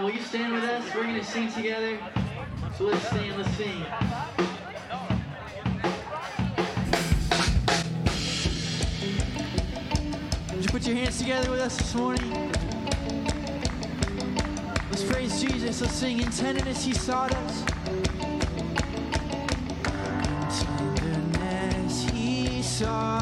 Will 0.00 0.10
you 0.12 0.22
stand 0.22 0.54
with 0.54 0.64
us? 0.64 0.94
We're 0.94 1.02
gonna 1.02 1.22
sing 1.22 1.52
together. 1.52 1.98
So 2.78 2.84
let's 2.84 3.06
stand, 3.06 3.36
let's 3.36 3.54
sing. 3.54 3.84
Would 10.54 10.64
you 10.64 10.70
put 10.70 10.86
your 10.86 10.96
hands 10.96 11.18
together 11.18 11.50
with 11.50 11.60
us 11.60 11.76
this 11.76 11.94
morning? 11.94 12.50
Let's 14.88 15.04
praise 15.04 15.38
Jesus. 15.42 15.82
Let's 15.82 15.92
sing. 15.92 16.20
In 16.20 16.30
tenderness, 16.30 16.82
He 16.82 16.94
sought 16.94 17.34
us. 17.34 17.64
In 20.16 20.96
tenderness, 20.96 22.08
He 22.08 22.62
sought 22.62 23.19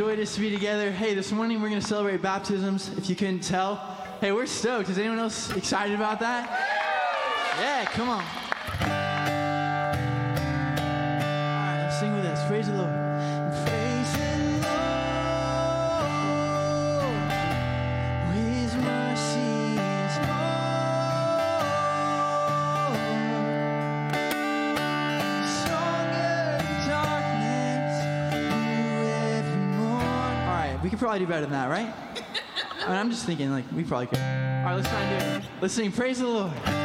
Man, 0.00 0.06
what 0.06 0.12
a 0.12 0.16
joy 0.16 0.20
it 0.20 0.22
is 0.22 0.34
to 0.34 0.40
be 0.40 0.50
together. 0.50 0.90
Hey, 0.90 1.14
this 1.14 1.30
morning 1.30 1.60
we're 1.60 1.68
going 1.68 1.80
to 1.80 1.86
celebrate 1.86 2.22
baptisms. 2.22 2.90
If 2.96 3.10
you 3.10 3.16
couldn't 3.16 3.40
tell, 3.40 3.76
hey, 4.20 4.32
we're 4.32 4.46
stoked. 4.46 4.88
Is 4.88 4.98
anyone 4.98 5.18
else 5.18 5.54
excited 5.54 5.94
about 5.94 6.20
that? 6.20 6.48
Yeah, 7.58 7.84
come 7.84 8.08
on. 8.08 8.24
All 8.80 8.88
right, 11.66 11.82
let's 11.84 12.00
sing 12.00 12.14
with 12.14 12.24
us. 12.24 12.48
Praise 12.48 12.66
the 12.68 12.76
Lord. 12.76 13.09
Probably 31.00 31.20
do 31.20 31.26
better 31.26 31.42
than 31.42 31.50
that, 31.50 31.68
right? 31.68 31.92
I 32.82 32.88
mean, 32.88 32.96
I'm 32.96 33.10
just 33.10 33.24
thinking, 33.24 33.50
like, 33.50 33.64
we 33.74 33.84
probably 33.84 34.06
could. 34.06 34.18
All 34.18 34.24
right, 34.24 34.74
let's 34.74 34.88
try 34.88 35.00
and 35.00 35.42
do 35.42 35.46
it. 35.46 35.52
Let's 35.60 35.74
sing, 35.74 35.92
Praise 35.92 36.20
the 36.20 36.28
Lord. 36.28 36.79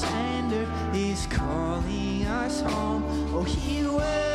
Tender 0.00 0.66
is 0.92 1.26
calling 1.26 2.24
us 2.26 2.60
home. 2.60 3.02
Oh, 3.34 3.42
he 3.42 3.82
welcomes 3.82 4.27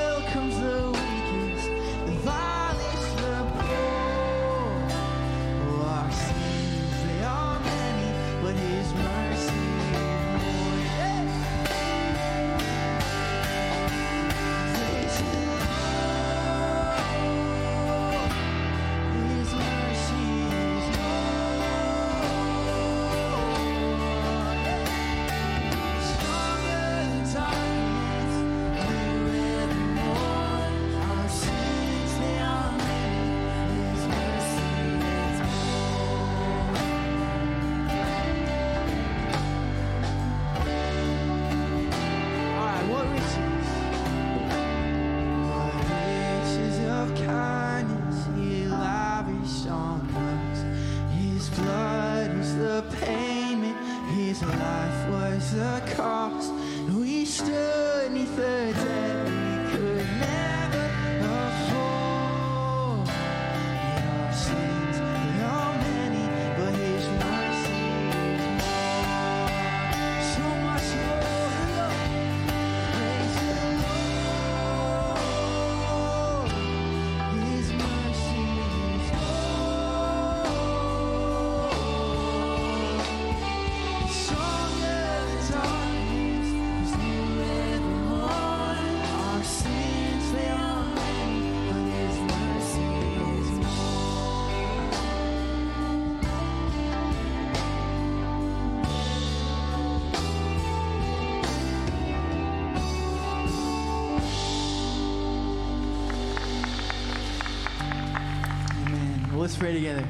pray 109.64 109.74
together. 109.76 110.06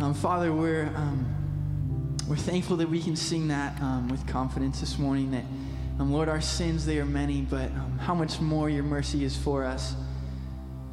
Um, 0.00 0.12
Father, 0.12 0.52
we're 0.52 0.86
um, 0.96 1.24
we're 2.28 2.34
thankful 2.34 2.76
that 2.78 2.90
we 2.90 3.00
can 3.00 3.14
sing 3.14 3.46
that 3.46 3.80
um, 3.80 4.08
with 4.08 4.26
confidence 4.26 4.80
this 4.80 4.98
morning. 4.98 5.30
That, 5.30 5.44
um, 6.00 6.12
Lord, 6.12 6.28
our 6.28 6.40
sins 6.40 6.84
they 6.84 6.98
are 6.98 7.04
many, 7.04 7.42
but 7.42 7.70
um, 7.70 7.96
how 8.00 8.12
much 8.12 8.40
more 8.40 8.68
Your 8.68 8.82
mercy 8.82 9.22
is 9.22 9.36
for 9.36 9.64
us. 9.64 9.94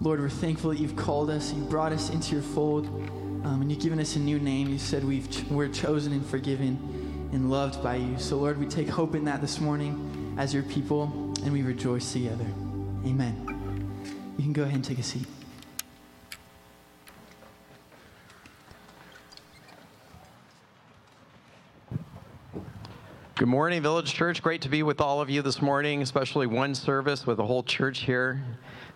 Lord, 0.02 0.20
we're 0.20 0.30
thankful 0.30 0.70
that 0.70 0.80
You've 0.80 0.96
called 0.96 1.32
us, 1.32 1.52
You 1.52 1.64
brought 1.64 1.92
us 1.94 2.12
into 2.12 2.34
Your 2.34 2.44
fold, 2.44 2.86
um, 3.44 3.62
and 3.62 3.72
You've 3.72 3.82
given 3.82 4.00
us 4.00 4.16
a 4.16 4.20
new 4.20 4.38
name. 4.38 4.70
You 4.70 4.78
said 4.78 5.04
we've 5.04 5.28
ch- 5.32 5.44
we're 5.50 5.68
chosen 5.68 6.14
and 6.14 6.24
forgiven 6.24 7.30
and 7.34 7.50
loved 7.50 7.82
by 7.82 7.96
You. 7.96 8.20
So, 8.20 8.38
Lord, 8.38 8.60
we 8.60 8.68
take 8.68 8.88
hope 8.88 9.16
in 9.16 9.26
that 9.26 9.42
this 9.42 9.60
morning 9.60 10.36
as 10.38 10.54
Your 10.54 10.62
people, 10.62 11.06
and 11.44 11.52
we 11.52 11.64
rejoice 11.64 12.14
together. 12.14 12.46
Amen. 13.04 13.96
You 14.38 14.44
can 14.44 14.54
go 14.54 14.62
ahead 14.62 14.76
and 14.76 14.86
take 14.86 15.00
a 15.00 15.04
seat. 15.04 15.26
Good 23.42 23.48
morning, 23.48 23.82
Village 23.82 24.14
Church. 24.14 24.44
Great 24.44 24.62
to 24.62 24.70
be 24.70 24.84
with 24.84 25.02
all 25.02 25.20
of 25.20 25.28
you 25.28 25.42
this 25.42 25.64
morning, 25.64 26.04
especially 26.04 26.46
one 26.46 26.76
service 26.76 27.26
with 27.26 27.38
the 27.38 27.44
whole 27.44 27.64
church 27.64 28.02
here. 28.02 28.40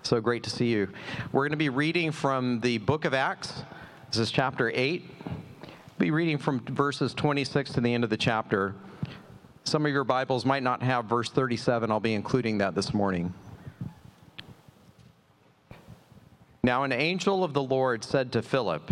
So 0.03 0.21
great 0.21 0.43
to 0.43 0.51
see 0.51 0.67
you. 0.67 0.87
We're 1.31 1.45
going 1.45 1.49
to 1.53 1.57
be 1.57 1.69
reading 1.69 2.11
from 2.11 2.59
the 2.59 2.77
book 2.77 3.05
of 3.05 3.15
Acts. 3.15 3.63
This 4.11 4.19
is 4.19 4.29
chapter 4.29 4.71
8. 4.71 5.03
We'll 5.25 5.35
Be 5.97 6.11
reading 6.11 6.37
from 6.37 6.59
verses 6.59 7.15
26 7.15 7.71
to 7.71 7.81
the 7.81 7.91
end 7.91 8.03
of 8.03 8.11
the 8.11 8.17
chapter. 8.17 8.75
Some 9.63 9.83
of 9.83 9.91
your 9.91 10.03
Bibles 10.03 10.45
might 10.45 10.61
not 10.61 10.83
have 10.83 11.05
verse 11.05 11.31
37. 11.31 11.89
I'll 11.89 11.99
be 11.99 12.13
including 12.13 12.59
that 12.59 12.75
this 12.75 12.93
morning. 12.93 13.33
Now, 16.61 16.83
an 16.83 16.91
angel 16.91 17.43
of 17.43 17.53
the 17.53 17.63
Lord 17.63 18.03
said 18.03 18.31
to 18.33 18.43
Philip, 18.43 18.91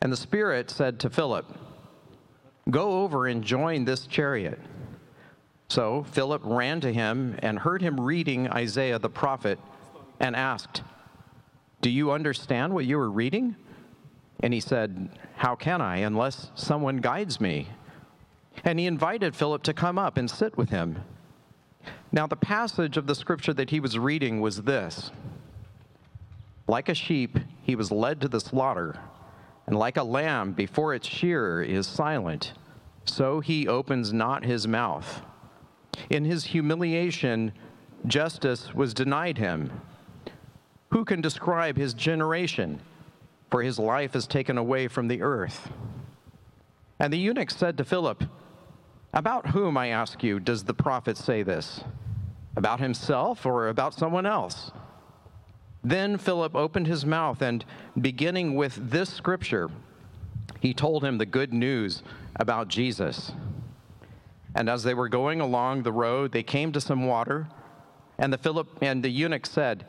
And 0.00 0.12
the 0.12 0.16
Spirit 0.16 0.70
said 0.70 1.00
to 1.00 1.10
Philip, 1.10 1.46
Go 2.70 3.02
over 3.02 3.26
and 3.26 3.42
join 3.42 3.84
this 3.84 4.06
chariot. 4.06 4.58
So 5.68 6.04
Philip 6.10 6.42
ran 6.44 6.80
to 6.80 6.92
him 6.92 7.36
and 7.40 7.58
heard 7.58 7.82
him 7.82 8.00
reading 8.00 8.48
Isaiah 8.48 8.98
the 8.98 9.08
prophet 9.08 9.58
and 10.20 10.36
asked, 10.36 10.82
Do 11.80 11.90
you 11.90 12.12
understand 12.12 12.72
what 12.72 12.84
you 12.84 12.98
are 12.98 13.10
reading? 13.10 13.56
And 14.40 14.52
he 14.52 14.60
said, 14.60 15.18
How 15.36 15.54
can 15.54 15.80
I 15.80 15.98
unless 15.98 16.50
someone 16.54 16.98
guides 16.98 17.40
me? 17.40 17.68
And 18.64 18.78
he 18.78 18.86
invited 18.86 19.34
Philip 19.34 19.62
to 19.64 19.74
come 19.74 19.98
up 19.98 20.16
and 20.16 20.30
sit 20.30 20.56
with 20.56 20.70
him. 20.70 21.02
Now, 22.12 22.26
the 22.26 22.36
passage 22.36 22.96
of 22.96 23.06
the 23.06 23.14
scripture 23.14 23.52
that 23.54 23.70
he 23.70 23.80
was 23.80 23.98
reading 23.98 24.40
was 24.40 24.62
this 24.62 25.10
Like 26.66 26.88
a 26.88 26.94
sheep, 26.94 27.38
he 27.62 27.76
was 27.76 27.90
led 27.90 28.20
to 28.20 28.28
the 28.28 28.40
slaughter, 28.40 28.98
and 29.66 29.78
like 29.78 29.96
a 29.96 30.02
lamb 30.02 30.52
before 30.52 30.94
its 30.94 31.08
shearer 31.08 31.62
is 31.62 31.86
silent, 31.86 32.52
so 33.04 33.40
he 33.40 33.66
opens 33.66 34.12
not 34.12 34.44
his 34.44 34.66
mouth. 34.68 35.22
In 36.10 36.24
his 36.24 36.44
humiliation, 36.44 37.52
justice 38.06 38.74
was 38.74 38.94
denied 38.94 39.38
him. 39.38 39.80
Who 40.90 41.04
can 41.04 41.20
describe 41.20 41.76
his 41.76 41.94
generation? 41.94 42.80
For 43.50 43.62
his 43.62 43.78
life 43.78 44.14
is 44.14 44.26
taken 44.26 44.58
away 44.58 44.88
from 44.88 45.08
the 45.08 45.22
earth. 45.22 45.70
And 46.98 47.12
the 47.12 47.18
eunuch 47.18 47.50
said 47.50 47.76
to 47.78 47.84
Philip, 47.84 48.24
About 49.12 49.48
whom, 49.48 49.76
I 49.76 49.88
ask 49.88 50.22
you, 50.22 50.40
does 50.40 50.64
the 50.64 50.74
prophet 50.74 51.16
say 51.16 51.42
this? 51.42 51.82
About 52.56 52.80
himself 52.80 53.44
or 53.44 53.68
about 53.68 53.94
someone 53.94 54.26
else? 54.26 54.70
Then 55.86 56.18
Philip 56.18 56.56
opened 56.56 56.88
his 56.88 57.06
mouth, 57.06 57.40
and 57.40 57.64
beginning 58.00 58.56
with 58.56 58.90
this 58.90 59.08
scripture, 59.08 59.70
he 60.58 60.74
told 60.74 61.04
him 61.04 61.16
the 61.16 61.26
good 61.26 61.52
news 61.52 62.02
about 62.34 62.66
Jesus. 62.66 63.30
And 64.56 64.68
as 64.68 64.82
they 64.82 64.94
were 64.94 65.08
going 65.08 65.40
along 65.40 65.84
the 65.84 65.92
road, 65.92 66.32
they 66.32 66.42
came 66.42 66.72
to 66.72 66.80
some 66.80 67.06
water, 67.06 67.46
and 68.18 68.32
the 68.32 68.38
Philip 68.38 68.66
and 68.82 69.00
the 69.00 69.10
eunuch 69.10 69.46
said, 69.46 69.86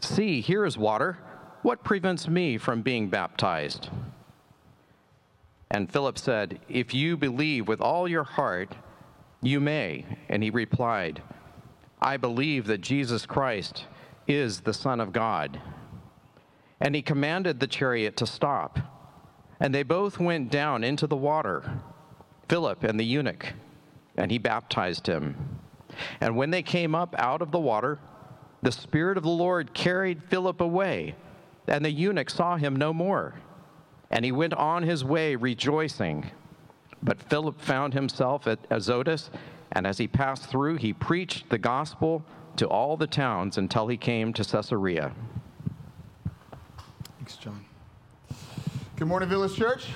"See, 0.00 0.42
here 0.42 0.66
is 0.66 0.76
water. 0.76 1.16
What 1.62 1.84
prevents 1.84 2.28
me 2.28 2.58
from 2.58 2.82
being 2.82 3.08
baptized?" 3.08 3.88
And 5.70 5.90
Philip 5.90 6.18
said, 6.18 6.60
If 6.68 6.92
you 6.92 7.16
believe 7.16 7.66
with 7.66 7.80
all 7.80 8.06
your 8.06 8.24
heart, 8.24 8.74
you 9.40 9.58
may. 9.58 10.04
And 10.28 10.42
he 10.42 10.50
replied, 10.50 11.22
I 11.98 12.18
believe 12.18 12.66
that 12.66 12.82
Jesus 12.82 13.24
Christ 13.24 13.86
is 14.30 14.60
the 14.60 14.72
Son 14.72 15.00
of 15.00 15.12
God. 15.12 15.60
And 16.80 16.94
he 16.94 17.02
commanded 17.02 17.60
the 17.60 17.66
chariot 17.66 18.16
to 18.18 18.26
stop. 18.26 18.78
And 19.58 19.74
they 19.74 19.82
both 19.82 20.18
went 20.18 20.50
down 20.50 20.84
into 20.84 21.06
the 21.06 21.16
water, 21.16 21.80
Philip 22.48 22.84
and 22.84 22.98
the 22.98 23.04
eunuch, 23.04 23.52
and 24.16 24.30
he 24.30 24.38
baptized 24.38 25.06
him. 25.06 25.58
And 26.20 26.36
when 26.36 26.50
they 26.50 26.62
came 26.62 26.94
up 26.94 27.14
out 27.18 27.42
of 27.42 27.50
the 27.50 27.58
water, 27.58 27.98
the 28.62 28.72
Spirit 28.72 29.16
of 29.18 29.24
the 29.24 29.28
Lord 29.28 29.74
carried 29.74 30.22
Philip 30.24 30.60
away, 30.60 31.14
and 31.66 31.84
the 31.84 31.90
eunuch 31.90 32.30
saw 32.30 32.56
him 32.56 32.76
no 32.76 32.92
more. 32.92 33.34
And 34.10 34.24
he 34.24 34.32
went 34.32 34.54
on 34.54 34.82
his 34.82 35.04
way 35.04 35.36
rejoicing. 35.36 36.30
But 37.02 37.22
Philip 37.22 37.60
found 37.60 37.94
himself 37.94 38.46
at 38.46 38.58
Azotus, 38.70 39.30
and 39.72 39.86
as 39.86 39.98
he 39.98 40.08
passed 40.08 40.46
through, 40.46 40.76
he 40.76 40.92
preached 40.92 41.50
the 41.50 41.58
gospel 41.58 42.24
to 42.56 42.66
all 42.66 42.96
the 42.96 43.06
towns 43.06 43.58
until 43.58 43.88
he 43.88 43.96
came 43.96 44.32
to 44.32 44.44
Caesarea. 44.44 45.12
Thanks, 47.18 47.36
John. 47.36 47.64
Good 48.96 49.08
morning, 49.08 49.28
Village 49.28 49.56
Church. 49.56 49.86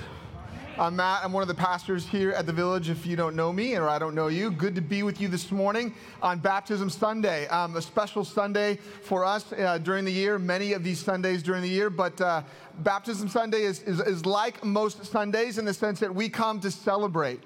I'm 0.77 0.97
Matt. 0.97 1.23
I'm 1.23 1.31
one 1.31 1.41
of 1.41 1.47
the 1.47 1.53
pastors 1.53 2.05
here 2.05 2.31
at 2.31 2.45
the 2.45 2.51
Village. 2.51 2.89
If 2.89 3.05
you 3.05 3.15
don't 3.15 3.33
know 3.33 3.53
me 3.53 3.77
or 3.77 3.87
I 3.87 3.97
don't 3.97 4.13
know 4.13 4.27
you, 4.27 4.51
good 4.51 4.75
to 4.75 4.81
be 4.81 5.03
with 5.03 5.21
you 5.21 5.29
this 5.29 5.49
morning 5.49 5.93
on 6.21 6.39
Baptism 6.39 6.89
Sunday. 6.89 7.47
Um, 7.47 7.77
a 7.77 7.81
special 7.81 8.25
Sunday 8.25 8.75
for 9.03 9.23
us 9.23 9.53
uh, 9.53 9.77
during 9.77 10.03
the 10.03 10.11
year, 10.11 10.37
many 10.37 10.73
of 10.73 10.83
these 10.83 10.99
Sundays 10.99 11.41
during 11.43 11.61
the 11.61 11.69
year, 11.69 11.89
but 11.89 12.19
uh, 12.19 12.41
Baptism 12.79 13.29
Sunday 13.29 13.61
is, 13.61 13.83
is, 13.83 14.01
is 14.01 14.25
like 14.25 14.65
most 14.65 15.05
Sundays 15.05 15.57
in 15.57 15.63
the 15.63 15.73
sense 15.73 16.01
that 16.01 16.13
we 16.13 16.27
come 16.27 16.59
to 16.59 16.69
celebrate. 16.69 17.41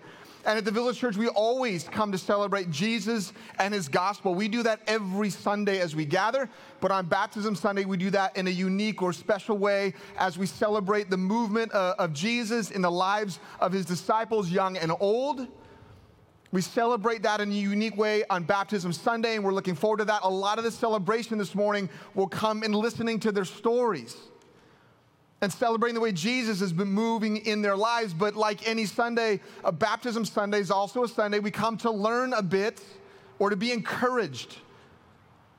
And 0.46 0.58
at 0.58 0.64
the 0.64 0.72
Village 0.72 0.98
Church, 0.98 1.18
we 1.18 1.28
always 1.28 1.84
come 1.84 2.12
to 2.12 2.18
celebrate 2.18 2.72
Jesus 2.72 3.34
and 3.60 3.74
his 3.74 3.90
gospel. 3.90 4.34
We 4.34 4.48
do 4.48 4.64
that 4.64 4.82
every 4.88 5.30
Sunday 5.30 5.80
as 5.80 5.96
we 5.96 6.06
gather, 6.06 6.50
but 6.80 6.92
on 6.92 7.08
Baptism 7.08 7.56
Sunday, 7.56 7.86
we 7.86 7.98
do 7.98 8.10
that 8.12 8.38
in 8.38 8.48
a 8.48 8.52
unique 8.52 9.02
or 9.02 9.12
special 9.12 9.58
way 9.58 9.94
as 10.18 10.38
we 10.38 10.46
celebrate 10.46 11.10
the 11.10 11.18
movement 11.18 11.74
uh, 11.74 11.96
of 12.00 12.14
Jesus 12.14 12.72
in 12.72 12.82
the 12.82 12.92
lives 12.92 13.40
of 13.60 13.74
his 13.74 13.86
disciples, 13.86 14.50
young 14.50 14.78
and 14.78 14.94
old. 15.00 15.46
We 16.52 16.62
celebrate 16.62 17.22
that 17.24 17.42
in 17.42 17.52
a 17.52 17.56
unique 17.56 17.98
way 17.98 18.24
on 18.30 18.44
Baptism 18.44 18.94
Sunday, 18.94 19.36
and 19.36 19.44
we're 19.44 19.54
looking 19.54 19.76
forward 19.76 19.98
to 19.98 20.06
that. 20.06 20.22
A 20.24 20.30
lot 20.30 20.58
of 20.58 20.64
the 20.64 20.72
celebration 20.72 21.38
this 21.38 21.54
morning 21.54 21.90
will 22.16 22.28
come 22.28 22.64
in 22.64 22.72
listening 22.72 23.20
to 23.20 23.32
their 23.32 23.46
stories 23.46 24.16
and 25.42 25.52
celebrating 25.52 25.96
the 25.96 26.02
way 26.02 26.12
Jesus 26.12 26.60
has 26.60 26.74
been 26.74 26.92
moving 26.92 27.38
in 27.38 27.62
their 27.62 27.76
lives. 27.76 28.14
But 28.14 28.36
like 28.36 28.68
any 28.68 28.86
Sunday, 28.86 29.40
a 29.64 29.72
baptism 29.72 30.26
Sunday 30.26 30.60
is 30.60 30.72
also 30.72 31.04
a 31.04 31.08
Sunday 31.08 31.40
we 31.40 31.52
come 31.52 31.78
to 31.78 31.92
learn 31.92 32.34
a 32.34 32.44
bit 32.44 32.82
or 33.40 33.50
to 33.50 33.56
be 33.56 33.72
encouraged 33.72 34.58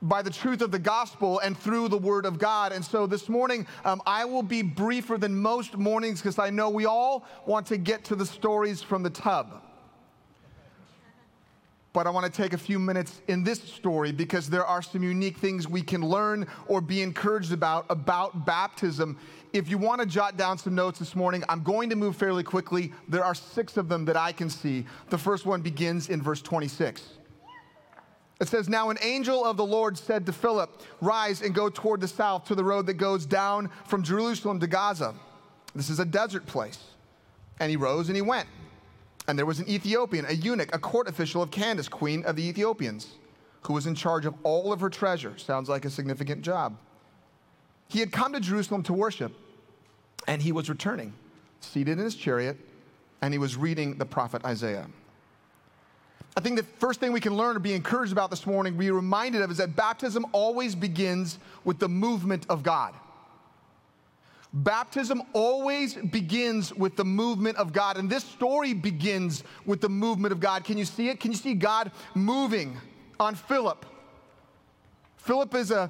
by 0.03 0.21
the 0.21 0.29
truth 0.29 0.61
of 0.61 0.71
the 0.71 0.79
gospel 0.79 1.39
and 1.39 1.57
through 1.57 1.87
the 1.87 1.97
word 1.97 2.25
of 2.25 2.39
God. 2.39 2.71
And 2.71 2.83
so 2.83 3.05
this 3.05 3.29
morning, 3.29 3.67
um, 3.85 4.01
I 4.05 4.25
will 4.25 4.43
be 4.43 4.61
briefer 4.61 5.17
than 5.17 5.35
most 5.35 5.77
mornings 5.77 6.21
because 6.21 6.39
I 6.39 6.49
know 6.49 6.69
we 6.69 6.85
all 6.85 7.25
want 7.45 7.67
to 7.67 7.77
get 7.77 8.03
to 8.05 8.15
the 8.15 8.25
stories 8.25 8.81
from 8.81 9.03
the 9.03 9.11
tub. 9.11 9.61
But 11.93 12.07
I 12.07 12.09
want 12.09 12.25
to 12.25 12.41
take 12.41 12.53
a 12.53 12.57
few 12.57 12.79
minutes 12.79 13.21
in 13.27 13.43
this 13.43 13.61
story 13.61 14.11
because 14.13 14.49
there 14.49 14.65
are 14.65 14.81
some 14.81 15.03
unique 15.03 15.37
things 15.37 15.67
we 15.67 15.81
can 15.81 16.01
learn 16.01 16.47
or 16.67 16.79
be 16.79 17.01
encouraged 17.01 17.51
about 17.51 17.85
about 17.89 18.45
baptism 18.45 19.17
if 19.53 19.69
you 19.69 19.77
want 19.77 19.99
to 20.01 20.07
jot 20.07 20.37
down 20.37 20.57
some 20.57 20.75
notes 20.75 20.99
this 20.99 21.15
morning, 21.15 21.43
I'm 21.49 21.63
going 21.63 21.89
to 21.89 21.95
move 21.95 22.15
fairly 22.15 22.43
quickly. 22.43 22.93
There 23.07 23.23
are 23.23 23.35
six 23.35 23.77
of 23.77 23.89
them 23.89 24.05
that 24.05 24.15
I 24.15 24.31
can 24.31 24.49
see. 24.49 24.85
The 25.09 25.17
first 25.17 25.45
one 25.45 25.61
begins 25.61 26.09
in 26.09 26.21
verse 26.21 26.41
26. 26.41 27.03
It 28.39 28.47
says, 28.47 28.69
Now 28.69 28.89
an 28.89 28.97
angel 29.01 29.43
of 29.43 29.57
the 29.57 29.65
Lord 29.65 29.97
said 29.97 30.25
to 30.25 30.33
Philip, 30.33 30.81
Rise 31.01 31.41
and 31.41 31.53
go 31.53 31.69
toward 31.69 32.01
the 32.01 32.07
south 32.07 32.45
to 32.45 32.55
the 32.55 32.63
road 32.63 32.85
that 32.87 32.93
goes 32.93 33.25
down 33.25 33.69
from 33.85 34.03
Jerusalem 34.03 34.59
to 34.61 34.67
Gaza. 34.67 35.13
This 35.75 35.89
is 35.89 35.99
a 35.99 36.05
desert 36.05 36.45
place. 36.45 36.79
And 37.59 37.69
he 37.69 37.75
rose 37.75 38.07
and 38.07 38.15
he 38.15 38.21
went. 38.21 38.47
And 39.31 39.39
there 39.39 39.45
was 39.45 39.61
an 39.61 39.69
Ethiopian, 39.69 40.25
a 40.25 40.33
eunuch, 40.33 40.75
a 40.75 40.77
court 40.77 41.07
official 41.07 41.41
of 41.41 41.51
Candace, 41.51 41.87
queen 41.87 42.25
of 42.25 42.35
the 42.35 42.43
Ethiopians, 42.43 43.15
who 43.61 43.71
was 43.71 43.87
in 43.87 43.95
charge 43.95 44.25
of 44.25 44.33
all 44.43 44.73
of 44.73 44.81
her 44.81 44.89
treasure. 44.89 45.37
Sounds 45.37 45.69
like 45.69 45.85
a 45.85 45.89
significant 45.89 46.41
job. 46.41 46.75
He 47.87 48.01
had 48.01 48.11
come 48.11 48.33
to 48.33 48.41
Jerusalem 48.41 48.83
to 48.83 48.91
worship, 48.91 49.31
and 50.27 50.41
he 50.41 50.51
was 50.51 50.67
returning, 50.67 51.13
seated 51.61 51.97
in 51.97 52.03
his 52.03 52.15
chariot, 52.15 52.57
and 53.21 53.33
he 53.33 53.37
was 53.37 53.55
reading 53.55 53.97
the 53.97 54.05
prophet 54.05 54.43
Isaiah. 54.43 54.87
I 56.35 56.41
think 56.41 56.57
the 56.57 56.63
first 56.63 56.99
thing 56.99 57.13
we 57.13 57.21
can 57.21 57.37
learn 57.37 57.55
or 57.55 57.59
be 57.59 57.71
encouraged 57.71 58.11
about 58.11 58.31
this 58.31 58.45
morning, 58.45 58.75
be 58.75 58.91
reminded 58.91 59.43
of, 59.43 59.49
is 59.49 59.59
that 59.59 59.77
baptism 59.77 60.25
always 60.33 60.75
begins 60.75 61.39
with 61.63 61.79
the 61.79 61.87
movement 61.87 62.45
of 62.49 62.63
God. 62.63 62.93
Baptism 64.53 65.23
always 65.31 65.95
begins 65.95 66.73
with 66.73 66.97
the 66.97 67.05
movement 67.05 67.57
of 67.57 67.71
God. 67.71 67.97
And 67.97 68.09
this 68.09 68.23
story 68.23 68.73
begins 68.73 69.43
with 69.65 69.79
the 69.79 69.89
movement 69.89 70.33
of 70.33 70.41
God. 70.41 70.65
Can 70.65 70.77
you 70.77 70.83
see 70.83 71.07
it? 71.07 71.19
Can 71.19 71.31
you 71.31 71.37
see 71.37 71.53
God 71.53 71.91
moving 72.15 72.75
on 73.19 73.35
Philip? 73.35 73.85
Philip 75.15 75.53
is 75.53 75.69
a, 75.69 75.89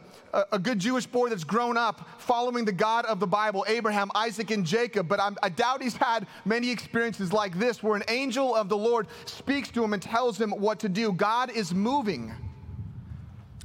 a, 0.51 0.59
good 0.59 0.77
Jewish 0.77 1.05
boy 1.05 1.29
that's 1.29 1.45
grown 1.45 1.77
up 1.77 2.05
following 2.17 2.65
the 2.65 2.73
God 2.73 3.05
of 3.05 3.21
the 3.21 3.25
Bible, 3.25 3.63
Abraham, 3.65 4.11
Isaac, 4.13 4.51
and 4.51 4.65
Jacob. 4.65 5.07
But 5.07 5.21
I'm, 5.21 5.37
i 5.41 5.47
doubt 5.47 5.81
he's 5.81 5.95
had 5.95 6.27
many 6.43 6.69
experiences 6.69 7.31
like 7.31 7.57
this 7.57 7.81
where 7.81 7.95
an 7.95 8.03
angel 8.09 8.53
of 8.53 8.67
the 8.67 8.75
Lord 8.75 9.07
speaks 9.23 9.69
to 9.69 9.83
him 9.83 9.93
and 9.93 10.03
tells 10.03 10.39
him 10.39 10.51
what 10.51 10.79
to 10.81 10.89
do. 10.89 11.13
God 11.13 11.49
is 11.49 11.73
moving. 11.73 12.33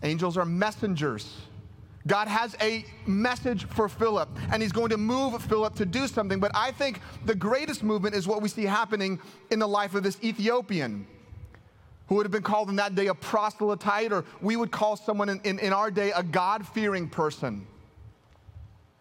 Angels 0.04 0.36
are 0.36 0.44
messengers. 0.44 1.34
God 2.06 2.28
has 2.28 2.54
a 2.60 2.84
message 3.06 3.64
for 3.66 3.88
Philip, 3.88 4.28
and 4.52 4.62
he's 4.62 4.72
going 4.72 4.90
to 4.90 4.96
move 4.96 5.42
Philip 5.42 5.74
to 5.76 5.86
do 5.86 6.06
something. 6.06 6.38
But 6.38 6.52
I 6.54 6.70
think 6.70 7.00
the 7.24 7.34
greatest 7.34 7.82
movement 7.82 8.14
is 8.14 8.28
what 8.28 8.42
we 8.42 8.48
see 8.48 8.64
happening 8.64 9.20
in 9.50 9.58
the 9.58 9.66
life 9.66 9.94
of 9.94 10.02
this 10.02 10.18
Ethiopian 10.22 11.06
who 12.08 12.14
would 12.14 12.24
have 12.24 12.32
been 12.32 12.42
called 12.42 12.70
in 12.70 12.76
that 12.76 12.94
day 12.94 13.08
a 13.08 13.14
proselyte, 13.14 14.12
or 14.12 14.24
we 14.40 14.54
would 14.56 14.70
call 14.70 14.96
someone 14.96 15.28
in, 15.28 15.40
in, 15.42 15.58
in 15.58 15.72
our 15.72 15.90
day 15.90 16.12
a 16.12 16.22
God 16.22 16.66
fearing 16.68 17.08
person. 17.08 17.66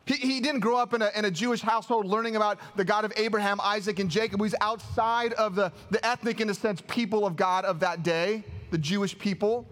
He, 0.06 0.16
he 0.16 0.40
didn't 0.40 0.62
grow 0.62 0.78
up 0.78 0.94
in 0.94 1.02
a, 1.02 1.12
in 1.16 1.26
a 1.26 1.32
Jewish 1.32 1.62
household 1.62 2.06
learning 2.06 2.36
about 2.36 2.60
the 2.76 2.86
God 2.86 3.06
of 3.06 3.14
Abraham, 3.16 3.60
Isaac, 3.62 4.00
and 4.00 4.10
Jacob. 4.10 4.42
He's 4.42 4.56
outside 4.62 5.34
of 5.34 5.56
the, 5.56 5.72
the 5.92 6.04
ethnic, 6.06 6.42
in 6.42 6.50
a 6.50 6.54
sense, 6.54 6.82
people 6.88 7.26
of 7.26 7.36
God 7.36 7.66
of 7.66 7.80
that 7.82 8.02
day, 8.02 8.44
the 8.72 8.78
Jewish 8.78 9.18
people. 9.18 9.68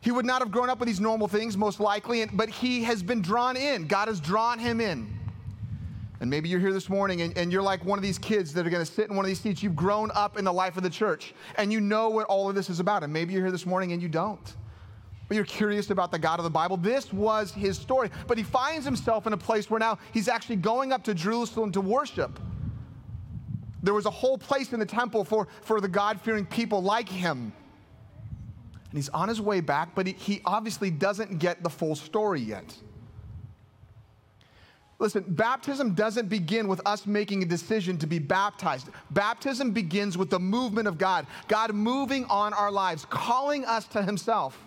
He 0.00 0.10
would 0.10 0.24
not 0.24 0.40
have 0.40 0.50
grown 0.50 0.70
up 0.70 0.78
with 0.78 0.86
these 0.86 1.00
normal 1.00 1.26
things, 1.26 1.56
most 1.56 1.80
likely, 1.80 2.24
but 2.26 2.48
he 2.48 2.84
has 2.84 3.02
been 3.02 3.20
drawn 3.20 3.56
in. 3.56 3.86
God 3.86 4.08
has 4.08 4.20
drawn 4.20 4.58
him 4.58 4.80
in. 4.80 5.18
And 6.20 6.28
maybe 6.28 6.48
you're 6.48 6.60
here 6.60 6.72
this 6.72 6.88
morning 6.88 7.22
and, 7.22 7.36
and, 7.38 7.52
you're 7.52 7.62
like 7.62 7.84
one 7.84 7.98
of 7.98 8.02
these 8.02 8.18
kids 8.18 8.52
that 8.54 8.66
are 8.66 8.70
going 8.70 8.84
to 8.84 8.90
sit 8.90 9.08
in 9.08 9.14
one 9.14 9.24
of 9.24 9.28
these 9.28 9.38
seats. 9.40 9.62
You've 9.62 9.76
grown 9.76 10.10
up 10.14 10.36
in 10.36 10.44
the 10.44 10.52
life 10.52 10.76
of 10.76 10.82
the 10.82 10.90
church 10.90 11.32
and 11.56 11.72
you 11.72 11.80
know 11.80 12.08
what 12.08 12.26
all 12.26 12.48
of 12.48 12.56
this 12.56 12.68
is 12.68 12.80
about. 12.80 13.04
And 13.04 13.12
maybe 13.12 13.32
you're 13.32 13.42
here 13.42 13.52
this 13.52 13.66
morning 13.66 13.92
and 13.92 14.02
you 14.02 14.08
don't. 14.08 14.56
But 15.28 15.36
you're 15.36 15.44
curious 15.44 15.90
about 15.90 16.10
the 16.10 16.18
God 16.18 16.40
of 16.40 16.44
the 16.44 16.50
Bible. 16.50 16.76
This 16.76 17.12
was 17.12 17.52
his 17.52 17.78
story. 17.78 18.10
But 18.26 18.36
he 18.36 18.42
finds 18.42 18.84
himself 18.84 19.26
in 19.26 19.32
a 19.32 19.36
place 19.36 19.70
where 19.70 19.78
now 19.78 19.98
he's 20.12 20.26
actually 20.26 20.56
going 20.56 20.92
up 20.92 21.04
to 21.04 21.14
Jerusalem 21.14 21.70
to 21.72 21.80
worship. 21.80 22.40
There 23.82 23.94
was 23.94 24.06
a 24.06 24.10
whole 24.10 24.38
place 24.38 24.72
in 24.72 24.80
the 24.80 24.86
temple 24.86 25.24
for, 25.24 25.46
for 25.60 25.80
the 25.80 25.88
God 25.88 26.20
fearing 26.20 26.46
people 26.46 26.82
like 26.82 27.08
him. 27.08 27.52
And 28.90 28.98
he's 28.98 29.08
on 29.10 29.28
his 29.28 29.40
way 29.40 29.60
back, 29.60 29.94
but 29.94 30.06
he, 30.06 30.14
he 30.14 30.40
obviously 30.44 30.90
doesn't 30.90 31.38
get 31.38 31.62
the 31.62 31.70
full 31.70 31.94
story 31.94 32.40
yet. 32.40 32.74
Listen, 35.00 35.24
baptism 35.28 35.94
doesn't 35.94 36.28
begin 36.28 36.66
with 36.66 36.80
us 36.84 37.06
making 37.06 37.42
a 37.42 37.46
decision 37.46 37.98
to 37.98 38.06
be 38.06 38.18
baptized. 38.18 38.88
Baptism 39.10 39.70
begins 39.70 40.18
with 40.18 40.28
the 40.28 40.40
movement 40.40 40.88
of 40.88 40.98
God, 40.98 41.26
God 41.46 41.72
moving 41.72 42.24
on 42.24 42.52
our 42.52 42.72
lives, 42.72 43.06
calling 43.08 43.64
us 43.64 43.86
to 43.88 44.02
Himself. 44.02 44.58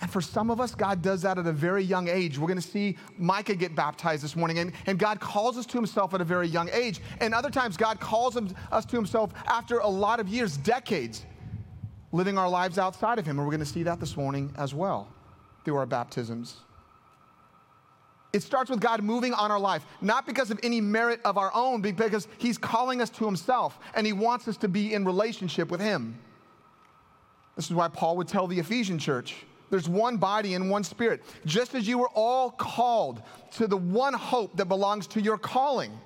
And 0.00 0.10
for 0.10 0.20
some 0.20 0.50
of 0.50 0.60
us, 0.60 0.74
God 0.74 1.02
does 1.02 1.22
that 1.22 1.38
at 1.38 1.46
a 1.46 1.52
very 1.52 1.84
young 1.84 2.08
age. 2.08 2.38
We're 2.38 2.48
going 2.48 2.60
to 2.60 2.66
see 2.66 2.96
Micah 3.18 3.54
get 3.54 3.76
baptized 3.76 4.24
this 4.24 4.34
morning, 4.34 4.58
and, 4.58 4.72
and 4.86 4.98
God 4.98 5.20
calls 5.20 5.58
us 5.58 5.66
to 5.66 5.76
Himself 5.76 6.14
at 6.14 6.20
a 6.20 6.24
very 6.24 6.48
young 6.48 6.70
age. 6.72 7.00
And 7.20 7.34
other 7.34 7.50
times, 7.50 7.76
God 7.76 8.00
calls 8.00 8.36
us 8.36 8.84
to 8.86 8.96
Himself 8.96 9.32
after 9.46 9.78
a 9.78 9.88
lot 9.88 10.20
of 10.20 10.28
years, 10.28 10.56
decades, 10.56 11.26
living 12.12 12.38
our 12.38 12.48
lives 12.48 12.78
outside 12.78 13.18
of 13.18 13.26
Him. 13.26 13.38
And 13.38 13.46
we're 13.46 13.52
going 13.52 13.64
to 13.64 13.72
see 13.72 13.82
that 13.82 13.98
this 13.98 14.16
morning 14.16 14.52
as 14.56 14.74
well 14.74 15.08
through 15.64 15.76
our 15.76 15.86
baptisms. 15.86 16.56
It 18.32 18.42
starts 18.42 18.70
with 18.70 18.80
God 18.80 19.02
moving 19.02 19.34
on 19.34 19.50
our 19.50 19.60
life, 19.60 19.84
not 20.00 20.26
because 20.26 20.50
of 20.50 20.58
any 20.62 20.80
merit 20.80 21.20
of 21.24 21.36
our 21.36 21.50
own, 21.54 21.82
because 21.82 22.28
He's 22.38 22.56
calling 22.56 23.02
us 23.02 23.10
to 23.10 23.24
Himself 23.24 23.78
and 23.94 24.06
He 24.06 24.12
wants 24.12 24.48
us 24.48 24.56
to 24.58 24.68
be 24.68 24.94
in 24.94 25.04
relationship 25.04 25.70
with 25.70 25.80
Him. 25.80 26.18
This 27.56 27.66
is 27.66 27.74
why 27.74 27.88
Paul 27.88 28.16
would 28.16 28.28
tell 28.28 28.46
the 28.46 28.58
Ephesian 28.58 28.98
church 28.98 29.36
there's 29.72 29.88
one 29.88 30.18
body 30.18 30.52
and 30.52 30.68
one 30.68 30.84
spirit, 30.84 31.22
just 31.46 31.74
as 31.74 31.88
you 31.88 31.96
were 31.96 32.10
all 32.10 32.50
called 32.50 33.22
to 33.52 33.66
the 33.66 33.76
one 33.76 34.12
hope 34.12 34.54
that 34.58 34.66
belongs 34.66 35.06
to 35.08 35.20
your 35.20 35.38
calling. 35.38 35.98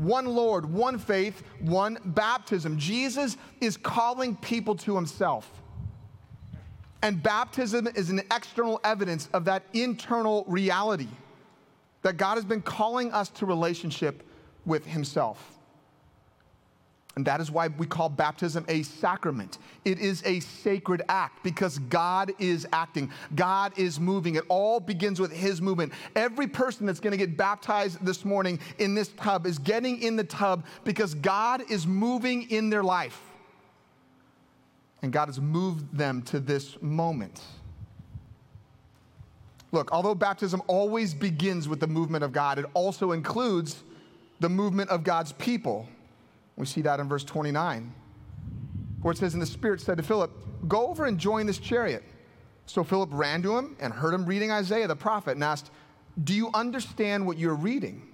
One 0.00 0.24
Lord, 0.24 0.64
one 0.64 0.96
faith, 0.98 1.42
one 1.60 1.98
baptism. 2.02 2.78
Jesus 2.78 3.36
is 3.60 3.76
calling 3.76 4.34
people 4.36 4.74
to 4.76 4.96
Himself. 4.96 5.50
And 7.02 7.22
baptism 7.22 7.86
is 7.94 8.08
an 8.08 8.20
external 8.34 8.80
evidence 8.82 9.28
of 9.34 9.44
that 9.44 9.62
internal 9.74 10.44
reality 10.48 11.08
that 12.00 12.16
God 12.16 12.36
has 12.36 12.46
been 12.46 12.62
calling 12.62 13.12
us 13.12 13.28
to 13.28 13.44
relationship 13.44 14.26
with 14.64 14.86
Himself. 14.86 15.58
And 17.20 17.26
that 17.26 17.38
is 17.38 17.50
why 17.50 17.68
we 17.68 17.86
call 17.86 18.08
baptism 18.08 18.64
a 18.66 18.82
sacrament. 18.82 19.58
It 19.84 19.98
is 19.98 20.22
a 20.24 20.40
sacred 20.40 21.02
act 21.10 21.44
because 21.44 21.78
God 21.78 22.32
is 22.38 22.66
acting, 22.72 23.10
God 23.34 23.78
is 23.78 24.00
moving. 24.00 24.36
It 24.36 24.44
all 24.48 24.80
begins 24.80 25.20
with 25.20 25.30
His 25.30 25.60
movement. 25.60 25.92
Every 26.16 26.46
person 26.46 26.86
that's 26.86 26.98
going 26.98 27.10
to 27.10 27.18
get 27.18 27.36
baptized 27.36 28.02
this 28.02 28.24
morning 28.24 28.58
in 28.78 28.94
this 28.94 29.08
tub 29.08 29.46
is 29.46 29.58
getting 29.58 30.00
in 30.02 30.16
the 30.16 30.24
tub 30.24 30.64
because 30.82 31.12
God 31.12 31.62
is 31.70 31.86
moving 31.86 32.50
in 32.50 32.70
their 32.70 32.82
life. 32.82 33.20
And 35.02 35.12
God 35.12 35.28
has 35.28 35.42
moved 35.42 35.94
them 35.94 36.22
to 36.22 36.40
this 36.40 36.80
moment. 36.80 37.38
Look, 39.72 39.92
although 39.92 40.14
baptism 40.14 40.62
always 40.68 41.12
begins 41.12 41.68
with 41.68 41.80
the 41.80 41.86
movement 41.86 42.24
of 42.24 42.32
God, 42.32 42.58
it 42.58 42.64
also 42.72 43.12
includes 43.12 43.82
the 44.40 44.48
movement 44.48 44.88
of 44.88 45.04
God's 45.04 45.32
people. 45.32 45.86
We 46.60 46.66
see 46.66 46.82
that 46.82 47.00
in 47.00 47.08
verse 47.08 47.24
29, 47.24 47.92
where 49.00 49.12
it 49.12 49.16
says, 49.16 49.32
And 49.32 49.42
the 49.42 49.46
Spirit 49.46 49.80
said 49.80 49.96
to 49.96 50.02
Philip, 50.02 50.30
Go 50.68 50.88
over 50.88 51.06
and 51.06 51.18
join 51.18 51.46
this 51.46 51.56
chariot. 51.56 52.04
So 52.66 52.84
Philip 52.84 53.08
ran 53.12 53.42
to 53.42 53.56
him 53.56 53.76
and 53.80 53.94
heard 53.94 54.12
him 54.12 54.26
reading 54.26 54.52
Isaiah 54.52 54.86
the 54.86 54.94
prophet 54.94 55.32
and 55.32 55.42
asked, 55.42 55.70
Do 56.22 56.34
you 56.34 56.50
understand 56.52 57.26
what 57.26 57.38
you're 57.38 57.54
reading? 57.54 58.06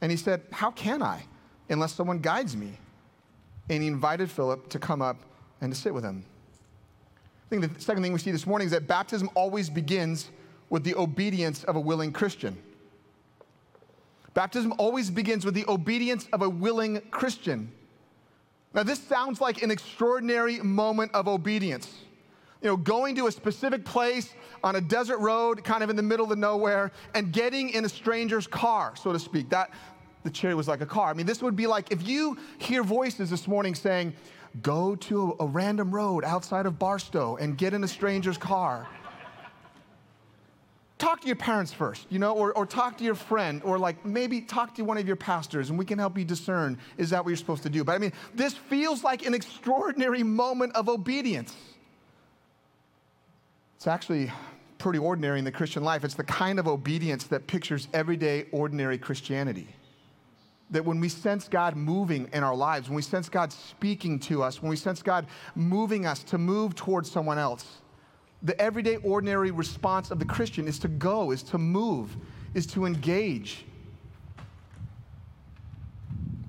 And 0.00 0.10
he 0.10 0.16
said, 0.16 0.40
How 0.50 0.70
can 0.70 1.02
I, 1.02 1.24
unless 1.68 1.92
someone 1.92 2.20
guides 2.20 2.56
me? 2.56 2.78
And 3.68 3.82
he 3.82 3.88
invited 3.88 4.30
Philip 4.30 4.70
to 4.70 4.78
come 4.78 5.02
up 5.02 5.18
and 5.60 5.70
to 5.70 5.78
sit 5.78 5.92
with 5.92 6.04
him. 6.04 6.24
I 7.46 7.48
think 7.50 7.74
the 7.74 7.80
second 7.80 8.02
thing 8.02 8.14
we 8.14 8.18
see 8.18 8.30
this 8.30 8.46
morning 8.46 8.64
is 8.64 8.72
that 8.72 8.86
baptism 8.86 9.28
always 9.34 9.68
begins 9.68 10.30
with 10.70 10.84
the 10.84 10.94
obedience 10.94 11.64
of 11.64 11.76
a 11.76 11.80
willing 11.80 12.12
Christian. 12.12 12.56
Baptism 14.34 14.74
always 14.78 15.10
begins 15.10 15.44
with 15.44 15.54
the 15.54 15.64
obedience 15.68 16.28
of 16.32 16.42
a 16.42 16.50
willing 16.50 17.00
Christian. 17.12 17.70
Now, 18.74 18.82
this 18.82 18.98
sounds 18.98 19.40
like 19.40 19.62
an 19.62 19.70
extraordinary 19.70 20.58
moment 20.58 21.12
of 21.14 21.28
obedience. 21.28 22.00
You 22.60 22.70
know, 22.70 22.76
going 22.76 23.14
to 23.16 23.28
a 23.28 23.32
specific 23.32 23.84
place 23.84 24.34
on 24.64 24.74
a 24.74 24.80
desert 24.80 25.18
road, 25.18 25.62
kind 25.62 25.84
of 25.84 25.90
in 25.90 25.96
the 25.96 26.02
middle 26.02 26.32
of 26.32 26.38
nowhere, 26.38 26.90
and 27.14 27.32
getting 27.32 27.70
in 27.70 27.84
a 27.84 27.88
stranger's 27.88 28.48
car, 28.48 28.94
so 28.96 29.12
to 29.12 29.18
speak. 29.18 29.50
That 29.50 29.70
the 30.24 30.30
chariot 30.30 30.56
was 30.56 30.66
like 30.66 30.80
a 30.80 30.86
car. 30.86 31.10
I 31.10 31.12
mean, 31.12 31.26
this 31.26 31.42
would 31.42 31.54
be 31.54 31.66
like 31.66 31.92
if 31.92 32.06
you 32.08 32.36
hear 32.58 32.82
voices 32.82 33.30
this 33.30 33.46
morning 33.46 33.74
saying, 33.74 34.14
"Go 34.62 34.96
to 34.96 35.36
a, 35.38 35.44
a 35.44 35.46
random 35.46 35.94
road 35.94 36.24
outside 36.24 36.66
of 36.66 36.78
Barstow 36.78 37.36
and 37.36 37.56
get 37.56 37.74
in 37.74 37.84
a 37.84 37.88
stranger's 37.88 38.38
car." 38.38 38.88
Talk 40.98 41.20
to 41.20 41.26
your 41.26 41.36
parents 41.36 41.72
first, 41.72 42.06
you 42.10 42.18
know, 42.18 42.32
or, 42.32 42.52
or 42.56 42.66
talk 42.66 42.98
to 42.98 43.04
your 43.04 43.14
friend, 43.14 43.62
or 43.64 43.78
like 43.78 44.04
maybe 44.04 44.40
talk 44.40 44.74
to 44.76 44.82
one 44.82 44.96
of 44.96 45.06
your 45.06 45.16
pastors 45.16 45.70
and 45.70 45.78
we 45.78 45.84
can 45.84 45.98
help 45.98 46.16
you 46.16 46.24
discern 46.24 46.78
is 46.96 47.10
that 47.10 47.24
what 47.24 47.30
you're 47.30 47.36
supposed 47.36 47.62
to 47.64 47.70
do. 47.70 47.84
But 47.84 47.92
I 47.92 47.98
mean, 47.98 48.12
this 48.34 48.54
feels 48.54 49.02
like 49.02 49.26
an 49.26 49.34
extraordinary 49.34 50.22
moment 50.22 50.74
of 50.76 50.88
obedience. 50.88 51.54
It's 53.76 53.86
actually 53.86 54.32
pretty 54.78 54.98
ordinary 54.98 55.38
in 55.38 55.44
the 55.44 55.52
Christian 55.52 55.82
life. 55.82 56.04
It's 56.04 56.14
the 56.14 56.24
kind 56.24 56.58
of 56.58 56.68
obedience 56.68 57.24
that 57.24 57.46
pictures 57.46 57.88
everyday, 57.92 58.46
ordinary 58.52 58.98
Christianity. 58.98 59.68
That 60.70 60.84
when 60.84 61.00
we 61.00 61.08
sense 61.08 61.48
God 61.48 61.76
moving 61.76 62.28
in 62.32 62.42
our 62.42 62.54
lives, 62.54 62.88
when 62.88 62.96
we 62.96 63.02
sense 63.02 63.28
God 63.28 63.52
speaking 63.52 64.18
to 64.20 64.42
us, 64.42 64.62
when 64.62 64.70
we 64.70 64.76
sense 64.76 65.02
God 65.02 65.26
moving 65.54 66.06
us 66.06 66.22
to 66.24 66.38
move 66.38 66.74
towards 66.74 67.10
someone 67.10 67.38
else, 67.38 67.82
the 68.44 68.60
everyday, 68.60 68.96
ordinary 68.96 69.50
response 69.50 70.10
of 70.10 70.18
the 70.18 70.24
Christian 70.26 70.68
is 70.68 70.78
to 70.80 70.88
go, 70.88 71.30
is 71.30 71.42
to 71.44 71.58
move, 71.58 72.14
is 72.52 72.66
to 72.68 72.84
engage. 72.84 73.64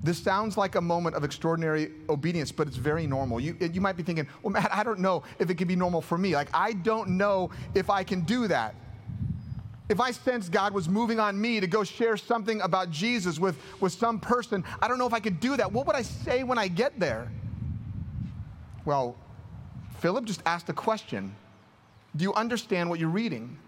This 0.02 0.18
sounds 0.18 0.56
like 0.56 0.74
a 0.76 0.80
moment 0.80 1.16
of 1.16 1.24
extraordinary 1.24 1.90
obedience, 2.08 2.52
but 2.52 2.68
it's 2.68 2.76
very 2.76 3.06
normal. 3.06 3.40
You, 3.40 3.56
you 3.72 3.80
might 3.80 3.96
be 3.96 4.02
thinking, 4.02 4.28
well, 4.42 4.52
Matt, 4.52 4.72
I 4.72 4.84
don't 4.84 5.00
know 5.00 5.24
if 5.38 5.50
it 5.50 5.56
can 5.56 5.66
be 5.66 5.74
normal 5.74 6.02
for 6.02 6.18
me. 6.18 6.34
Like, 6.34 6.48
I 6.54 6.74
don't 6.74 7.10
know 7.10 7.50
if 7.74 7.88
I 7.90 8.04
can 8.04 8.20
do 8.20 8.46
that. 8.46 8.74
If 9.88 9.98
I 9.98 10.10
sense 10.10 10.48
God 10.48 10.74
was 10.74 10.88
moving 10.88 11.18
on 11.18 11.40
me 11.40 11.60
to 11.60 11.66
go 11.66 11.82
share 11.82 12.16
something 12.16 12.60
about 12.60 12.90
Jesus 12.90 13.38
with, 13.38 13.56
with 13.80 13.92
some 13.92 14.20
person, 14.20 14.64
I 14.82 14.86
don't 14.86 14.98
know 14.98 15.06
if 15.06 15.14
I 15.14 15.20
could 15.20 15.40
do 15.40 15.56
that. 15.56 15.72
What 15.72 15.86
would 15.86 15.96
I 15.96 16.02
say 16.02 16.44
when 16.44 16.58
I 16.58 16.68
get 16.68 17.00
there? 17.00 17.30
Well, 18.84 19.16
Philip 19.98 20.24
just 20.24 20.42
asked 20.44 20.68
a 20.68 20.72
question 20.72 21.34
do 22.16 22.24
you 22.24 22.34
understand 22.34 22.88
what 22.88 22.98
you're 22.98 23.08
reading? 23.08 23.58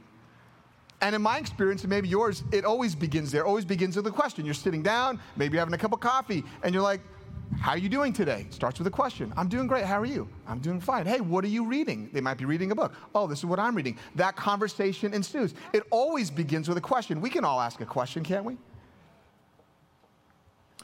And 1.01 1.15
in 1.15 1.23
my 1.23 1.39
experience, 1.39 1.83
and 1.83 1.91
maybe 1.91 2.09
yours, 2.09 2.43
it 2.51 2.65
always 2.65 2.95
begins 2.95 3.31
there, 3.31 3.47
always 3.47 3.65
begins 3.65 3.97
with 3.97 4.07
a 4.07 4.11
question. 4.11 4.45
You're 4.45 4.55
sitting 4.55 4.83
down, 4.83 5.21
maybe 5.37 5.55
you're 5.55 5.61
having 5.61 5.75
a 5.75 5.79
cup 5.79 5.93
of 5.93 6.01
coffee, 6.01 6.43
and 6.65 6.75
you're 6.75 6.83
like, 6.83 7.01
How 7.61 7.73
are 7.73 7.79
you 7.79 7.89
doing 7.89 8.13
today? 8.13 8.47
Starts 8.51 8.79
with 8.79 8.89
a 8.89 8.91
question. 8.91 9.33
I'm 9.37 9.49
doing 9.49 9.69
great. 9.69 9.85
How 9.85 10.01
are 10.01 10.07
you? 10.07 10.29
I'm 10.47 10.59
doing 10.59 10.81
fine. 10.81 11.07
Hey, 11.07 11.21
what 11.21 11.45
are 11.45 11.49
you 11.49 11.65
reading? 11.67 12.11
They 12.13 12.21
might 12.21 12.37
be 12.37 12.47
reading 12.47 12.73
a 12.73 12.75
book. 12.75 12.95
Oh, 13.15 13.29
this 13.29 13.39
is 13.39 13.45
what 13.45 13.61
I'm 13.61 13.77
reading. 13.77 13.97
That 14.17 14.35
conversation 14.35 15.15
ensues. 15.15 15.55
It 15.73 15.85
always 15.91 16.31
begins 16.31 16.69
with 16.69 16.79
a 16.79 16.83
question. 16.83 17.21
We 17.21 17.31
can 17.31 17.45
all 17.45 17.61
ask 17.61 17.81
a 17.81 17.87
question, 17.87 18.25
can't 18.25 18.45
we? 18.45 18.57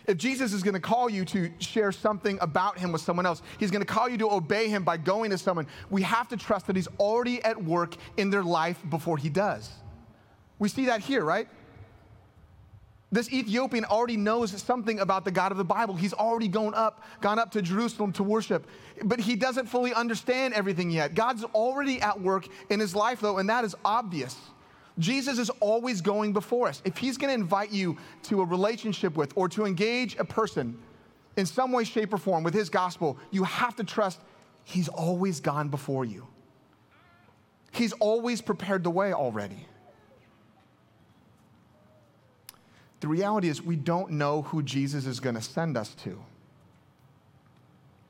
If 0.07 0.19
Jesus 0.19 0.53
is 0.53 0.63
going 0.63 0.75
to 0.75 0.81
call 0.81 1.09
you 1.09 1.25
to 1.27 1.51
share 1.59 1.91
something 1.91 2.39
about 2.41 2.79
him 2.79 2.93
with 2.93 3.01
someone 3.01 3.25
else, 3.25 3.43
he's 3.59 3.71
going 3.71 3.81
to 3.81 3.87
call 3.87 4.09
you 4.09 4.19
to 4.19 4.31
obey 4.31 4.69
him 4.69 4.85
by 4.85 4.97
going 4.97 5.31
to 5.31 5.39
someone, 5.39 5.67
we 5.89 6.03
have 6.03 6.29
to 6.29 6.37
trust 6.37 6.67
that 6.67 6.77
he's 6.77 6.89
already 6.99 7.43
at 7.43 7.63
work 7.63 7.97
in 8.17 8.31
their 8.31 8.43
life 8.43 8.79
before 8.91 9.17
he 9.17 9.31
does. 9.31 9.71
We 10.59 10.69
see 10.69 10.87
that 10.87 11.01
here, 11.01 11.25
right? 11.25 11.49
This 13.15 13.33
Ethiopian 13.33 13.85
already 13.85 14.17
knows 14.17 14.51
something 14.61 14.99
about 14.99 15.25
the 15.25 15.31
God 15.31 15.53
of 15.53 15.59
the 15.59 15.65
Bible. 15.65 15.95
He's 15.95 16.13
already 16.13 16.49
gone 16.49 16.75
up, 16.75 17.05
gone 17.21 17.39
up 17.39 17.53
to 17.53 17.63
Jerusalem 17.63 18.13
to 18.15 18.25
worship, 18.25 18.67
but 19.05 19.21
he 19.21 19.37
doesn't 19.37 19.67
fully 19.67 19.95
understand 19.95 20.53
everything 20.53 20.91
yet. 20.91 21.15
God's 21.15 21.45
already 21.45 22.01
at 22.01 22.21
work 22.21 22.49
in 22.71 22.81
his 22.81 22.95
life, 22.95 23.21
though, 23.21 23.39
and 23.39 23.49
that 23.49 23.65
is 23.65 23.77
obvious. 23.85 24.37
Jesus 24.99 25.39
is 25.39 25.51
always 25.61 26.01
going 26.01 26.33
before 26.33 26.69
us. 26.69 26.81
If 26.85 26.97
he's 26.97 27.17
going 27.17 27.29
to 27.29 27.35
invite 27.35 27.73
you 27.73 27.97
to 28.25 28.41
a 28.43 28.45
relationship 28.45 29.17
with 29.17 29.33
or 29.37 29.49
to 29.51 29.65
engage 29.65 30.17
a 30.17 30.25
person 30.25 30.79
in 31.37 31.47
some 31.47 31.73
way, 31.73 31.83
shape, 31.83 32.13
or 32.13 32.19
form 32.19 32.45
with 32.45 32.55
his 32.55 32.71
gospel, 32.71 33.19
you 33.33 33.43
have 33.45 33.75
to 33.77 33.85
trust 33.85 34.21
he's 34.63 34.89
always 34.89 35.41
gone 35.41 35.69
before 35.69 36.05
you. 36.05 36.27
He's 37.73 37.93
always 37.95 38.41
prepared 38.41 38.85
the 38.85 38.91
way 38.91 39.13
already. 39.13 39.67
The 43.01 43.09
reality 43.09 43.49
is, 43.49 43.61
we 43.61 43.77
don't 43.77 44.13
know 44.13 44.43
who 44.43 44.63
Jesus 44.63 45.07
is 45.07 45.19
going 45.19 45.35
to 45.35 45.43
send 45.43 45.77
us 45.77 45.95
to. 46.05 46.23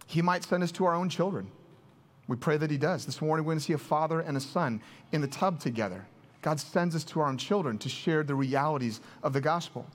He 0.07 0.21
might 0.21 0.45
send 0.45 0.63
us 0.63 0.71
to 0.73 0.85
our 0.85 0.95
own 0.95 1.09
children. 1.09 1.51
We 2.29 2.37
pray 2.37 2.59
that 2.59 2.71
he 2.71 2.77
does. 2.77 3.07
This 3.07 3.21
morning, 3.21 3.45
we're 3.45 3.53
going 3.53 3.59
to 3.59 3.65
see 3.65 3.73
a 3.73 3.79
father 3.79 4.21
and 4.21 4.37
a 4.37 4.41
son 4.41 4.83
in 5.13 5.23
the 5.23 5.27
tub 5.27 5.61
together. 5.61 6.07
God 6.45 6.61
sends 6.61 6.95
us 6.95 7.05
to 7.05 7.21
our 7.21 7.29
own 7.29 7.39
children 7.39 7.79
to 7.79 7.89
share 7.89 8.23
the 8.23 8.35
realities 8.35 9.01
of 9.23 9.33
the 9.33 9.41
gospel. 9.41 9.87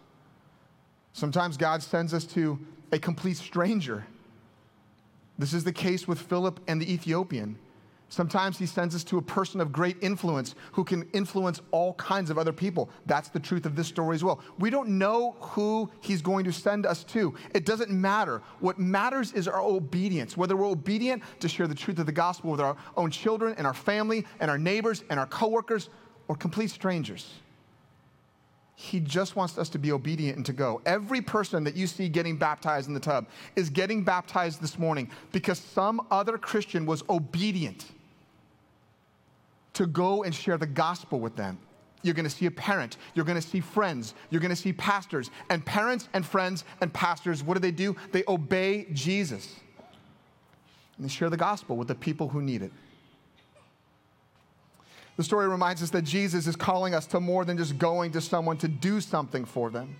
Sometimes 1.14 1.58
God 1.58 1.84
sends 1.84 2.12
us 2.12 2.24
to 2.26 2.58
a 2.92 2.98
complete 2.98 3.38
stranger. 3.38 4.08
This 5.38 5.54
is 5.54 5.64
the 5.64 5.72
case 5.72 6.08
with 6.08 6.18
Philip 6.18 6.60
and 6.68 6.82
the 6.82 6.92
Ethiopian. 6.92 7.56
Sometimes 8.12 8.58
he 8.58 8.66
sends 8.66 8.96
us 8.96 9.04
to 9.04 9.20
a 9.20 9.22
person 9.22 9.62
of 9.62 9.72
great 9.72 9.98
influence 10.02 10.56
who 10.72 10.84
can 10.84 11.08
influence 11.14 11.62
all 11.70 11.94
kinds 11.94 12.32
of 12.32 12.40
other 12.40 12.52
people. 12.52 12.90
That's 13.06 13.30
the 13.30 13.40
truth 13.40 13.68
of 13.68 13.76
this 13.76 13.88
story 13.88 14.16
as 14.16 14.24
well. 14.24 14.40
We 14.58 14.72
don't 14.72 14.98
know 14.98 15.36
who 15.40 15.92
he's 16.02 16.24
going 16.24 16.46
to 16.46 16.52
send 16.52 16.88
us 16.88 17.04
to. 17.04 17.36
It 17.54 17.64
doesn't 17.64 17.92
matter. 17.92 18.42
What 18.60 18.80
matters 18.80 19.34
is 19.34 19.48
our 19.48 19.62
obedience, 19.62 20.36
whether 20.36 20.58
we're 20.58 20.66
obedient 20.66 21.22
to 21.42 21.48
share 21.48 21.68
the 21.68 21.76
truth 21.76 22.00
of 22.00 22.08
the 22.08 22.12
gospel 22.12 22.50
with 22.50 22.60
our 22.60 22.76
own 22.98 23.12
children 23.12 23.54
and 23.60 23.68
our 23.68 23.76
family 23.76 24.26
and 24.40 24.50
our 24.50 24.58
neighbors 24.58 25.04
and 25.12 25.20
our 25.20 25.28
coworkers 25.28 25.92
or 26.30 26.36
complete 26.36 26.70
strangers. 26.70 27.34
He 28.76 29.02
just 29.02 29.36
wants 29.36 29.58
us 29.58 29.68
to 29.70 29.78
be 29.78 29.92
obedient 29.92 30.38
and 30.38 30.46
to 30.46 30.54
go. 30.54 30.80
Every 30.86 31.20
person 31.20 31.66
that 31.66 31.76
you 31.76 31.86
see 31.86 32.08
getting 32.08 32.38
baptized 32.38 32.88
in 32.88 32.94
the 32.94 33.00
tub 33.02 33.28
is 33.58 33.70
getting 33.70 34.06
baptized 34.06 34.62
this 34.62 34.80
morning 34.80 35.10
because 35.34 35.60
some 35.60 36.00
other 36.10 36.38
Christian 36.38 36.86
was 36.86 37.04
obedient 37.10 37.88
to 39.74 39.86
go 39.86 40.24
and 40.24 40.34
share 40.34 40.58
the 40.58 40.66
gospel 40.66 41.20
with 41.20 41.36
them. 41.36 41.58
You're 42.04 42.14
going 42.14 42.24
to 42.24 42.30
see 42.30 42.46
a 42.46 42.52
parent. 42.52 42.96
You're 43.16 43.26
going 43.26 43.42
to 43.42 43.46
see 43.46 43.60
friends. 43.60 44.14
You're 44.30 44.40
going 44.40 44.50
to 44.50 44.56
see 44.56 44.72
pastors. 44.72 45.30
And 45.50 45.66
parents 45.66 46.08
and 46.14 46.26
friends 46.26 46.64
and 46.80 46.94
pastors, 46.94 47.44
what 47.44 47.56
do 47.56 47.60
they 47.60 47.72
do? 47.72 47.98
They 48.14 48.24
obey 48.30 48.88
Jesus. 48.94 49.56
And 50.96 51.06
they 51.06 51.10
share 51.10 51.30
the 51.30 51.38
gospel 51.38 51.76
with 51.76 51.90
the 51.90 51.96
people 51.96 52.30
who 52.30 52.42
need 52.42 52.62
it. 52.62 52.72
The 55.20 55.26
story 55.26 55.50
reminds 55.50 55.84
us 55.84 55.90
that 55.90 56.04
Jesus 56.04 56.48
is 56.48 56.56
calling 56.56 56.96
us 56.96 57.06
to 57.08 57.20
more 57.20 57.44
than 57.44 57.58
just 57.58 57.78
going 57.78 58.14
to 58.14 58.22
someone 58.22 58.56
to 58.60 58.70
do 58.70 59.02
something 59.02 59.44
for 59.44 59.70
them. 59.70 59.98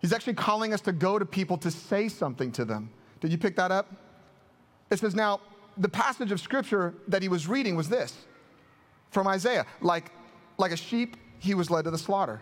He's 0.00 0.10
actually 0.10 0.36
calling 0.36 0.72
us 0.72 0.80
to 0.80 0.92
go 0.92 1.18
to 1.18 1.26
people 1.26 1.58
to 1.58 1.70
say 1.70 2.08
something 2.08 2.50
to 2.52 2.64
them. 2.64 2.88
Did 3.20 3.30
you 3.30 3.36
pick 3.36 3.56
that 3.56 3.70
up? 3.70 3.94
It 4.88 5.00
says, 5.00 5.14
Now, 5.14 5.40
the 5.76 5.90
passage 5.90 6.32
of 6.32 6.40
scripture 6.40 6.94
that 7.08 7.20
he 7.20 7.28
was 7.28 7.46
reading 7.46 7.76
was 7.76 7.90
this 7.90 8.16
from 9.10 9.28
Isaiah 9.28 9.66
like, 9.82 10.12
like 10.56 10.72
a 10.72 10.78
sheep, 10.78 11.18
he 11.40 11.52
was 11.52 11.70
led 11.70 11.84
to 11.84 11.90
the 11.90 11.98
slaughter. 11.98 12.40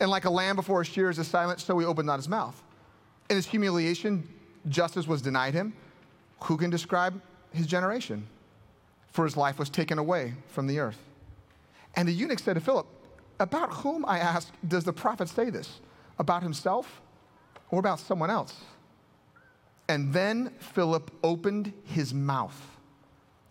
And 0.00 0.10
like 0.10 0.24
a 0.24 0.30
lamb 0.30 0.56
before 0.56 0.82
his 0.82 0.90
shears 0.90 1.18
is 1.18 1.28
silent, 1.28 1.60
so 1.60 1.78
he 1.78 1.84
opened 1.84 2.06
not 2.06 2.16
his 2.16 2.28
mouth. 2.30 2.62
In 3.28 3.36
his 3.36 3.44
humiliation, 3.44 4.26
justice 4.70 5.06
was 5.06 5.20
denied 5.20 5.52
him. 5.52 5.74
Who 6.44 6.56
can 6.56 6.70
describe 6.70 7.20
his 7.52 7.66
generation? 7.66 8.26
For 9.10 9.26
his 9.26 9.36
life 9.36 9.58
was 9.58 9.68
taken 9.68 9.98
away 9.98 10.32
from 10.48 10.66
the 10.66 10.78
earth. 10.78 11.10
And 11.96 12.08
the 12.08 12.12
eunuch 12.12 12.38
said 12.38 12.54
to 12.54 12.60
Philip, 12.60 12.86
About 13.40 13.72
whom, 13.72 14.04
I 14.06 14.18
ask, 14.18 14.52
does 14.66 14.84
the 14.84 14.92
prophet 14.92 15.28
say 15.28 15.50
this? 15.50 15.80
About 16.18 16.42
himself 16.42 17.00
or 17.70 17.78
about 17.78 18.00
someone 18.00 18.30
else? 18.30 18.54
And 19.88 20.12
then 20.12 20.50
Philip 20.58 21.10
opened 21.22 21.72
his 21.84 22.14
mouth. 22.14 22.58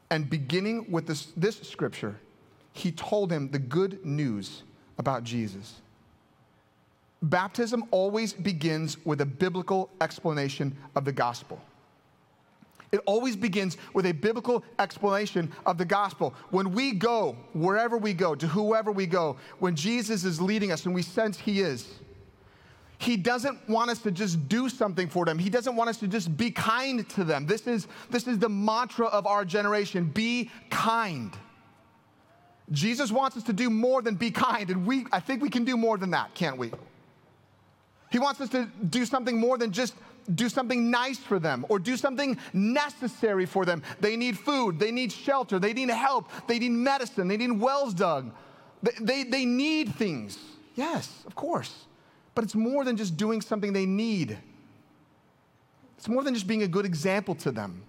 And 0.09 0.29
beginning 0.29 0.91
with 0.91 1.07
this, 1.07 1.27
this 1.37 1.59
scripture, 1.61 2.19
he 2.73 2.91
told 2.91 3.31
him 3.31 3.49
the 3.49 3.59
good 3.59 4.05
news 4.05 4.63
about 4.97 5.23
Jesus. 5.23 5.81
Baptism 7.21 7.85
always 7.91 8.33
begins 8.33 9.03
with 9.05 9.21
a 9.21 9.25
biblical 9.25 9.89
explanation 10.01 10.75
of 10.95 11.05
the 11.05 11.11
gospel. 11.11 11.61
It 12.93 13.01
always 13.07 13.35
begins 13.35 13.75
with 13.95 14.05
a 14.05 14.11
biblical 14.11 14.63
explanation 14.77 15.51
of 15.65 15.79
the 15.79 15.83
gospel. 15.83 16.35
When 16.51 16.71
we 16.73 16.91
go, 16.91 17.35
wherever 17.53 17.97
we 17.97 18.13
go, 18.13 18.35
to 18.35 18.47
whoever 18.47 18.91
we 18.91 19.07
go, 19.07 19.35
when 19.57 19.75
Jesus 19.75 20.23
is 20.23 20.39
leading 20.39 20.71
us 20.71 20.85
and 20.85 20.93
we 20.93 21.01
sense 21.01 21.39
He 21.39 21.61
is, 21.61 21.87
He 22.99 23.17
doesn't 23.17 23.67
want 23.67 23.89
us 23.89 23.97
to 24.03 24.11
just 24.11 24.47
do 24.47 24.69
something 24.69 25.09
for 25.09 25.25
them. 25.25 25.39
He 25.39 25.49
doesn't 25.49 25.75
want 25.75 25.89
us 25.89 25.97
to 25.97 26.07
just 26.07 26.37
be 26.37 26.51
kind 26.51 27.09
to 27.09 27.23
them. 27.23 27.47
This 27.47 27.65
is, 27.65 27.87
this 28.11 28.27
is 28.27 28.37
the 28.37 28.47
mantra 28.47 29.07
of 29.07 29.25
our 29.25 29.43
generation 29.43 30.05
be 30.05 30.51
kind. 30.69 31.35
Jesus 32.71 33.11
wants 33.11 33.35
us 33.37 33.43
to 33.43 33.53
do 33.53 33.71
more 33.71 34.03
than 34.03 34.13
be 34.13 34.29
kind, 34.29 34.69
and 34.69 34.85
we, 34.85 35.07
I 35.11 35.19
think 35.19 35.41
we 35.41 35.49
can 35.49 35.65
do 35.65 35.75
more 35.75 35.97
than 35.97 36.11
that, 36.11 36.35
can't 36.35 36.57
we? 36.57 36.71
He 38.11 38.19
wants 38.19 38.39
us 38.39 38.49
to 38.49 38.69
do 38.87 39.03
something 39.05 39.39
more 39.39 39.57
than 39.57 39.71
just 39.71 39.95
do 40.35 40.49
something 40.49 40.89
nice 40.89 41.19
for 41.19 41.39
them 41.39 41.65
or 41.69 41.79
do 41.79 41.97
something 41.97 42.37
necessary 42.53 43.45
for 43.45 43.65
them. 43.65 43.83
They 43.99 44.15
need 44.15 44.37
food, 44.37 44.79
they 44.79 44.91
need 44.91 45.11
shelter, 45.11 45.59
they 45.59 45.73
need 45.73 45.89
help, 45.89 46.29
they 46.47 46.59
need 46.59 46.71
medicine, 46.71 47.27
they 47.27 47.37
need 47.37 47.51
wells 47.51 47.93
dug. 47.93 48.31
They, 48.81 48.91
they, 48.99 49.23
they 49.23 49.45
need 49.45 49.95
things. 49.95 50.37
Yes, 50.75 51.23
of 51.25 51.35
course. 51.35 51.85
But 52.35 52.43
it's 52.43 52.55
more 52.55 52.83
than 52.83 52.97
just 52.97 53.17
doing 53.17 53.41
something 53.41 53.73
they 53.73 53.85
need, 53.85 54.37
it's 55.97 56.07
more 56.07 56.23
than 56.23 56.33
just 56.33 56.47
being 56.47 56.63
a 56.63 56.67
good 56.67 56.85
example 56.85 57.35
to 57.35 57.51
them. 57.51 57.83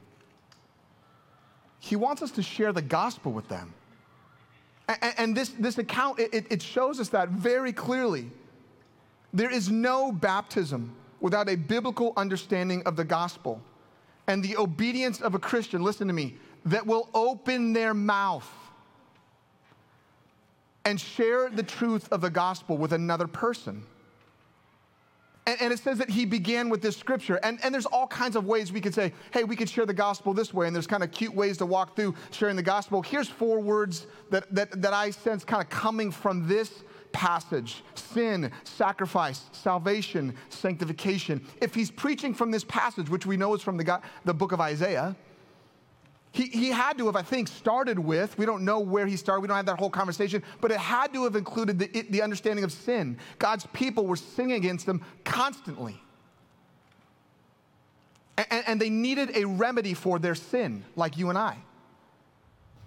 He 1.80 1.96
wants 1.96 2.22
us 2.22 2.30
to 2.32 2.42
share 2.42 2.72
the 2.72 2.80
gospel 2.80 3.32
with 3.32 3.48
them. 3.48 3.74
And, 4.88 5.14
and 5.18 5.36
this, 5.36 5.50
this 5.50 5.78
account, 5.78 6.18
it, 6.18 6.46
it 6.50 6.62
shows 6.62 7.00
us 7.00 7.08
that 7.10 7.28
very 7.28 7.72
clearly. 7.72 8.30
There 9.32 9.50
is 9.50 9.68
no 9.70 10.12
baptism 10.12 10.94
without 11.24 11.48
a 11.48 11.56
biblical 11.56 12.12
understanding 12.18 12.82
of 12.82 12.96
the 12.96 13.04
gospel 13.04 13.58
and 14.26 14.44
the 14.44 14.58
obedience 14.58 15.22
of 15.22 15.34
a 15.34 15.38
Christian, 15.38 15.82
listen 15.82 16.06
to 16.06 16.12
me, 16.12 16.36
that 16.66 16.86
will 16.86 17.08
open 17.14 17.72
their 17.72 17.94
mouth 17.94 18.46
and 20.84 21.00
share 21.00 21.48
the 21.48 21.62
truth 21.62 22.12
of 22.12 22.20
the 22.20 22.28
gospel 22.28 22.76
with 22.76 22.92
another 22.92 23.26
person. 23.26 23.82
And, 25.46 25.62
and, 25.62 25.72
it 25.72 25.78
says 25.78 25.96
that 25.96 26.10
he 26.10 26.26
began 26.26 26.68
with 26.68 26.82
this 26.82 26.94
scripture. 26.94 27.40
And, 27.42 27.58
and 27.64 27.72
there's 27.72 27.86
all 27.86 28.06
kinds 28.06 28.36
of 28.36 28.44
ways 28.44 28.70
we 28.70 28.82
could 28.82 28.94
say, 28.94 29.10
hey, 29.32 29.44
we 29.44 29.56
could 29.56 29.70
share 29.70 29.86
the 29.86 29.94
gospel 29.94 30.34
this 30.34 30.52
way. 30.52 30.66
And 30.66 30.76
there's 30.76 30.86
kind 30.86 31.02
of 31.02 31.10
cute 31.10 31.34
ways 31.34 31.56
to 31.56 31.64
walk 31.64 31.96
through 31.96 32.14
sharing 32.32 32.56
the 32.56 32.62
gospel. 32.62 33.00
Here's 33.00 33.30
four 33.30 33.60
words 33.60 34.06
that, 34.28 34.54
that, 34.54 34.82
that 34.82 34.92
I 34.92 35.08
sense 35.08 35.42
kind 35.42 35.62
of 35.62 35.70
coming 35.70 36.10
from 36.10 36.46
this 36.46 36.82
passage 37.14 37.82
sin, 37.94 38.50
sacrifice, 38.64 39.44
salvation, 39.52 40.34
sanctification. 40.50 41.44
If 41.62 41.74
he's 41.74 41.90
preaching 41.90 42.34
from 42.34 42.50
this 42.50 42.64
passage, 42.64 43.08
which 43.08 43.24
we 43.24 43.38
know 43.38 43.54
is 43.54 43.62
from 43.62 43.78
the, 43.78 43.84
God, 43.84 44.02
the 44.24 44.34
book 44.34 44.52
of 44.52 44.60
Isaiah, 44.60 45.16
he, 46.32 46.46
he 46.46 46.68
had 46.68 46.98
to 46.98 47.06
have, 47.06 47.16
I 47.16 47.22
think, 47.22 47.48
started 47.48 47.98
with, 47.98 48.36
we 48.36 48.44
don't 48.44 48.64
know 48.64 48.80
where 48.80 49.06
he 49.06 49.16
started, 49.16 49.40
we 49.40 49.48
don't 49.48 49.56
have 49.56 49.66
that 49.66 49.78
whole 49.78 49.90
conversation, 49.90 50.42
but 50.60 50.70
it 50.70 50.78
had 50.78 51.12
to 51.14 51.24
have 51.24 51.36
included 51.36 51.78
the, 51.78 52.02
the 52.10 52.22
understanding 52.22 52.64
of 52.64 52.72
sin. 52.72 53.18
God's 53.38 53.66
people 53.72 54.06
were 54.06 54.16
sinning 54.16 54.56
against 54.56 54.84
them 54.84 55.00
constantly. 55.24 56.00
And, 58.36 58.64
and 58.66 58.80
they 58.80 58.90
needed 58.90 59.36
a 59.36 59.44
remedy 59.44 59.94
for 59.94 60.18
their 60.18 60.34
sin, 60.34 60.84
like 60.96 61.16
you 61.16 61.28
and 61.30 61.38
I. 61.38 61.56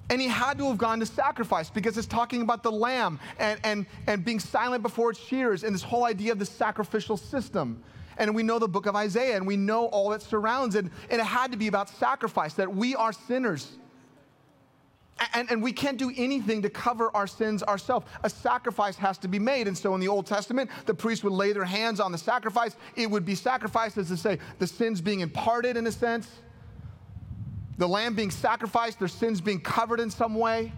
And 0.09 0.21
he 0.21 0.27
had 0.27 0.57
to 0.59 0.67
have 0.67 0.77
gone 0.77 0.99
to 1.01 1.05
sacrifice 1.05 1.69
because 1.69 1.97
it's 1.97 2.07
talking 2.07 2.41
about 2.41 2.63
the 2.63 2.71
lamb 2.71 3.19
and, 3.39 3.59
and, 3.63 3.85
and 4.07 4.23
being 4.23 4.39
silent 4.39 4.81
before 4.81 5.11
its 5.11 5.19
shears 5.19 5.63
and 5.63 5.73
this 5.73 5.83
whole 5.83 6.05
idea 6.05 6.31
of 6.31 6.39
the 6.39 6.45
sacrificial 6.45 7.17
system. 7.17 7.83
And 8.17 8.33
we 8.33 8.41
know 8.41 8.57
the 8.57 8.69
book 8.69 8.85
of 8.85 8.95
Isaiah 8.95 9.35
and 9.35 9.45
we 9.45 9.57
know 9.57 9.87
all 9.87 10.09
that 10.09 10.21
surrounds 10.21 10.75
it. 10.75 10.85
And 11.09 11.21
it 11.21 11.25
had 11.25 11.51
to 11.51 11.57
be 11.57 11.67
about 11.67 11.89
sacrifice, 11.89 12.53
that 12.53 12.73
we 12.73 12.95
are 12.95 13.11
sinners. 13.11 13.77
And, 15.33 15.49
and 15.51 15.63
we 15.63 15.73
can't 15.73 15.97
do 15.97 16.11
anything 16.15 16.61
to 16.61 16.69
cover 16.69 17.09
our 17.15 17.27
sins 17.27 17.63
ourselves. 17.63 18.05
A 18.23 18.29
sacrifice 18.29 18.95
has 18.97 19.17
to 19.19 19.27
be 19.27 19.39
made. 19.39 19.67
And 19.67 19.77
so 19.77 19.93
in 19.93 19.99
the 19.99 20.07
Old 20.07 20.25
Testament, 20.25 20.69
the 20.85 20.93
priests 20.93 21.23
would 21.23 21.33
lay 21.33 21.53
their 21.53 21.65
hands 21.65 21.99
on 21.99 22.11
the 22.11 22.17
sacrifice. 22.17 22.75
It 22.95 23.09
would 23.09 23.25
be 23.25 23.35
sacrificed, 23.35 23.97
as 23.97 24.09
to 24.09 24.17
say, 24.17 24.39
the 24.59 24.67
sins 24.67 25.01
being 25.01 25.21
imparted 25.21 25.75
in 25.75 25.87
a 25.87 25.91
sense 25.91 26.29
the 27.77 27.87
lamb 27.87 28.15
being 28.15 28.31
sacrificed, 28.31 28.99
their 28.99 29.07
sins 29.07 29.39
being 29.39 29.61
covered 29.61 29.99
in 29.99 30.09
some 30.09 30.35
way. 30.35 30.71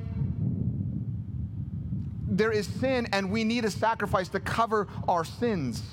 There 2.27 2.51
is 2.51 2.67
sin, 2.67 3.07
and 3.11 3.31
we 3.31 3.43
need 3.43 3.65
a 3.65 3.71
sacrifice 3.71 4.29
to 4.29 4.39
cover 4.39 4.87
our 5.07 5.23
sins. 5.23 5.83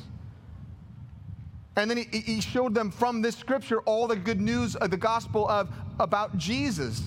And 1.77 1.91
then 1.91 1.99
he, 1.99 2.21
he 2.21 2.41
showed 2.41 2.75
them 2.75 2.91
from 2.91 3.23
this 3.23 3.37
scripture 3.37 3.81
all 3.83 4.07
the 4.07 4.17
good 4.17 4.41
news 4.41 4.77
of 4.77 4.91
the 4.91 4.97
gospel 4.97 5.49
of 5.49 5.71
about 6.01 6.37
Jesus. 6.37 7.03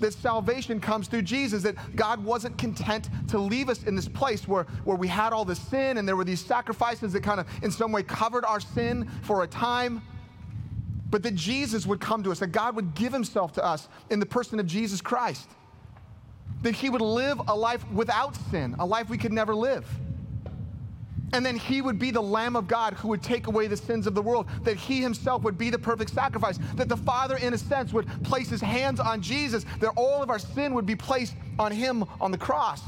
That 0.00 0.12
salvation 0.12 0.80
comes 0.80 1.06
through 1.06 1.22
Jesus, 1.22 1.62
that 1.62 1.76
God 1.94 2.24
wasn't 2.24 2.58
content 2.58 3.08
to 3.28 3.38
leave 3.38 3.68
us 3.68 3.84
in 3.84 3.94
this 3.94 4.08
place 4.08 4.48
where, 4.48 4.64
where 4.84 4.96
we 4.96 5.06
had 5.06 5.32
all 5.32 5.44
the 5.44 5.54
sin 5.54 5.96
and 5.96 6.08
there 6.08 6.16
were 6.16 6.24
these 6.24 6.44
sacrifices 6.44 7.12
that 7.12 7.22
kind 7.22 7.38
of 7.38 7.46
in 7.62 7.70
some 7.70 7.92
way 7.92 8.02
covered 8.02 8.44
our 8.44 8.58
sin 8.58 9.08
for 9.22 9.44
a 9.44 9.46
time 9.46 10.02
but 11.12 11.22
that 11.22 11.34
Jesus 11.34 11.86
would 11.86 12.00
come 12.00 12.22
to 12.22 12.32
us, 12.32 12.38
that 12.38 12.48
God 12.48 12.74
would 12.74 12.94
give 12.94 13.12
himself 13.12 13.52
to 13.52 13.64
us 13.64 13.86
in 14.08 14.18
the 14.18 14.24
person 14.24 14.58
of 14.58 14.66
Jesus 14.66 15.02
Christ. 15.02 15.46
That 16.62 16.74
he 16.74 16.88
would 16.88 17.02
live 17.02 17.38
a 17.48 17.54
life 17.54 17.88
without 17.90 18.34
sin, 18.50 18.74
a 18.78 18.86
life 18.86 19.10
we 19.10 19.18
could 19.18 19.32
never 19.32 19.54
live. 19.54 19.86
And 21.34 21.44
then 21.44 21.58
he 21.58 21.82
would 21.82 21.98
be 21.98 22.10
the 22.10 22.22
Lamb 22.22 22.56
of 22.56 22.66
God 22.66 22.94
who 22.94 23.08
would 23.08 23.22
take 23.22 23.46
away 23.46 23.66
the 23.66 23.76
sins 23.76 24.06
of 24.06 24.14
the 24.14 24.22
world, 24.22 24.48
that 24.62 24.78
he 24.78 25.02
himself 25.02 25.42
would 25.42 25.58
be 25.58 25.68
the 25.68 25.78
perfect 25.78 26.10
sacrifice, 26.10 26.58
that 26.76 26.88
the 26.88 26.96
Father, 26.96 27.36
in 27.36 27.52
a 27.52 27.58
sense, 27.58 27.92
would 27.92 28.06
place 28.24 28.48
his 28.48 28.62
hands 28.62 28.98
on 28.98 29.20
Jesus, 29.20 29.66
that 29.80 29.92
all 29.96 30.22
of 30.22 30.30
our 30.30 30.38
sin 30.38 30.72
would 30.72 30.86
be 30.86 30.96
placed 30.96 31.36
on 31.58 31.72
him 31.72 32.04
on 32.22 32.30
the 32.30 32.38
cross. 32.38 32.80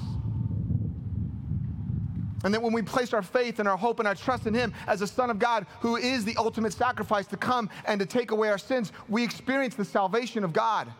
And 2.44 2.52
that 2.52 2.62
when 2.62 2.72
we 2.72 2.82
place 2.82 3.12
our 3.14 3.22
faith 3.22 3.58
and 3.58 3.66
our 3.66 3.76
hope 3.76 3.98
and 3.98 4.06
our 4.06 4.14
trust 4.14 4.46
in 4.46 4.54
Him 4.54 4.72
as 4.86 5.00
a 5.00 5.06
Son 5.06 5.30
of 5.30 5.38
God, 5.38 5.66
who 5.80 5.96
is 5.96 6.24
the 6.24 6.36
ultimate 6.36 6.74
sacrifice 6.74 7.26
to 7.28 7.36
come 7.36 7.70
and 7.86 7.98
to 7.98 8.06
take 8.06 8.30
away 8.30 8.50
our 8.50 8.58
sins, 8.58 8.92
we 9.08 9.24
experience 9.24 9.74
the 9.74 9.84
salvation 9.84 10.44
of 10.44 10.52
God. 10.52 10.92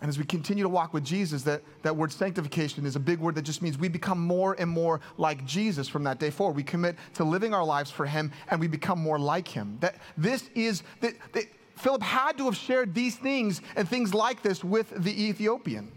And 0.00 0.08
as 0.08 0.16
we 0.16 0.24
continue 0.24 0.62
to 0.62 0.68
walk 0.68 0.94
with 0.94 1.04
Jesus, 1.04 1.42
that, 1.42 1.62
that 1.82 1.96
word 1.96 2.12
sanctification 2.12 2.86
is 2.86 2.94
a 2.94 3.00
big 3.00 3.18
word 3.18 3.34
that 3.34 3.42
just 3.42 3.62
means 3.62 3.76
we 3.76 3.88
become 3.88 4.20
more 4.20 4.54
and 4.56 4.70
more 4.70 5.00
like 5.16 5.44
Jesus 5.44 5.88
from 5.88 6.04
that 6.04 6.20
day 6.20 6.30
forward. 6.30 6.54
We 6.54 6.62
commit 6.62 6.94
to 7.14 7.24
living 7.24 7.52
our 7.52 7.64
lives 7.64 7.90
for 7.90 8.06
Him 8.06 8.30
and 8.48 8.60
we 8.60 8.68
become 8.68 9.00
more 9.00 9.18
like 9.18 9.48
Him. 9.48 9.78
That 9.80 9.96
this 10.16 10.48
is 10.54 10.84
that, 11.00 11.14
that 11.32 11.46
Philip 11.74 12.02
had 12.02 12.38
to 12.38 12.44
have 12.44 12.56
shared 12.56 12.94
these 12.94 13.16
things 13.16 13.60
and 13.74 13.88
things 13.88 14.14
like 14.14 14.42
this 14.42 14.62
with 14.62 14.90
the 15.02 15.28
Ethiopian. 15.28 15.90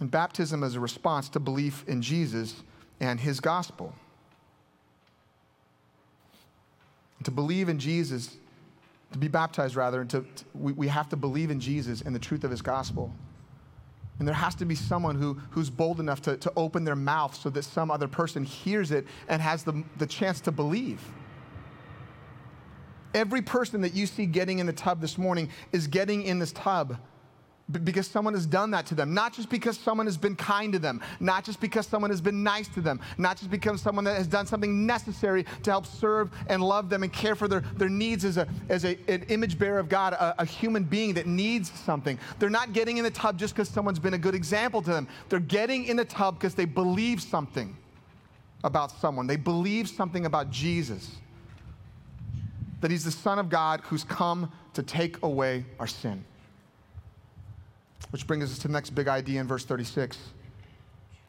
And 0.00 0.10
baptism 0.10 0.62
is 0.62 0.74
a 0.74 0.80
response 0.80 1.28
to 1.30 1.40
belief 1.40 1.84
in 1.88 2.02
Jesus 2.02 2.62
and 3.00 3.18
his 3.18 3.40
gospel. 3.40 3.94
To 7.24 7.30
believe 7.30 7.68
in 7.68 7.78
Jesus, 7.78 8.36
to 9.12 9.18
be 9.18 9.28
baptized 9.28 9.74
rather, 9.74 10.02
and 10.02 10.10
to, 10.10 10.20
to 10.20 10.44
we, 10.54 10.72
we 10.72 10.88
have 10.88 11.08
to 11.08 11.16
believe 11.16 11.50
in 11.50 11.60
Jesus 11.60 12.02
and 12.02 12.14
the 12.14 12.18
truth 12.18 12.44
of 12.44 12.50
his 12.50 12.62
gospel. 12.62 13.12
And 14.18 14.26
there 14.26 14.34
has 14.34 14.54
to 14.56 14.64
be 14.64 14.74
someone 14.74 15.16
who, 15.16 15.34
who's 15.50 15.68
bold 15.68 16.00
enough 16.00 16.22
to, 16.22 16.36
to 16.38 16.52
open 16.56 16.84
their 16.84 16.96
mouth 16.96 17.34
so 17.34 17.50
that 17.50 17.64
some 17.64 17.90
other 17.90 18.08
person 18.08 18.44
hears 18.44 18.90
it 18.90 19.06
and 19.28 19.42
has 19.42 19.64
the, 19.64 19.82
the 19.98 20.06
chance 20.06 20.40
to 20.42 20.52
believe. 20.52 21.00
Every 23.14 23.42
person 23.42 23.80
that 23.82 23.94
you 23.94 24.06
see 24.06 24.26
getting 24.26 24.58
in 24.58 24.66
the 24.66 24.72
tub 24.72 25.00
this 25.00 25.16
morning 25.18 25.50
is 25.72 25.86
getting 25.86 26.22
in 26.22 26.38
this 26.38 26.52
tub 26.52 26.98
because 27.82 28.06
someone 28.06 28.34
has 28.34 28.46
done 28.46 28.70
that 28.70 28.86
to 28.86 28.94
them. 28.94 29.12
Not 29.12 29.32
just 29.32 29.50
because 29.50 29.76
someone 29.76 30.06
has 30.06 30.16
been 30.16 30.36
kind 30.36 30.72
to 30.72 30.78
them, 30.78 31.00
not 31.18 31.44
just 31.44 31.60
because 31.60 31.86
someone 31.86 32.10
has 32.10 32.20
been 32.20 32.44
nice 32.44 32.68
to 32.68 32.80
them, 32.80 33.00
not 33.18 33.38
just 33.38 33.50
because 33.50 33.80
someone 33.80 34.04
that 34.04 34.16
has 34.16 34.28
done 34.28 34.46
something 34.46 34.86
necessary 34.86 35.44
to 35.64 35.70
help 35.70 35.84
serve 35.84 36.30
and 36.48 36.62
love 36.62 36.88
them 36.88 37.02
and 37.02 37.12
care 37.12 37.34
for 37.34 37.48
their, 37.48 37.60
their 37.76 37.88
needs 37.88 38.24
as, 38.24 38.36
a, 38.36 38.46
as 38.68 38.84
a, 38.84 38.96
an 39.08 39.24
image 39.28 39.58
bearer 39.58 39.80
of 39.80 39.88
God, 39.88 40.12
a, 40.12 40.42
a 40.42 40.44
human 40.44 40.84
being 40.84 41.14
that 41.14 41.26
needs 41.26 41.70
something. 41.72 42.18
They're 42.38 42.50
not 42.50 42.72
getting 42.72 42.98
in 42.98 43.04
the 43.04 43.10
tub 43.10 43.36
just 43.36 43.54
because 43.54 43.68
someone's 43.68 43.98
been 43.98 44.14
a 44.14 44.18
good 44.18 44.34
example 44.34 44.80
to 44.82 44.90
them. 44.90 45.08
They're 45.28 45.40
getting 45.40 45.86
in 45.86 45.96
the 45.96 46.04
tub 46.04 46.38
because 46.38 46.54
they 46.54 46.66
believe 46.66 47.20
something 47.20 47.76
about 48.62 48.92
someone. 48.92 49.26
They 49.26 49.36
believe 49.36 49.88
something 49.88 50.24
about 50.26 50.50
Jesus 50.50 51.16
that 52.80 52.90
he's 52.90 53.04
the 53.04 53.10
Son 53.10 53.38
of 53.38 53.48
God 53.48 53.80
who's 53.84 54.04
come 54.04 54.52
to 54.74 54.82
take 54.82 55.22
away 55.22 55.64
our 55.80 55.86
sin. 55.86 56.24
Which 58.10 58.26
brings 58.26 58.50
us 58.50 58.58
to 58.58 58.68
the 58.68 58.72
next 58.72 58.90
big 58.90 59.08
idea 59.08 59.40
in 59.40 59.46
verse 59.46 59.64
36. 59.64 60.16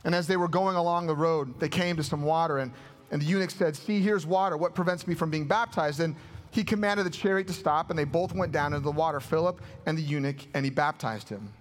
And 0.04 0.16
as 0.16 0.28
they 0.28 0.38
were 0.38 0.48
going 0.48 0.76
along 0.76 1.08
the 1.08 1.16
road, 1.16 1.60
they 1.60 1.70
came 1.70 1.98
to 1.98 2.04
some 2.04 2.24
water, 2.24 2.60
and, 2.60 2.72
and 3.12 3.22
the 3.22 3.26
eunuch 3.26 3.52
said, 3.52 3.76
See, 3.76 4.00
here's 4.00 4.26
water. 4.26 4.56
What 4.56 4.76
prevents 4.76 5.08
me 5.08 5.16
from 5.16 5.30
being 5.30 5.48
baptized? 5.48 6.00
And 6.00 6.16
he 6.52 6.64
commanded 6.64 7.06
the 7.06 7.10
chariot 7.10 7.48
to 7.48 7.54
stop, 7.54 7.90
and 7.90 8.00
they 8.00 8.04
both 8.06 8.34
went 8.34 8.52
down 8.52 8.74
into 8.74 8.84
the 8.86 8.92
water, 8.92 9.20
Philip 9.20 9.62
and 9.86 9.98
the 9.98 10.02
eunuch, 10.02 10.38
and 10.54 10.64
he 10.64 10.72
baptized 10.72 11.30
him. 11.30 11.54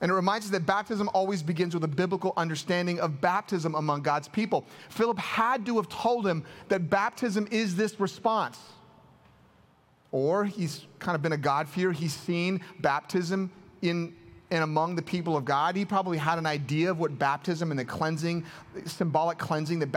And 0.00 0.10
it 0.10 0.14
reminds 0.14 0.46
us 0.46 0.52
that 0.52 0.64
baptism 0.64 1.10
always 1.12 1.42
begins 1.42 1.74
with 1.74 1.82
a 1.82 1.88
biblical 1.88 2.32
understanding 2.36 3.00
of 3.00 3.20
baptism 3.20 3.74
among 3.74 4.02
God's 4.02 4.28
people. 4.28 4.64
Philip 4.90 5.18
had 5.18 5.66
to 5.66 5.76
have 5.76 5.88
told 5.88 6.26
him 6.26 6.44
that 6.68 6.88
baptism 6.88 7.48
is 7.50 7.74
this 7.74 7.98
response. 7.98 8.58
Or 10.12 10.44
he's 10.44 10.86
kind 11.00 11.16
of 11.16 11.22
been 11.22 11.32
a 11.32 11.38
God-fearer. 11.38 11.92
He's 11.92 12.14
seen 12.14 12.60
baptism 12.80 13.50
in 13.82 14.14
and 14.50 14.64
among 14.64 14.96
the 14.96 15.02
people 15.02 15.36
of 15.36 15.44
God. 15.44 15.76
He 15.76 15.84
probably 15.84 16.16
had 16.16 16.38
an 16.38 16.46
idea 16.46 16.90
of 16.90 16.98
what 16.98 17.18
baptism 17.18 17.70
and 17.70 17.78
the 17.78 17.84
cleansing, 17.84 18.44
symbolic 18.86 19.36
cleansing 19.38 19.78
that 19.80 19.92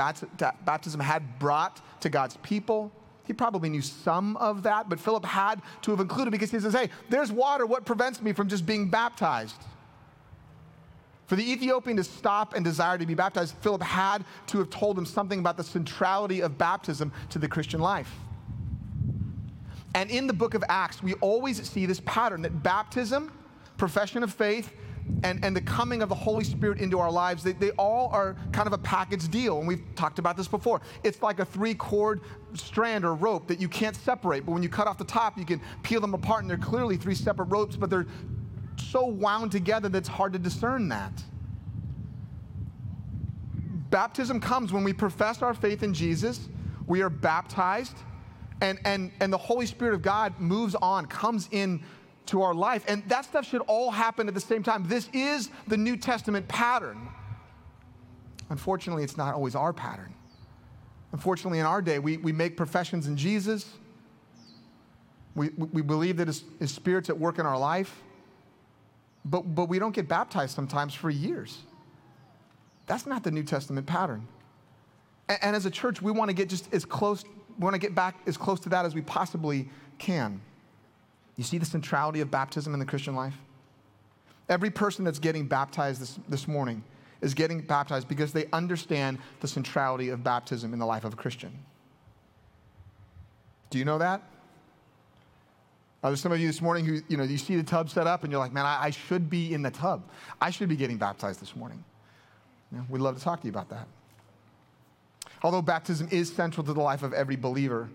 baptism 0.65 1.00
had 1.00 1.39
brought 1.39 1.82
to 2.02 2.10
God's 2.10 2.38
people. 2.38 2.91
He 3.26 3.34
probably 3.34 3.70
knew 3.70 3.82
some 3.82 4.36
of 4.38 4.63
that, 4.63 4.89
but 4.89 5.00
Philip 5.00 5.24
had 5.24 5.62
to 5.84 5.91
have 5.91 6.02
included 6.02 6.32
because 6.32 6.52
he 6.52 6.60
says, 6.60 6.74
Hey, 6.74 6.89
there's 7.10 7.32
water. 7.32 7.65
What 7.65 7.86
prevents 7.86 8.22
me 8.22 8.34
from 8.34 8.50
just 8.50 8.65
being 8.65 8.89
baptized? 8.89 9.56
For 11.28 11.38
the 11.38 11.50
Ethiopian 11.50 11.96
to 11.96 12.04
stop 12.04 12.56
and 12.56 12.65
desire 12.65 12.98
to 12.98 13.06
be 13.06 13.13
baptized, 13.13 13.56
Philip 13.62 13.82
had 13.84 14.26
to 14.48 14.58
have 14.58 14.70
told 14.70 14.98
him 14.98 15.06
something 15.06 15.39
about 15.39 15.56
the 15.56 15.63
centrality 15.63 16.41
of 16.41 16.58
baptism 16.58 17.13
to 17.30 17.39
the 17.39 17.48
Christian 17.48 17.80
life. 17.80 18.13
And 19.96 20.12
in 20.12 20.28
the 20.28 20.34
book 20.34 20.56
of 20.56 20.63
Acts, 20.67 21.02
we 21.02 21.13
always 21.15 21.70
see 21.70 21.86
this 21.86 22.02
pattern 22.02 22.41
that 22.41 22.63
baptism, 22.63 23.32
profession 23.82 24.22
of 24.22 24.32
faith, 24.32 24.72
and, 25.24 25.44
and 25.44 25.56
the 25.56 25.62
coming 25.62 26.04
of 26.04 26.10
the 26.10 26.13
Holy 26.13 26.44
Spirit 26.44 26.78
into 26.78 27.00
our 27.00 27.12
lives, 27.12 27.41
they, 27.41 27.54
they 27.54 27.72
all 27.72 28.10
are 28.13 28.36
kind 28.52 28.67
of 28.67 28.74
a 28.74 28.78
package 28.78 29.28
deal. 29.28 29.58
And 29.58 29.67
we've 29.67 29.84
talked 29.96 30.20
about 30.20 30.38
this 30.38 30.48
before. 30.48 30.82
It's 31.04 31.24
like 31.24 31.39
a 31.39 31.46
three 31.46 31.74
cord 31.74 32.22
strand 32.54 33.04
or 33.04 33.15
rope 33.15 33.48
that 33.48 33.60
you 33.60 33.67
can't 33.67 33.96
separate. 33.96 34.46
But 34.46 34.52
when 34.52 34.62
you 34.62 34.70
cut 34.70 34.86
off 34.86 35.00
the 35.00 35.04
top, 35.04 35.36
you 35.36 35.46
can 35.46 35.60
peel 35.82 36.00
them 36.00 36.13
apart, 36.13 36.44
and 36.44 36.50
they're 36.50 36.60
clearly 36.60 36.96
three 36.96 37.15
separate 37.15 37.46
ropes, 37.46 37.76
but 37.76 37.89
they're 37.89 38.06
so 38.78 39.04
wound 39.04 39.52
together 39.52 39.89
that 39.89 39.98
it's 39.98 40.08
hard 40.08 40.32
to 40.34 40.39
discern 40.39 40.88
that. 40.89 41.24
Baptism 43.89 44.39
comes 44.39 44.72
when 44.72 44.84
we 44.84 44.94
profess 44.94 45.41
our 45.41 45.56
faith 45.56 45.82
in 45.82 45.91
Jesus, 45.91 46.50
we 46.86 47.02
are 47.02 47.10
baptized, 47.10 47.98
and, 48.62 48.78
and, 48.86 49.12
and 49.22 49.34
the 49.34 49.39
Holy 49.39 49.65
Spirit 49.65 49.96
of 49.96 50.04
God 50.04 50.39
moves 50.39 50.76
on, 50.76 51.08
comes 51.08 51.50
in 51.52 51.84
to 52.28 52.42
our 52.42 52.54
life. 52.54 52.84
And 52.88 53.08
that 53.10 53.26
stuff 53.26 53.48
should 53.48 53.62
all 53.62 53.92
happen 53.92 54.28
at 54.28 54.34
the 54.34 54.42
same 54.42 54.64
time. 54.64 54.88
This 54.88 55.10
is 55.14 55.50
the 55.68 55.78
New 55.78 55.98
Testament 55.98 56.48
pattern. 56.48 57.10
Unfortunately, 58.50 59.04
it's 59.04 59.18
not 59.18 59.34
always 59.34 59.56
our 59.56 59.74
pattern. 59.74 60.14
Unfortunately, 61.12 61.60
in 61.60 61.66
our 61.66 61.82
day, 61.82 62.00
we, 62.00 62.18
we 62.18 62.32
make 62.32 62.56
professions 62.56 63.08
in 63.08 63.18
Jesus. 63.18 63.66
We, 65.36 65.50
we 65.50 65.82
believe 65.82 66.18
that 66.18 66.28
his, 66.28 66.44
his 66.60 66.72
Spirit's 66.72 67.10
at 67.10 67.18
work 67.18 67.40
in 67.40 67.46
our 67.46 67.58
life 67.58 68.02
but, 69.26 69.54
but 69.54 69.70
we 69.70 69.80
don't 69.80 69.94
get 69.94 70.08
baptized 70.08 70.56
sometimes 70.56 70.94
for 70.94 71.10
years. 71.10 71.60
That's 72.88 73.06
not 73.06 73.24
the 73.24 73.32
New 73.32 73.44
Testament 73.44 73.86
pattern. 73.86 74.28
And, 75.30 75.40
and 75.42 75.56
as 75.56 75.66
a 75.66 75.72
church, 75.72 76.02
we 76.02 76.12
want 76.12 76.30
to 76.30 76.34
get 76.34 76.50
just 76.50 76.74
as 76.74 76.86
close, 76.86 77.24
we 77.24 77.64
want 77.64 77.76
to 77.76 77.80
get 77.80 77.94
back 77.94 78.20
as 78.26 78.38
close 78.38 78.60
to 78.62 78.70
that 78.70 78.86
as 78.86 78.96
we 78.96 79.02
possibly 79.02 79.70
can. 80.00 80.42
You 81.41 81.45
see 81.45 81.58
the 81.58 81.65
centrality 81.65 82.21
of 82.21 82.30
baptism 82.30 82.75
in 82.75 82.80
the 82.80 82.86
Christian 82.86 83.15
life? 83.15 83.34
Every 84.47 84.69
person 84.69 85.04
that's 85.04 85.17
getting 85.17 85.47
baptized 85.47 85.99
this, 85.99 86.19
this 86.30 86.47
morning 86.47 86.84
is 87.19 87.34
getting 87.34 87.62
baptized 87.62 88.08
because 88.08 88.32
they 88.32 88.45
understand 88.54 89.17
the 89.39 89.47
centrality 89.47 90.10
of 90.10 90.23
baptism 90.23 90.71
in 90.71 90.77
the 90.77 90.86
life 90.86 91.04
of 91.04 91.13
a 91.13 91.15
Christian. 91.15 91.51
Do 93.71 93.80
you 93.80 93.86
know 93.86 93.97
that? 93.97 94.21
Uh, 96.04 96.10
there's 96.10 96.21
some 96.21 96.32
of 96.32 96.39
you 96.39 96.45
this 96.45 96.62
morning 96.62 96.86
who, 96.86 96.99
you 97.08 97.17
know, 97.17 97.23
you 97.23 97.39
see 97.39 97.56
the 97.56 97.63
tub 97.63 97.89
set 97.89 98.06
up 98.06 98.21
and 98.21 98.32
you're 98.32 98.38
like, 98.39 98.54
man, 98.54 98.67
I, 98.67 98.84
I 98.84 98.89
should 98.91 99.27
be 99.27 99.51
in 99.51 99.63
the 99.63 99.71
tub. 99.71 100.04
I 100.39 100.51
should 100.51 100.69
be 100.69 100.75
getting 100.75 100.97
baptized 100.97 101.41
this 101.41 101.56
morning. 101.56 101.84
You 102.71 102.77
know, 102.77 102.86
we'd 102.88 103.01
love 103.01 103.17
to 103.17 103.23
talk 103.23 103.41
to 103.41 103.47
you 103.47 103.51
about 103.51 103.69
that. 103.69 103.88
Although 105.41 105.63
baptism 105.63 106.08
is 106.12 106.32
central 106.32 106.63
to 106.67 106.73
the 106.73 106.82
life 106.82 107.01
of 107.01 107.13
every 107.13 107.36
believer, 107.36 107.89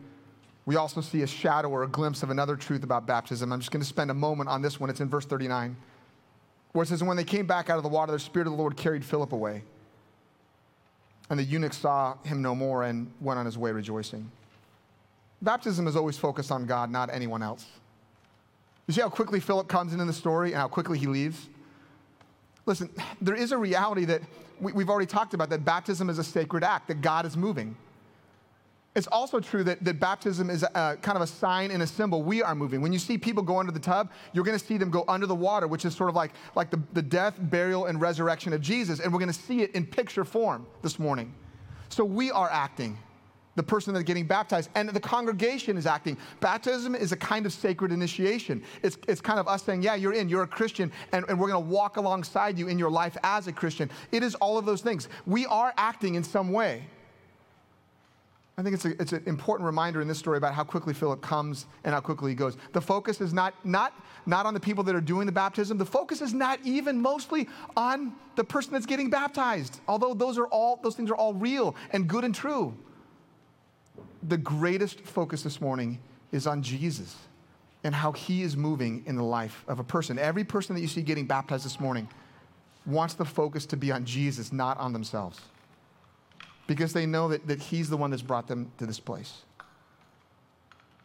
we 0.66 0.74
also 0.74 1.00
see 1.00 1.22
a 1.22 1.26
shadow 1.26 1.68
or 1.68 1.84
a 1.84 1.88
glimpse 1.88 2.24
of 2.24 2.30
another 2.30 2.56
truth 2.56 2.82
about 2.82 3.06
baptism. 3.06 3.52
I'm 3.52 3.60
just 3.60 3.70
going 3.70 3.80
to 3.80 3.88
spend 3.88 4.10
a 4.10 4.14
moment 4.14 4.48
on 4.48 4.62
this 4.62 4.80
one. 4.80 4.90
It's 4.90 5.00
in 5.00 5.08
verse 5.08 5.24
39, 5.24 5.76
where 6.72 6.82
it 6.82 6.88
says, 6.88 7.02
When 7.04 7.16
they 7.16 7.24
came 7.24 7.46
back 7.46 7.70
out 7.70 7.76
of 7.76 7.84
the 7.84 7.88
water, 7.88 8.12
the 8.12 8.18
Spirit 8.18 8.48
of 8.48 8.52
the 8.52 8.58
Lord 8.58 8.76
carried 8.76 9.04
Philip 9.04 9.32
away. 9.32 9.62
And 11.30 11.38
the 11.38 11.44
eunuch 11.44 11.72
saw 11.72 12.16
him 12.24 12.42
no 12.42 12.54
more 12.54 12.82
and 12.82 13.10
went 13.20 13.38
on 13.38 13.46
his 13.46 13.56
way 13.56 13.70
rejoicing. 13.70 14.30
Baptism 15.40 15.86
is 15.86 15.94
always 15.94 16.18
focused 16.18 16.50
on 16.50 16.66
God, 16.66 16.90
not 16.90 17.10
anyone 17.12 17.42
else. 17.42 17.66
You 18.86 18.94
see 18.94 19.00
how 19.00 19.08
quickly 19.08 19.40
Philip 19.40 19.68
comes 19.68 19.92
into 19.92 20.04
the 20.04 20.12
story 20.12 20.52
and 20.52 20.60
how 20.60 20.68
quickly 20.68 20.98
he 20.98 21.06
leaves? 21.06 21.48
Listen, 22.64 22.90
there 23.20 23.34
is 23.34 23.52
a 23.52 23.58
reality 23.58 24.04
that 24.04 24.22
we, 24.60 24.72
have 24.72 24.90
already 24.90 25.06
talked 25.06 25.34
about 25.34 25.50
that 25.50 25.64
baptism 25.64 26.08
is 26.10 26.18
a 26.18 26.24
sacred 26.24 26.64
act, 26.64 26.88
that 26.88 27.00
God 27.00 27.26
is 27.26 27.36
moving. 27.36 27.76
It's 28.96 29.06
also 29.08 29.40
true 29.40 29.62
that, 29.64 29.84
that 29.84 30.00
baptism 30.00 30.48
is 30.48 30.62
a, 30.62 30.96
kind 31.02 31.16
of 31.16 31.22
a 31.22 31.26
sign 31.26 31.70
and 31.70 31.82
a 31.82 31.86
symbol. 31.86 32.22
We 32.22 32.42
are 32.42 32.54
moving. 32.54 32.80
When 32.80 32.94
you 32.94 32.98
see 32.98 33.18
people 33.18 33.42
go 33.42 33.58
under 33.58 33.70
the 33.70 33.78
tub, 33.78 34.10
you're 34.32 34.42
going 34.42 34.58
to 34.58 34.64
see 34.64 34.78
them 34.78 34.90
go 34.90 35.04
under 35.06 35.26
the 35.26 35.34
water, 35.34 35.66
which 35.66 35.84
is 35.84 35.94
sort 35.94 36.08
of 36.08 36.16
like, 36.16 36.32
like 36.54 36.70
the, 36.70 36.80
the 36.94 37.02
death, 37.02 37.34
burial, 37.38 37.86
and 37.86 38.00
resurrection 38.00 38.54
of 38.54 38.62
Jesus. 38.62 38.98
And 39.00 39.12
we're 39.12 39.18
going 39.18 39.32
to 39.32 39.38
see 39.38 39.60
it 39.60 39.72
in 39.72 39.84
picture 39.84 40.24
form 40.24 40.66
this 40.80 40.98
morning. 40.98 41.34
So 41.90 42.06
we 42.06 42.30
are 42.30 42.48
acting 42.50 42.98
the 43.54 43.62
person 43.62 43.92
that's 43.92 44.04
getting 44.04 44.26
baptized, 44.26 44.70
and 44.74 44.88
the 44.88 45.00
congregation 45.00 45.76
is 45.76 45.86
acting. 45.86 46.16
Baptism 46.40 46.94
is 46.94 47.12
a 47.12 47.16
kind 47.16 47.44
of 47.44 47.52
sacred 47.52 47.92
initiation. 47.92 48.62
It's, 48.82 48.96
it's 49.08 49.20
kind 49.20 49.38
of 49.38 49.46
us 49.46 49.62
saying, 49.62 49.82
Yeah, 49.82 49.94
you're 49.94 50.12
in, 50.12 50.28
you're 50.28 50.42
a 50.42 50.46
Christian, 50.46 50.90
and, 51.12 51.24
and 51.28 51.38
we're 51.38 51.48
going 51.48 51.64
to 51.64 51.70
walk 51.70 51.98
alongside 51.98 52.58
you 52.58 52.68
in 52.68 52.78
your 52.78 52.90
life 52.90 53.16
as 53.22 53.46
a 53.46 53.52
Christian. 53.52 53.90
It 54.12 54.22
is 54.22 54.34
all 54.36 54.56
of 54.56 54.64
those 54.64 54.80
things. 54.80 55.08
We 55.26 55.44
are 55.46 55.74
acting 55.76 56.14
in 56.14 56.24
some 56.24 56.50
way. 56.50 56.84
I 58.58 58.62
think 58.62 58.74
it's, 58.74 58.86
a, 58.86 59.00
it's 59.00 59.12
an 59.12 59.22
important 59.26 59.66
reminder 59.66 60.00
in 60.00 60.08
this 60.08 60.18
story 60.18 60.38
about 60.38 60.54
how 60.54 60.64
quickly 60.64 60.94
Philip 60.94 61.20
comes 61.20 61.66
and 61.84 61.92
how 61.92 62.00
quickly 62.00 62.30
he 62.30 62.34
goes. 62.34 62.56
The 62.72 62.80
focus 62.80 63.20
is 63.20 63.34
not, 63.34 63.52
not, 63.66 63.92
not 64.24 64.46
on 64.46 64.54
the 64.54 64.60
people 64.60 64.82
that 64.84 64.94
are 64.94 65.00
doing 65.00 65.26
the 65.26 65.32
baptism. 65.32 65.76
The 65.76 65.84
focus 65.84 66.22
is 66.22 66.32
not 66.32 66.58
even 66.64 67.00
mostly 67.00 67.48
on 67.76 68.14
the 68.34 68.44
person 68.44 68.72
that's 68.72 68.86
getting 68.86 69.10
baptized, 69.10 69.80
although 69.86 70.14
those, 70.14 70.38
are 70.38 70.46
all, 70.46 70.80
those 70.82 70.94
things 70.94 71.10
are 71.10 71.16
all 71.16 71.34
real 71.34 71.76
and 71.92 72.08
good 72.08 72.24
and 72.24 72.34
true 72.34 72.74
the 74.28 74.36
greatest 74.36 75.00
focus 75.00 75.42
this 75.42 75.60
morning 75.60 75.98
is 76.32 76.46
on 76.46 76.62
Jesus 76.62 77.16
and 77.84 77.94
how 77.94 78.12
he 78.12 78.42
is 78.42 78.56
moving 78.56 79.02
in 79.06 79.16
the 79.16 79.22
life 79.22 79.64
of 79.68 79.78
a 79.78 79.84
person. 79.84 80.18
Every 80.18 80.44
person 80.44 80.74
that 80.74 80.80
you 80.80 80.88
see 80.88 81.02
getting 81.02 81.26
baptized 81.26 81.64
this 81.64 81.78
morning 81.78 82.08
wants 82.84 83.14
the 83.14 83.24
focus 83.24 83.66
to 83.66 83.76
be 83.76 83.92
on 83.92 84.04
Jesus, 84.04 84.52
not 84.52 84.78
on 84.78 84.92
themselves, 84.92 85.40
because 86.66 86.92
they 86.92 87.06
know 87.06 87.28
that, 87.28 87.46
that 87.46 87.60
he's 87.60 87.88
the 87.88 87.96
one 87.96 88.10
that's 88.10 88.22
brought 88.22 88.48
them 88.48 88.70
to 88.78 88.86
this 88.86 89.00
place. 89.00 89.42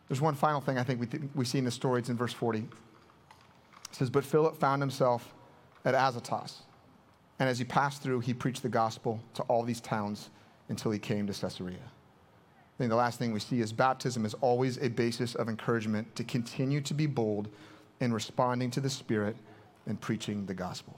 There's 0.07 0.21
one 0.21 0.35
final 0.35 0.59
thing 0.59 0.77
I 0.77 0.83
think 0.83 0.99
we, 0.99 1.05
th- 1.05 1.23
we 1.35 1.45
see 1.45 1.57
in 1.57 1.65
the 1.65 1.71
story. 1.71 1.99
It's 1.99 2.09
in 2.09 2.17
verse 2.17 2.33
40. 2.33 2.59
It 2.59 2.65
says, 3.91 4.09
But 4.09 4.25
Philip 4.25 4.57
found 4.59 4.81
himself 4.81 5.33
at 5.85 5.93
Azotus. 5.93 6.63
And 7.39 7.49
as 7.49 7.57
he 7.57 7.65
passed 7.65 8.03
through, 8.03 8.19
he 8.19 8.33
preached 8.33 8.61
the 8.61 8.69
gospel 8.69 9.19
to 9.35 9.41
all 9.43 9.63
these 9.63 9.81
towns 9.81 10.29
until 10.69 10.91
he 10.91 10.99
came 10.99 11.27
to 11.27 11.33
Caesarea 11.33 11.77
I 11.77 12.77
think 12.77 12.89
the 12.89 12.95
last 12.95 13.19
thing 13.19 13.31
we 13.31 13.39
see 13.39 13.61
is 13.61 13.71
baptism 13.71 14.25
is 14.25 14.33
always 14.35 14.77
a 14.77 14.89
basis 14.89 15.35
of 15.35 15.49
encouragement 15.49 16.15
to 16.15 16.23
continue 16.23 16.81
to 16.81 16.93
be 16.93 17.05
bold 17.05 17.49
in 17.99 18.11
responding 18.11 18.71
to 18.71 18.81
the 18.81 18.89
Spirit 18.89 19.35
and 19.85 19.99
preaching 19.99 20.45
the 20.45 20.53
gospel. 20.53 20.97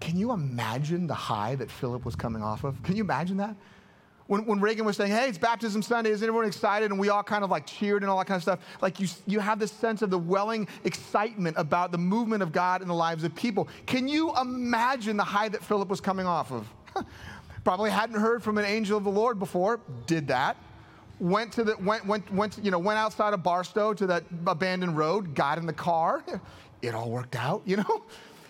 Can 0.00 0.16
you 0.16 0.32
imagine 0.32 1.06
the 1.06 1.14
high 1.14 1.54
that 1.56 1.70
Philip 1.70 2.04
was 2.04 2.14
coming 2.14 2.42
off 2.42 2.64
of? 2.64 2.82
Can 2.82 2.96
you 2.96 3.02
imagine 3.02 3.36
that? 3.38 3.56
When, 4.28 4.44
when 4.44 4.60
Reagan 4.60 4.84
was 4.84 4.96
saying, 4.96 5.10
hey, 5.10 5.26
it's 5.28 5.38
baptism 5.38 5.80
Sunday, 5.80 6.10
is 6.10 6.22
everyone 6.22 6.44
excited? 6.44 6.90
And 6.90 7.00
we 7.00 7.08
all 7.08 7.22
kind 7.22 7.42
of 7.42 7.50
like 7.50 7.64
cheered 7.66 8.02
and 8.02 8.10
all 8.10 8.18
that 8.18 8.26
kind 8.26 8.36
of 8.36 8.42
stuff. 8.42 8.60
Like 8.82 9.00
you, 9.00 9.08
you 9.26 9.40
have 9.40 9.58
this 9.58 9.72
sense 9.72 10.02
of 10.02 10.10
the 10.10 10.18
welling 10.18 10.68
excitement 10.84 11.56
about 11.58 11.92
the 11.92 11.98
movement 11.98 12.42
of 12.42 12.52
God 12.52 12.82
in 12.82 12.88
the 12.88 12.94
lives 12.94 13.24
of 13.24 13.34
people. 13.34 13.68
Can 13.86 14.06
you 14.06 14.36
imagine 14.38 15.16
the 15.16 15.24
high 15.24 15.48
that 15.48 15.64
Philip 15.64 15.88
was 15.88 16.02
coming 16.02 16.26
off 16.26 16.52
of? 16.52 16.68
Probably 17.64 17.90
hadn't 17.90 18.20
heard 18.20 18.42
from 18.42 18.58
an 18.58 18.66
angel 18.66 18.98
of 18.98 19.04
the 19.04 19.10
Lord 19.10 19.38
before, 19.38 19.80
did 20.06 20.28
that. 20.28 20.58
Went 21.20 21.50
to 21.54 21.64
the 21.64 21.76
went 21.78 22.06
went 22.06 22.32
went 22.32 22.58
you 22.62 22.70
know 22.70 22.78
went 22.78 22.96
outside 22.96 23.34
of 23.34 23.42
Barstow 23.42 23.92
to 23.92 24.06
that 24.06 24.22
abandoned 24.46 24.96
road, 24.96 25.34
got 25.34 25.58
in 25.58 25.66
the 25.66 25.72
car. 25.72 26.22
It 26.80 26.94
all 26.94 27.10
worked 27.10 27.34
out, 27.34 27.62
you 27.66 27.78
know. 27.78 28.04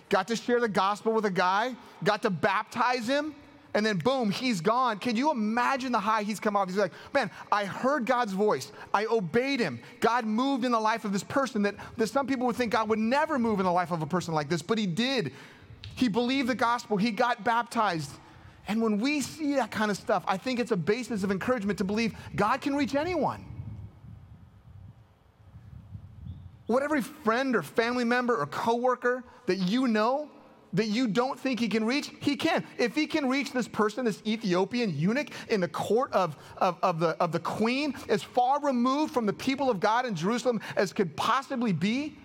Got 0.09 0.29
to 0.29 0.37
share 0.37 0.61
the 0.61 0.69
gospel 0.69 1.13
with 1.13 1.27
a 1.27 1.31
guy, 1.31 1.75
got 2.05 2.23
to 2.23 2.31
baptize 2.31 3.07
him. 3.07 3.35
and 3.75 3.85
then 3.85 3.99
boom, 3.99 4.31
he's 4.31 4.61
gone. 4.61 4.99
Can 4.99 5.15
you 5.15 5.31
imagine 5.31 5.93
the 5.93 6.01
high 6.01 6.23
he's 6.23 6.41
come 6.41 6.57
off? 6.57 6.69
He's 6.69 6.79
like, 6.79 6.93
man, 7.13 7.31
I 7.53 7.65
heard 7.65 8.07
God's 8.07 8.33
voice. 8.33 8.73
I 8.95 9.05
obeyed 9.07 9.61
him. 9.61 9.81
God 10.01 10.25
moved 10.25 10.65
in 10.65 10.73
the 10.73 10.81
life 10.81 11.05
of 11.05 11.13
this 11.13 11.23
person 11.23 11.63
that, 11.63 11.75
that 11.97 12.09
some 12.09 12.27
people 12.27 12.47
would 12.47 12.57
think 12.57 12.73
God 12.73 12.89
would 12.89 12.99
never 12.99 13.39
move 13.39 13.61
in 13.61 13.67
the 13.67 13.73
life 13.73 13.91
of 13.91 14.03
a 14.03 14.07
person 14.07 14.35
like 14.35 14.49
this, 14.49 14.63
but 14.63 14.79
he 14.79 14.87
did. 14.87 15.33
He 15.95 16.09
believed 16.09 16.49
the 16.49 16.55
gospel, 16.55 16.97
he 16.97 17.11
got 17.11 17.45
baptized. 17.45 18.11
And 18.69 18.83
when 18.83 18.99
we 18.99 19.21
see 19.21 19.55
that 19.55 19.71
kind 19.71 19.91
of 19.91 19.97
stuff, 19.97 20.23
I 20.27 20.37
think 20.37 20.61
it's 20.61 20.73
a 20.73 20.77
basis 20.77 21.23
of 21.23 21.31
encouragement 21.31 21.79
to 21.79 21.85
believe 21.85 22.15
God 22.37 22.61
can 22.61 22.75
reach 22.75 22.95
anyone. 22.95 23.45
What 26.69 26.83
every 26.83 27.01
friend 27.01 27.57
or 27.57 27.63
family 27.63 28.05
member 28.05 28.37
or 28.37 28.47
coworker 28.47 29.25
that 29.47 29.57
you 29.57 29.89
know 29.89 30.29
that 30.75 30.85
you 30.85 31.09
don't 31.09 31.41
think 31.41 31.59
he 31.59 31.67
can 31.67 31.83
reach, 31.83 32.11
he 32.21 32.37
can. 32.37 32.63
If 32.77 32.95
he 32.95 33.07
can 33.07 33.27
reach 33.27 33.53
this 33.53 33.67
person, 33.67 34.05
this 34.05 34.23
Ethiopian 34.27 34.95
eunuch 34.95 35.29
in 35.49 35.63
the 35.63 35.69
court 35.69 36.13
of, 36.13 36.37
of, 36.59 36.77
of, 36.83 37.01
the, 37.01 37.17
of 37.21 37.33
the 37.33 37.39
queen, 37.39 37.95
as 38.11 38.23
far 38.23 38.61
removed 38.61 39.15
from 39.15 39.25
the 39.25 39.33
people 39.33 39.71
of 39.71 39.81
God 39.81 40.05
in 40.05 40.15
Jerusalem 40.15 40.61
as 40.77 40.93
could 40.93 41.17
possibly 41.17 41.73
be, 41.73 42.19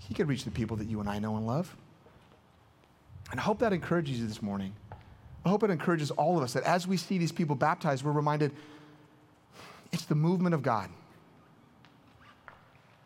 he 0.00 0.12
could 0.12 0.28
reach 0.28 0.44
the 0.44 0.50
people 0.50 0.76
that 0.76 0.88
you 0.90 1.00
and 1.00 1.08
I 1.08 1.18
know 1.18 1.36
and 1.38 1.46
love. 1.46 1.74
And 3.30 3.40
I 3.40 3.42
hope 3.42 3.58
that 3.60 3.72
encourages 3.72 4.20
you 4.20 4.26
this 4.26 4.42
morning. 4.42 4.74
I 5.46 5.48
hope 5.48 5.62
it 5.62 5.70
encourages 5.70 6.10
all 6.10 6.36
of 6.36 6.44
us 6.44 6.52
that 6.52 6.64
as 6.64 6.86
we 6.86 6.98
see 6.98 7.16
these 7.16 7.32
people 7.32 7.56
baptized, 7.56 8.04
we're 8.04 8.12
reminded 8.12 8.52
it's 9.92 10.04
the 10.04 10.14
movement 10.14 10.54
of 10.54 10.62
God. 10.62 10.90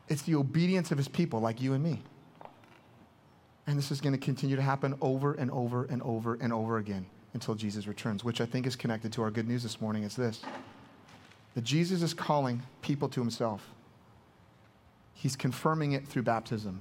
It's 0.09 0.23
the 0.23 0.37
obedience 0.37 0.92
of 0.92 0.99
his 0.99 1.09
people 1.09 1.40
like 1.40 1.61
you 1.61 1.73
and 1.75 1.83
me. 1.83 2.03
And 3.66 3.77
this 3.77 3.90
is 3.90 4.01
going 4.01 4.12
to 4.12 4.19
continue 4.19 4.55
to 4.55 4.62
happen 4.62 4.97
over 5.01 5.35
and 5.35 5.51
over 5.51 5.85
and 5.85 6.01
over 6.03 6.35
and 6.35 6.53
over 6.53 6.79
again 6.79 7.07
until 7.35 7.55
Jesus 7.55 7.87
returns, 7.87 8.23
which 8.23 8.40
I 8.40 8.47
think 8.47 8.66
is 8.66 8.77
connected 8.77 9.12
to 9.14 9.23
our 9.23 9.31
good 9.31 9.49
news 9.49 9.62
this 9.62 9.81
morning. 9.81 10.05
It's 10.05 10.16
this 10.16 10.42
that 11.55 11.64
Jesus 11.64 12.03
is 12.03 12.12
calling 12.12 12.62
people 12.83 13.09
to 13.09 13.21
himself. 13.21 13.66
He's 15.14 15.35
confirming 15.35 15.92
it 15.92 16.07
through 16.07 16.23
baptism, 16.23 16.81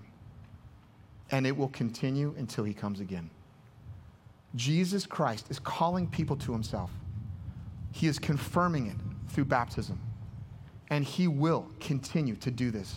and 1.32 1.48
it 1.48 1.56
will 1.56 1.70
continue 1.70 2.36
until 2.38 2.66
he 2.66 2.74
comes 2.74 3.00
again. 3.00 3.30
Jesus 4.56 5.06
Christ 5.06 5.50
is 5.50 5.60
calling 5.60 6.08
people 6.08 6.36
to 6.38 6.52
himself. 6.52 6.92
He 7.94 8.08
is 8.08 8.20
confirming 8.20 8.88
it 8.88 8.98
through 9.30 9.46
baptism, 9.46 9.98
and 10.90 11.06
he 11.06 11.30
will 11.30 11.68
continue 11.80 12.36
to 12.36 12.52
do 12.52 12.70
this 12.70 12.96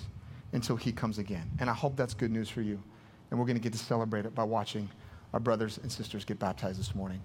until 0.52 0.76
he 0.76 0.92
comes 0.92 1.18
again. 1.18 1.50
And 1.58 1.68
I 1.68 1.74
hope 1.74 1.96
that's 1.96 2.14
good 2.14 2.30
news 2.30 2.48
for 2.48 2.62
you 2.62 2.82
and 3.30 3.38
we're 3.38 3.46
going 3.46 3.56
to 3.56 3.62
get 3.62 3.72
to 3.72 3.78
celebrate 3.78 4.26
it 4.26 4.34
by 4.34 4.44
watching 4.44 4.88
our 5.32 5.40
brothers 5.40 5.78
and 5.82 5.90
sisters 5.90 6.24
get 6.24 6.38
baptized 6.38 6.78
this 6.78 6.94
morning. 6.94 7.20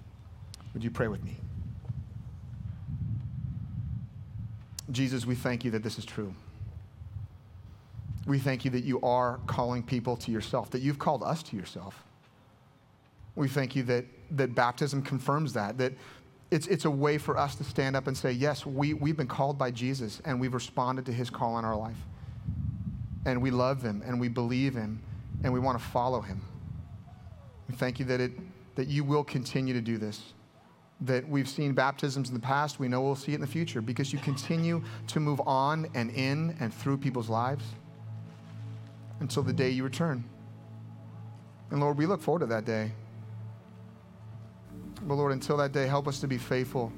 Would 0.74 0.84
you 0.84 0.92
pray 0.92 1.08
with 1.08 1.24
me? 1.24 1.38
Jesus, 4.92 5.26
we 5.26 5.36
thank 5.36 5.64
you 5.64 5.72
that 5.72 5.84
this 5.84 5.98
is 5.98 6.06
true. 6.06 6.34
We 8.26 8.40
thank 8.40 8.66
you 8.66 8.72
that 8.72 8.84
you 8.84 9.00
are 9.02 9.40
calling 9.48 9.84
people 9.84 10.18
to 10.18 10.32
yourself, 10.32 10.70
that 10.72 10.82
you've 10.82 11.00
called 11.00 11.24
us 11.24 11.44
to 11.44 11.56
yourself. 11.56 12.04
We 13.36 13.48
thank 13.48 13.76
you 13.76 13.84
that, 13.84 14.06
that 14.32 14.56
baptism 14.56 15.02
confirms 15.02 15.54
that, 15.54 15.78
that 15.78 15.94
it's, 16.52 16.68
it's 16.68 16.86
a 16.86 16.92
way 16.92 17.18
for 17.18 17.38
us 17.38 17.56
to 17.56 17.64
stand 17.64 17.96
up 17.96 18.08
and 18.08 18.16
say, 18.16 18.32
yes, 18.32 18.66
we, 18.66 18.94
we've 18.94 19.18
been 19.18 19.28
called 19.28 19.58
by 19.58 19.72
Jesus 19.72 20.22
and 20.26 20.40
we've 20.40 20.54
responded 20.54 21.06
to 21.06 21.14
his 21.14 21.30
call 21.30 21.58
in 21.58 21.66
our 21.66 21.76
life. 21.76 21.98
And 23.26 23.42
we 23.42 23.52
love 23.52 23.82
him 23.82 24.04
and 24.06 24.20
we 24.20 24.28
believe 24.28 24.74
him 24.74 25.02
and 25.44 25.54
we 25.54 25.60
want 25.60 25.78
to 25.78 25.84
follow 25.84 26.22
him. 26.22 26.42
We 27.70 27.76
thank 27.76 28.00
you 28.00 28.06
that, 28.06 28.20
it, 28.20 28.32
that 28.76 28.88
you 28.88 29.04
will 29.04 29.24
continue 29.24 29.74
to 29.74 29.82
do 29.82 29.98
this. 29.98 30.34
That 31.02 31.28
we've 31.28 31.50
seen 31.50 31.74
baptisms 31.74 32.30
in 32.30 32.36
the 32.36 32.42
past, 32.42 32.80
we 32.80 32.88
know 32.88 33.02
we'll 33.02 33.16
see 33.16 33.32
it 33.32 33.36
in 33.36 33.42
the 33.42 33.48
future 33.48 33.82
because 33.82 34.14
you 34.14 34.20
continue 34.20 34.84
to 35.08 35.20
move 35.20 35.42
on 35.46 35.88
and 35.94 36.12
in 36.12 36.56
and 36.60 36.74
through 36.74 36.98
people's 36.98 37.30
lives 37.30 37.64
until 39.20 39.44
the 39.44 39.54
day 39.54 39.70
you 39.70 39.84
return. 39.84 40.24
And 41.72 41.80
Lord, 41.80 41.98
we 41.98 42.06
look 42.06 42.22
forward 42.22 42.40
to 42.42 42.46
that 42.48 42.66
day. 42.66 42.92
But 45.08 45.16
Lord, 45.16 45.32
until 45.32 45.58
that 45.58 45.72
day, 45.72 45.88
help 45.88 46.08
us 46.08 46.20
to 46.20 46.28
be 46.28 46.38
faithful. 46.38 46.92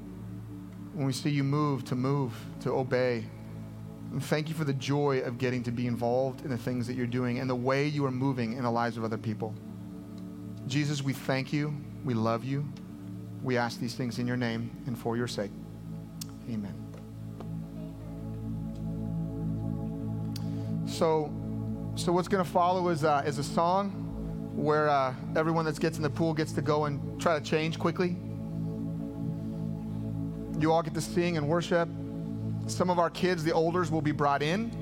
When 0.92 1.06
we 1.06 1.12
see 1.12 1.30
you 1.30 1.44
move, 1.44 1.84
to 1.86 1.94
move, 1.94 2.32
to 2.60 2.72
obey, 2.72 3.24
and 4.16 4.24
thank 4.24 4.48
you 4.48 4.54
for 4.54 4.64
the 4.64 4.72
joy 4.72 5.18
of 5.20 5.36
getting 5.36 5.62
to 5.62 5.70
be 5.70 5.86
involved 5.86 6.42
in 6.42 6.48
the 6.50 6.56
things 6.56 6.86
that 6.86 6.94
you're 6.94 7.06
doing 7.06 7.38
and 7.38 7.50
the 7.50 7.54
way 7.54 7.86
you 7.86 8.02
are 8.06 8.10
moving 8.10 8.54
in 8.54 8.62
the 8.62 8.70
lives 8.70 8.96
of 8.96 9.04
other 9.04 9.18
people. 9.18 9.54
Jesus, 10.66 11.02
we 11.02 11.12
thank 11.12 11.52
you. 11.52 11.76
We 12.02 12.14
love 12.14 12.42
you. 12.42 12.66
We 13.42 13.58
ask 13.58 13.78
these 13.78 13.94
things 13.94 14.18
in 14.18 14.26
your 14.26 14.38
name 14.38 14.70
and 14.86 14.98
for 14.98 15.18
your 15.18 15.28
sake. 15.28 15.50
Amen. 16.50 16.72
So, 20.86 21.30
so 21.94 22.10
what's 22.10 22.28
going 22.28 22.42
to 22.42 22.50
follow 22.50 22.88
is, 22.88 23.04
uh, 23.04 23.22
is 23.26 23.36
a 23.38 23.44
song 23.44 23.90
where 24.56 24.88
uh, 24.88 25.12
everyone 25.36 25.66
that 25.66 25.78
gets 25.78 25.98
in 25.98 26.02
the 26.02 26.08
pool 26.08 26.32
gets 26.32 26.52
to 26.52 26.62
go 26.62 26.86
and 26.86 27.20
try 27.20 27.38
to 27.38 27.44
change 27.44 27.78
quickly. 27.78 28.16
You 30.58 30.72
all 30.72 30.82
get 30.82 30.94
to 30.94 31.02
sing 31.02 31.36
and 31.36 31.46
worship. 31.46 31.86
Some 32.66 32.90
of 32.90 32.98
our 32.98 33.10
kids, 33.10 33.44
the 33.44 33.52
olders, 33.52 33.90
will 33.90 34.02
be 34.02 34.12
brought 34.12 34.42
in. 34.42 34.72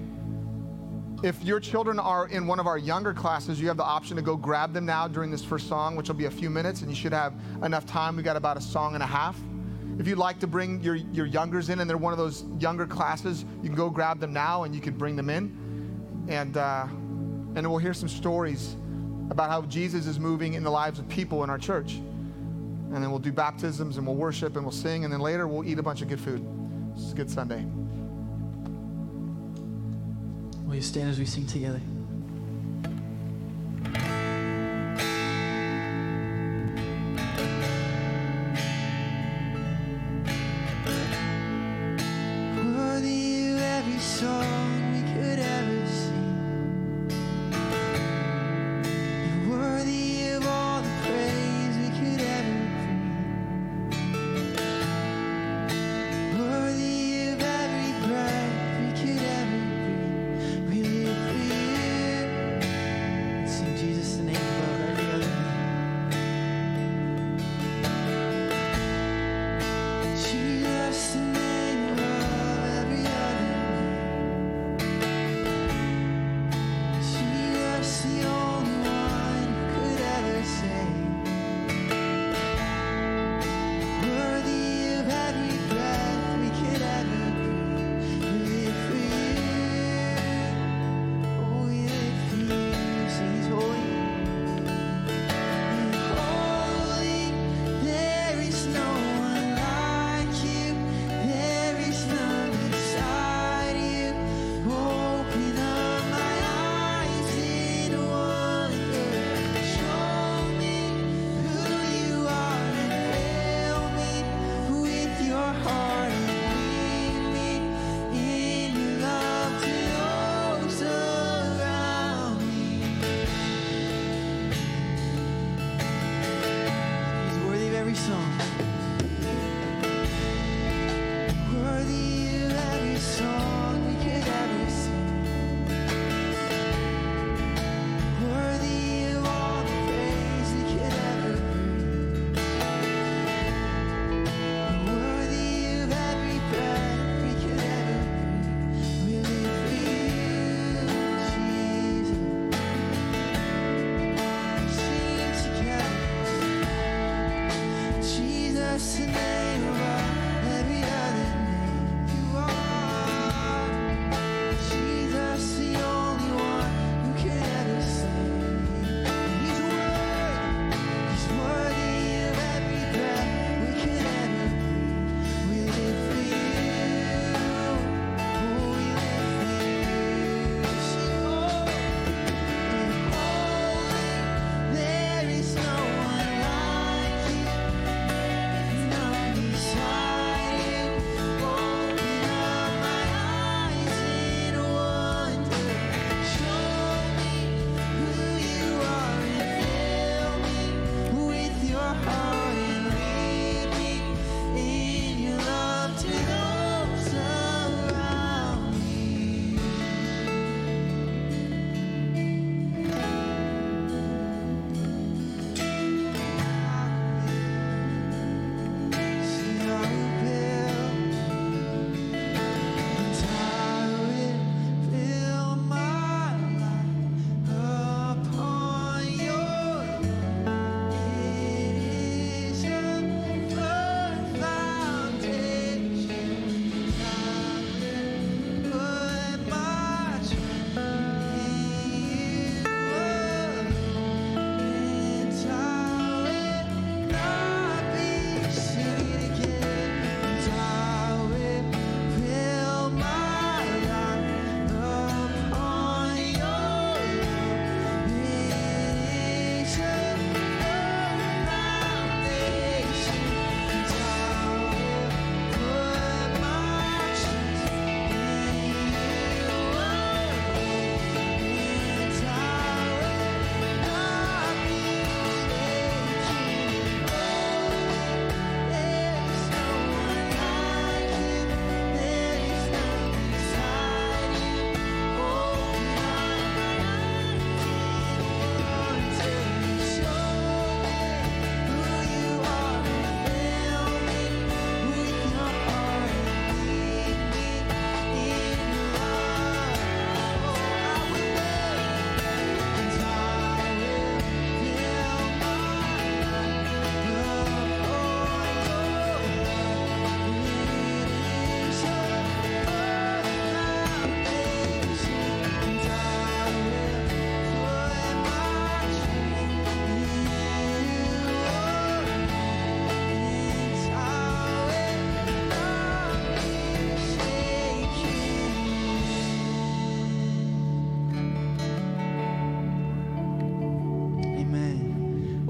If 1.22 1.42
your 1.42 1.60
children 1.60 1.98
are 1.98 2.28
in 2.28 2.46
one 2.46 2.58
of 2.58 2.66
our 2.66 2.78
younger 2.78 3.14
classes, 3.14 3.60
you 3.60 3.68
have 3.68 3.76
the 3.76 3.84
option 3.84 4.16
to 4.16 4.22
go 4.22 4.36
grab 4.36 4.72
them 4.72 4.84
now 4.86 5.08
during 5.08 5.30
this 5.30 5.44
first 5.44 5.68
song, 5.68 5.96
which 5.96 6.08
will 6.08 6.16
be 6.16 6.24
a 6.26 6.30
few 6.30 6.50
minutes, 6.50 6.80
and 6.80 6.90
you 6.90 6.96
should 6.96 7.12
have 7.12 7.34
enough 7.62 7.86
time. 7.86 8.16
We 8.16 8.22
got 8.22 8.36
about 8.36 8.56
a 8.56 8.60
song 8.60 8.94
and 8.94 9.02
a 9.02 9.06
half. 9.06 9.38
If 9.98 10.08
you'd 10.08 10.18
like 10.18 10.40
to 10.40 10.46
bring 10.46 10.82
your, 10.82 10.96
your 10.96 11.26
youngers 11.26 11.68
in 11.68 11.80
and 11.80 11.88
they're 11.88 11.96
one 11.96 12.12
of 12.12 12.18
those 12.18 12.44
younger 12.58 12.86
classes, 12.86 13.44
you 13.62 13.68
can 13.68 13.76
go 13.76 13.88
grab 13.90 14.18
them 14.18 14.32
now 14.32 14.64
and 14.64 14.74
you 14.74 14.80
can 14.80 14.94
bring 14.94 15.14
them 15.14 15.30
in. 15.30 16.26
And, 16.28 16.56
uh, 16.56 16.86
and 17.54 17.68
we'll 17.68 17.78
hear 17.78 17.94
some 17.94 18.08
stories 18.08 18.76
about 19.30 19.50
how 19.50 19.62
Jesus 19.62 20.06
is 20.06 20.18
moving 20.18 20.54
in 20.54 20.64
the 20.64 20.70
lives 20.70 20.98
of 20.98 21.08
people 21.08 21.44
in 21.44 21.50
our 21.50 21.58
church. 21.58 21.94
And 21.94 22.94
then 22.94 23.10
we'll 23.10 23.18
do 23.18 23.32
baptisms 23.32 23.98
and 23.98 24.06
we'll 24.06 24.16
worship 24.16 24.56
and 24.56 24.64
we'll 24.64 24.72
sing, 24.72 25.04
and 25.04 25.12
then 25.12 25.20
later 25.20 25.46
we'll 25.46 25.64
eat 25.64 25.78
a 25.78 25.82
bunch 25.82 26.02
of 26.02 26.08
good 26.08 26.20
food. 26.20 26.44
It's 26.96 27.12
a 27.12 27.14
good 27.14 27.30
Sunday. 27.30 27.64
Will 30.66 30.76
you 30.76 30.82
stand 30.82 31.10
as 31.10 31.18
we 31.18 31.26
sing 31.26 31.46
together? 31.46 31.80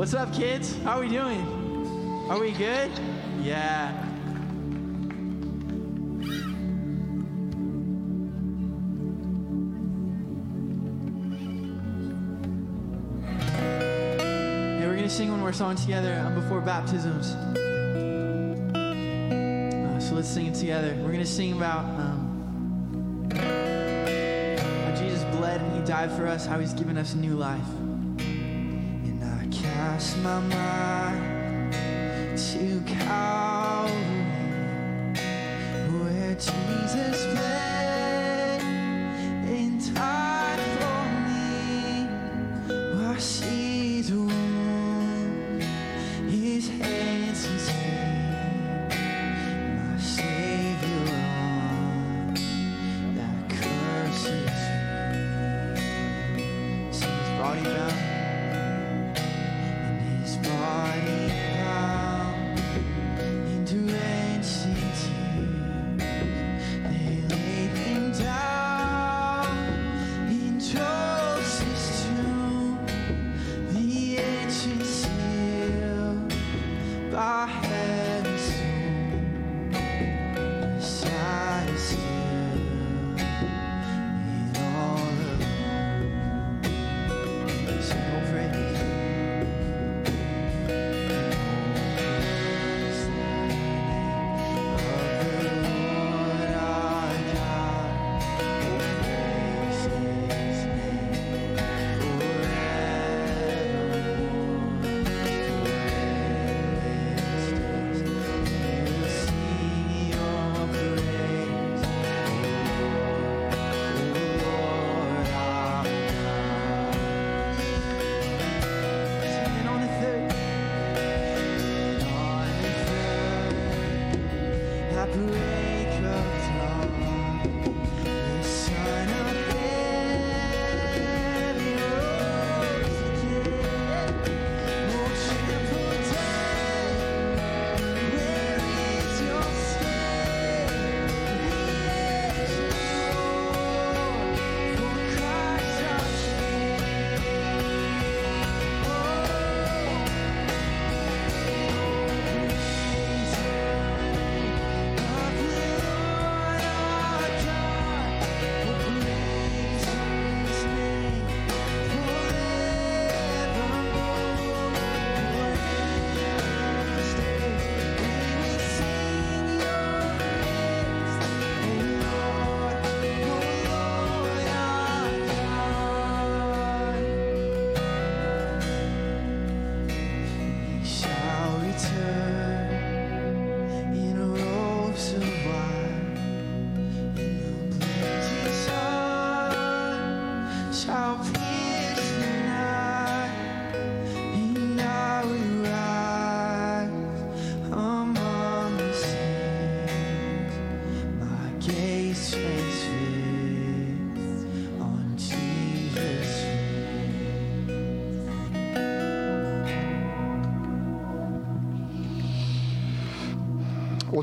What's 0.04 0.12
up, 0.12 0.34
kids? 0.34 0.76
How 0.82 0.98
are 0.98 1.00
we 1.00 1.08
doing? 1.08 1.40
Are 2.28 2.38
we 2.38 2.50
good? 2.52 2.90
Yeah. 3.40 3.90
Yeah, 14.78 14.86
we're 14.86 14.94
gonna 14.94 15.08
sing 15.08 15.30
one 15.30 15.40
more 15.40 15.54
song 15.54 15.74
together 15.74 16.22
um, 16.22 16.34
before 16.34 16.60
baptisms. 16.60 17.30
Uh, 18.76 20.00
so 20.00 20.16
let's 20.16 20.28
sing 20.28 20.48
it 20.48 20.54
together. 20.54 20.94
We're 21.02 21.12
gonna 21.12 21.24
sing 21.24 21.54
about 21.54 21.86
um, 21.98 23.30
how 23.40 24.94
Jesus 24.96 25.24
bled 25.34 25.62
and 25.62 25.80
He 25.80 25.86
died 25.86 26.12
for 26.12 26.26
us, 26.26 26.44
how 26.44 26.60
He's 26.60 26.74
given 26.74 26.98
us 26.98 27.14
new 27.14 27.36
life. 27.36 27.64
My 30.24 30.40
mind 30.40 30.63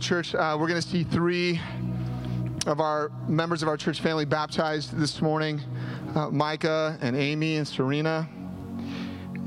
church, 0.02 0.34
uh, 0.34 0.58
we're 0.60 0.68
going 0.68 0.82
to 0.82 0.88
see 0.88 1.04
three 1.04 1.62
of 2.66 2.80
our 2.80 3.12
members 3.28 3.62
of 3.62 3.70
our 3.70 3.78
church 3.78 4.02
family 4.02 4.26
baptized 4.26 4.98
this 4.98 5.22
morning 5.22 5.62
uh, 6.16 6.30
Micah 6.30 6.98
and 7.02 7.16
Amy 7.16 7.58
and 7.58 7.68
Serena. 7.68 8.28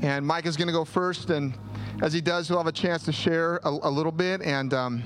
And 0.01 0.25
Micah's 0.25 0.55
going 0.55 0.67
to 0.67 0.73
go 0.73 0.85
first. 0.85 1.29
And 1.29 1.53
as 2.01 2.13
he 2.13 2.21
does, 2.21 2.47
he'll 2.47 2.57
have 2.57 2.67
a 2.67 2.71
chance 2.71 3.03
to 3.03 3.11
share 3.11 3.57
a, 3.65 3.69
a 3.69 3.89
little 3.89 4.13
bit. 4.13 4.41
And 4.41 4.73
um, 4.73 5.03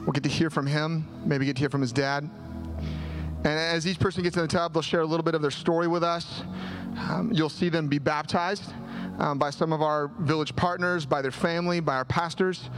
we'll 0.00 0.12
get 0.12 0.22
to 0.24 0.28
hear 0.28 0.50
from 0.50 0.66
him, 0.66 1.08
maybe 1.24 1.46
get 1.46 1.56
to 1.56 1.60
hear 1.60 1.70
from 1.70 1.80
his 1.80 1.92
dad. 1.92 2.28
And 3.44 3.46
as 3.46 3.86
each 3.86 3.98
person 3.98 4.22
gets 4.22 4.36
in 4.36 4.42
the 4.42 4.48
tub, 4.48 4.74
they'll 4.74 4.82
share 4.82 5.00
a 5.00 5.06
little 5.06 5.24
bit 5.24 5.34
of 5.34 5.42
their 5.42 5.50
story 5.50 5.88
with 5.88 6.04
us. 6.04 6.42
Um, 7.08 7.30
you'll 7.32 7.48
see 7.48 7.70
them 7.70 7.88
be 7.88 7.98
baptized 7.98 8.72
um, 9.18 9.38
by 9.38 9.50
some 9.50 9.72
of 9.72 9.82
our 9.82 10.08
village 10.20 10.54
partners, 10.54 11.06
by 11.06 11.22
their 11.22 11.32
family, 11.32 11.80
by 11.80 11.96
our 11.96 12.04
pastors. 12.04 12.68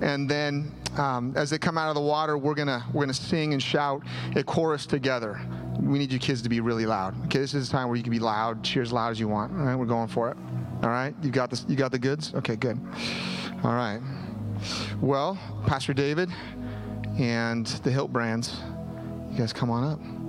And 0.00 0.28
then 0.28 0.72
um, 0.96 1.32
as 1.36 1.50
they 1.50 1.58
come 1.58 1.76
out 1.76 1.88
of 1.88 1.94
the 1.94 2.00
water, 2.00 2.38
we're 2.38 2.54
gonna 2.54 2.84
we're 2.92 3.02
gonna 3.02 3.14
sing 3.14 3.52
and 3.52 3.62
shout 3.62 4.02
a 4.36 4.42
chorus 4.42 4.86
together. 4.86 5.40
We 5.80 5.98
need 5.98 6.12
you 6.12 6.18
kids 6.18 6.42
to 6.42 6.48
be 6.48 6.60
really 6.60 6.86
loud. 6.86 7.14
Okay, 7.26 7.38
this 7.38 7.54
is 7.54 7.68
a 7.68 7.70
time 7.70 7.88
where 7.88 7.96
you 7.96 8.02
can 8.02 8.10
be 8.10 8.18
loud, 8.18 8.62
cheer 8.62 8.82
as 8.82 8.92
loud 8.92 9.10
as 9.10 9.20
you 9.20 9.28
want. 9.28 9.52
All 9.52 9.58
right, 9.58 9.74
we're 9.74 9.86
going 9.86 10.08
for 10.08 10.30
it. 10.30 10.36
All 10.82 10.90
right, 10.90 11.14
you 11.22 11.30
got 11.30 11.50
this. 11.50 11.64
You 11.68 11.76
got 11.76 11.92
the 11.92 11.98
goods. 11.98 12.34
Okay, 12.34 12.56
good. 12.56 12.78
All 13.62 13.74
right. 13.74 14.00
Well, 15.00 15.38
Pastor 15.66 15.94
David 15.94 16.30
and 17.18 17.66
the 17.66 17.90
Hilt 17.90 18.12
Brands, 18.12 18.60
you 19.30 19.38
guys 19.38 19.52
come 19.52 19.70
on 19.70 19.84
up. 19.84 20.19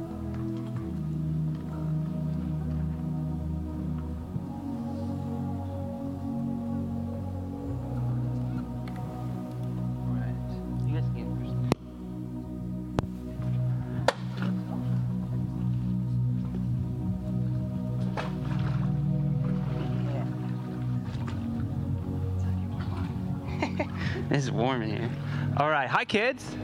It's 24.30 24.50
warm 24.50 24.82
in 24.82 24.90
here. 24.90 25.10
All 25.58 25.70
right. 25.70 25.90
Hi, 25.90 26.06
kids. 26.06 26.56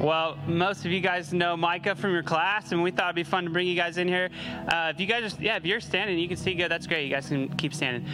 Well, 0.00 0.38
most 0.46 0.84
of 0.84 0.92
you 0.92 1.00
guys 1.00 1.32
know 1.32 1.56
Micah 1.56 1.94
from 1.96 2.12
your 2.12 2.22
class, 2.22 2.72
and 2.72 2.82
we 2.82 2.90
thought 2.90 3.06
it'd 3.06 3.16
be 3.16 3.24
fun 3.24 3.44
to 3.44 3.50
bring 3.50 3.66
you 3.66 3.74
guys 3.74 3.98
in 3.98 4.06
here. 4.06 4.30
Uh, 4.68 4.92
if 4.94 5.00
you 5.00 5.06
guys, 5.06 5.22
just, 5.22 5.40
yeah, 5.40 5.56
if 5.56 5.66
you're 5.66 5.80
standing, 5.80 6.18
you 6.18 6.28
can 6.28 6.36
see 6.36 6.54
good. 6.54 6.70
That's 6.70 6.86
great. 6.86 7.04
You 7.04 7.10
guys 7.10 7.28
can 7.28 7.48
keep 7.56 7.74
standing. 7.74 8.06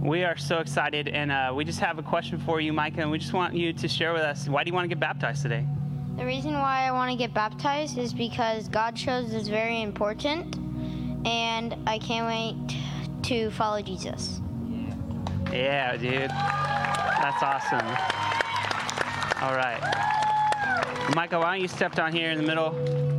we 0.00 0.22
are 0.24 0.36
so 0.36 0.60
excited, 0.60 1.08
and 1.08 1.32
uh, 1.32 1.52
we 1.54 1.64
just 1.64 1.80
have 1.80 1.98
a 1.98 2.02
question 2.02 2.38
for 2.38 2.60
you, 2.60 2.72
Micah, 2.72 3.00
and 3.00 3.10
we 3.10 3.18
just 3.18 3.32
want 3.32 3.54
you 3.54 3.72
to 3.72 3.88
share 3.88 4.12
with 4.12 4.22
us 4.22 4.48
why 4.48 4.62
do 4.62 4.68
you 4.68 4.74
want 4.74 4.84
to 4.84 4.88
get 4.88 5.00
baptized 5.00 5.42
today? 5.42 5.66
The 6.16 6.24
reason 6.24 6.52
why 6.52 6.86
I 6.86 6.92
want 6.92 7.10
to 7.10 7.16
get 7.16 7.34
baptized 7.34 7.98
is 7.98 8.14
because 8.14 8.68
God 8.68 8.96
shows 8.96 9.34
is 9.34 9.48
very 9.48 9.82
important, 9.82 10.56
and 11.26 11.76
I 11.86 11.98
can't 11.98 12.26
wait 12.26 12.78
to 13.24 13.50
follow 13.50 13.82
Jesus. 13.82 14.40
Yeah, 15.52 15.96
dude. 15.96 16.30
That's 17.22 17.40
awesome. 17.40 17.86
All 19.42 19.54
right. 19.54 19.80
Michael, 21.14 21.40
why 21.40 21.54
don't 21.54 21.62
you 21.62 21.68
step 21.68 21.94
down 21.94 22.12
here 22.12 22.32
in 22.32 22.38
the 22.38 22.44
middle? 22.44 23.11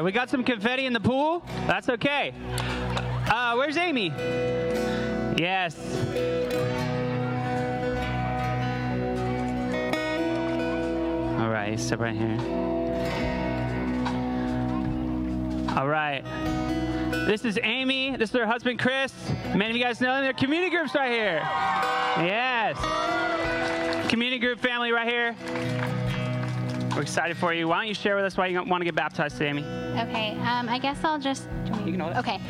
Right, 0.00 0.04
we 0.04 0.12
got 0.12 0.30
some 0.30 0.42
confetti 0.42 0.86
in 0.86 0.94
the 0.94 1.00
pool. 1.00 1.42
That's 1.66 1.90
okay. 1.90 2.32
Uh, 3.30 3.54
where's 3.54 3.76
Amy? 3.76 4.08
Yes. 5.36 5.76
All 11.38 11.50
right, 11.50 11.78
step 11.78 12.00
right 12.00 12.16
here. 12.16 12.38
All 15.76 15.88
right. 15.88 16.22
This 17.26 17.44
is 17.44 17.58
Amy. 17.62 18.16
This 18.16 18.30
is 18.30 18.36
her 18.36 18.46
husband, 18.46 18.78
Chris. 18.78 19.12
Many 19.54 19.70
of 19.70 19.76
you 19.76 19.82
guys 19.82 20.00
know 20.00 20.14
them. 20.14 20.24
They're 20.24 20.32
community 20.32 20.70
groups 20.70 20.94
right 20.94 21.12
here. 21.12 21.40
Yes. 22.24 22.78
Community 24.10 24.40
group 24.40 24.60
family 24.60 24.92
right 24.92 25.08
here. 25.08 25.99
We're 26.94 27.02
excited 27.02 27.36
for 27.36 27.54
you. 27.54 27.68
Why 27.68 27.78
don't 27.78 27.88
you 27.88 27.94
share 27.94 28.16
with 28.16 28.24
us 28.24 28.36
why 28.36 28.48
you 28.48 28.62
want 28.64 28.80
to 28.80 28.84
get 28.84 28.94
baptized 28.94 29.38
today, 29.38 29.50
Amy? 29.50 29.62
Okay, 29.62 30.36
um, 30.40 30.68
I 30.68 30.78
guess 30.78 31.02
I'll 31.04 31.20
just. 31.20 31.48
You 31.84 31.92
can 31.92 32.00
hold 32.00 32.12
it. 32.12 32.18
Okay. 32.18 32.40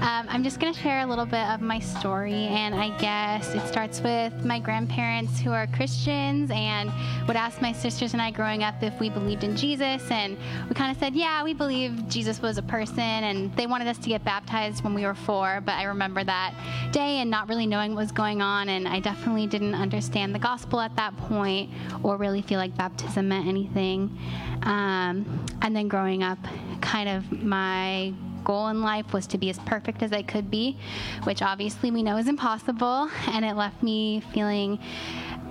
Um, 0.00 0.26
I'm 0.30 0.42
just 0.42 0.60
going 0.60 0.72
to 0.72 0.80
share 0.80 1.00
a 1.00 1.06
little 1.06 1.26
bit 1.26 1.46
of 1.48 1.60
my 1.60 1.78
story, 1.78 2.32
and 2.32 2.74
I 2.74 2.96
guess 2.96 3.54
it 3.54 3.66
starts 3.68 4.00
with 4.00 4.32
my 4.46 4.58
grandparents 4.58 5.38
who 5.38 5.52
are 5.52 5.66
Christians 5.66 6.50
and 6.50 6.90
would 7.28 7.36
ask 7.36 7.60
my 7.60 7.72
sisters 7.72 8.14
and 8.14 8.22
I 8.22 8.30
growing 8.30 8.62
up 8.62 8.82
if 8.82 8.98
we 8.98 9.10
believed 9.10 9.44
in 9.44 9.54
Jesus. 9.56 10.10
And 10.10 10.38
we 10.70 10.74
kind 10.74 10.90
of 10.90 10.98
said, 10.98 11.14
yeah, 11.14 11.44
we 11.44 11.52
believe 11.52 12.08
Jesus 12.08 12.40
was 12.40 12.56
a 12.56 12.62
person, 12.62 12.98
and 12.98 13.54
they 13.56 13.66
wanted 13.66 13.88
us 13.88 13.98
to 13.98 14.08
get 14.08 14.24
baptized 14.24 14.82
when 14.82 14.94
we 14.94 15.04
were 15.04 15.14
four. 15.14 15.60
But 15.66 15.74
I 15.74 15.84
remember 15.84 16.24
that 16.24 16.54
day 16.92 17.18
and 17.18 17.30
not 17.30 17.50
really 17.50 17.66
knowing 17.66 17.94
what 17.94 18.00
was 18.00 18.12
going 18.12 18.40
on, 18.40 18.70
and 18.70 18.88
I 18.88 19.00
definitely 19.00 19.48
didn't 19.48 19.74
understand 19.74 20.34
the 20.34 20.38
gospel 20.38 20.80
at 20.80 20.96
that 20.96 21.14
point 21.18 21.68
or 22.02 22.16
really 22.16 22.40
feel 22.40 22.58
like 22.58 22.74
baptism 22.74 23.28
meant 23.28 23.46
anything. 23.46 24.18
Um, 24.62 25.44
and 25.60 25.76
then 25.76 25.88
growing 25.88 26.22
up, 26.22 26.38
kind 26.80 27.08
of 27.08 27.30
my 27.42 28.14
goal 28.50 28.66
in 28.66 28.82
life 28.82 29.12
was 29.12 29.28
to 29.28 29.38
be 29.38 29.48
as 29.48 29.60
perfect 29.60 30.02
as 30.02 30.12
I 30.12 30.22
could 30.22 30.50
be, 30.50 30.76
which 31.22 31.40
obviously 31.40 31.92
we 31.92 32.02
know 32.02 32.16
is 32.16 32.26
impossible. 32.26 33.08
And 33.28 33.44
it 33.44 33.54
left 33.54 33.80
me 33.80 34.22
feeling 34.34 34.80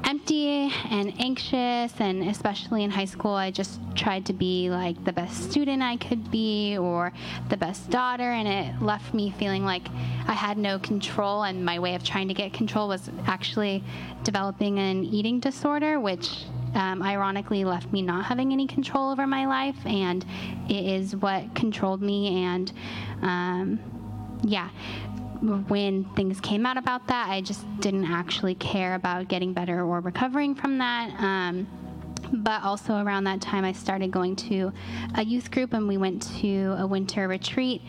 empty 0.04 0.70
and 0.89 1.14
anxious. 1.18 1.93
And 2.00 2.24
especially 2.24 2.84
in 2.84 2.91
high 2.91 3.06
school, 3.06 3.32
I 3.32 3.52
just 3.52 3.80
tried 3.95 4.26
to 4.26 4.34
be 4.34 4.70
like 4.70 5.02
the 5.06 5.14
best 5.14 5.50
student 5.50 5.82
I 5.82 5.95
could 5.95 6.30
be 6.30 6.78
or 6.78 7.14
the 7.47 7.56
best 7.56 7.89
daughter. 7.89 8.32
And 8.39 8.47
it 8.50 8.82
left 8.82 9.14
me 9.14 9.34
feeling 9.39 9.64
like 9.64 9.88
I 10.28 10.34
had 10.34 10.58
no 10.58 10.78
control. 10.80 11.43
And 11.43 11.64
my 11.64 11.80
way 11.80 11.95
of 11.95 12.04
trying 12.04 12.28
to 12.28 12.34
get 12.34 12.52
control 12.52 12.89
was 12.89 13.10
actually 13.28 13.82
developing 14.26 14.78
an 14.78 15.06
eating 15.06 15.39
disorder, 15.39 16.02
which 16.02 16.28
um, 16.76 17.02
ironically 17.02 17.64
left 17.66 17.92
me 17.92 18.02
not 18.02 18.26
having 18.26 18.52
any 18.52 18.68
control 18.68 19.12
over 19.12 19.26
my 19.28 19.46
life, 19.46 19.78
and 19.86 20.26
it 20.70 20.86
is 20.86 21.16
what 21.16 21.54
controlled 21.56 22.02
me. 22.02 22.44
And 22.44 22.72
um, 23.22 23.80
yeah, 24.44 24.70
when 25.42 26.04
things 26.16 26.40
came 26.42 26.66
out 26.66 26.78
about 26.78 27.08
that, 27.08 27.30
I 27.30 27.42
just 27.42 27.66
didn't 27.80 28.06
actually 28.06 28.56
care 28.56 28.96
about 28.96 29.28
getting 29.28 29.54
better 29.54 29.84
or 29.84 30.00
recovering 30.00 30.56
from 30.56 30.78
that. 30.80 31.12
Um, 31.20 31.68
but 32.32 32.64
also 32.64 32.98
around 32.98 33.24
that 33.24 33.42
time, 33.42 33.66
I 33.66 33.72
started 33.72 34.12
going 34.12 34.36
to 34.38 34.72
a 35.16 35.24
youth 35.24 35.50
group 35.52 35.74
and 35.74 35.88
we 35.88 35.98
went 35.98 36.22
to 36.40 36.76
a 36.78 36.86
winter 36.86 37.28
retreat. 37.28 37.82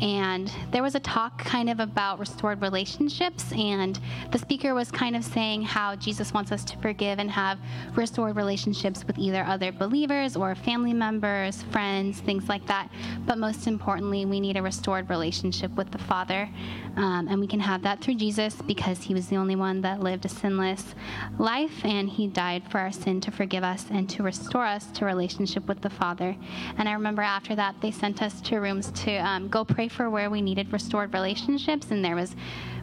And 0.00 0.50
there 0.70 0.82
was 0.82 0.94
a 0.94 1.00
talk 1.00 1.38
kind 1.38 1.70
of 1.70 1.80
about 1.80 2.18
restored 2.18 2.60
relationships. 2.60 3.52
And 3.52 3.98
the 4.32 4.38
speaker 4.38 4.74
was 4.74 4.90
kind 4.90 5.16
of 5.16 5.24
saying 5.24 5.62
how 5.62 5.96
Jesus 5.96 6.32
wants 6.32 6.52
us 6.52 6.64
to 6.64 6.78
forgive 6.78 7.18
and 7.18 7.30
have 7.30 7.58
restored 7.94 8.36
relationships 8.36 9.04
with 9.06 9.18
either 9.18 9.44
other 9.44 9.72
believers 9.72 10.36
or 10.36 10.54
family 10.54 10.92
members, 10.92 11.62
friends, 11.64 12.20
things 12.20 12.48
like 12.48 12.66
that. 12.66 12.90
But 13.26 13.38
most 13.38 13.66
importantly, 13.66 14.26
we 14.26 14.40
need 14.40 14.56
a 14.56 14.62
restored 14.62 15.08
relationship 15.08 15.70
with 15.72 15.90
the 15.90 15.98
Father. 15.98 16.48
Um, 16.96 17.28
and 17.28 17.40
we 17.40 17.46
can 17.46 17.60
have 17.60 17.82
that 17.82 18.00
through 18.00 18.14
Jesus 18.14 18.60
because 18.62 19.02
he 19.02 19.14
was 19.14 19.28
the 19.28 19.36
only 19.36 19.56
one 19.56 19.80
that 19.80 20.00
lived 20.00 20.24
a 20.24 20.28
sinless 20.28 20.94
life 21.38 21.84
and 21.84 22.08
he 22.08 22.26
died 22.26 22.62
for 22.70 22.78
our 22.78 22.92
sin 22.92 23.20
to 23.22 23.30
forgive 23.30 23.64
us 23.64 23.86
and 23.90 24.08
to 24.10 24.22
restore 24.22 24.64
us 24.64 24.86
to 24.92 25.04
relationship 25.04 25.66
with 25.66 25.80
the 25.80 25.90
Father. 25.90 26.36
And 26.78 26.88
I 26.88 26.92
remember 26.92 27.22
after 27.22 27.54
that, 27.56 27.74
they 27.80 27.90
sent 27.90 28.22
us 28.22 28.40
to 28.42 28.58
rooms 28.58 28.90
to 28.92 29.16
um, 29.16 29.48
go 29.48 29.64
pray 29.64 29.88
for 29.88 30.08
where 30.08 30.30
we 30.30 30.40
needed 30.40 30.72
restored 30.72 31.12
relationships. 31.12 31.90
And 31.90 32.04
there 32.04 32.16
was 32.16 32.36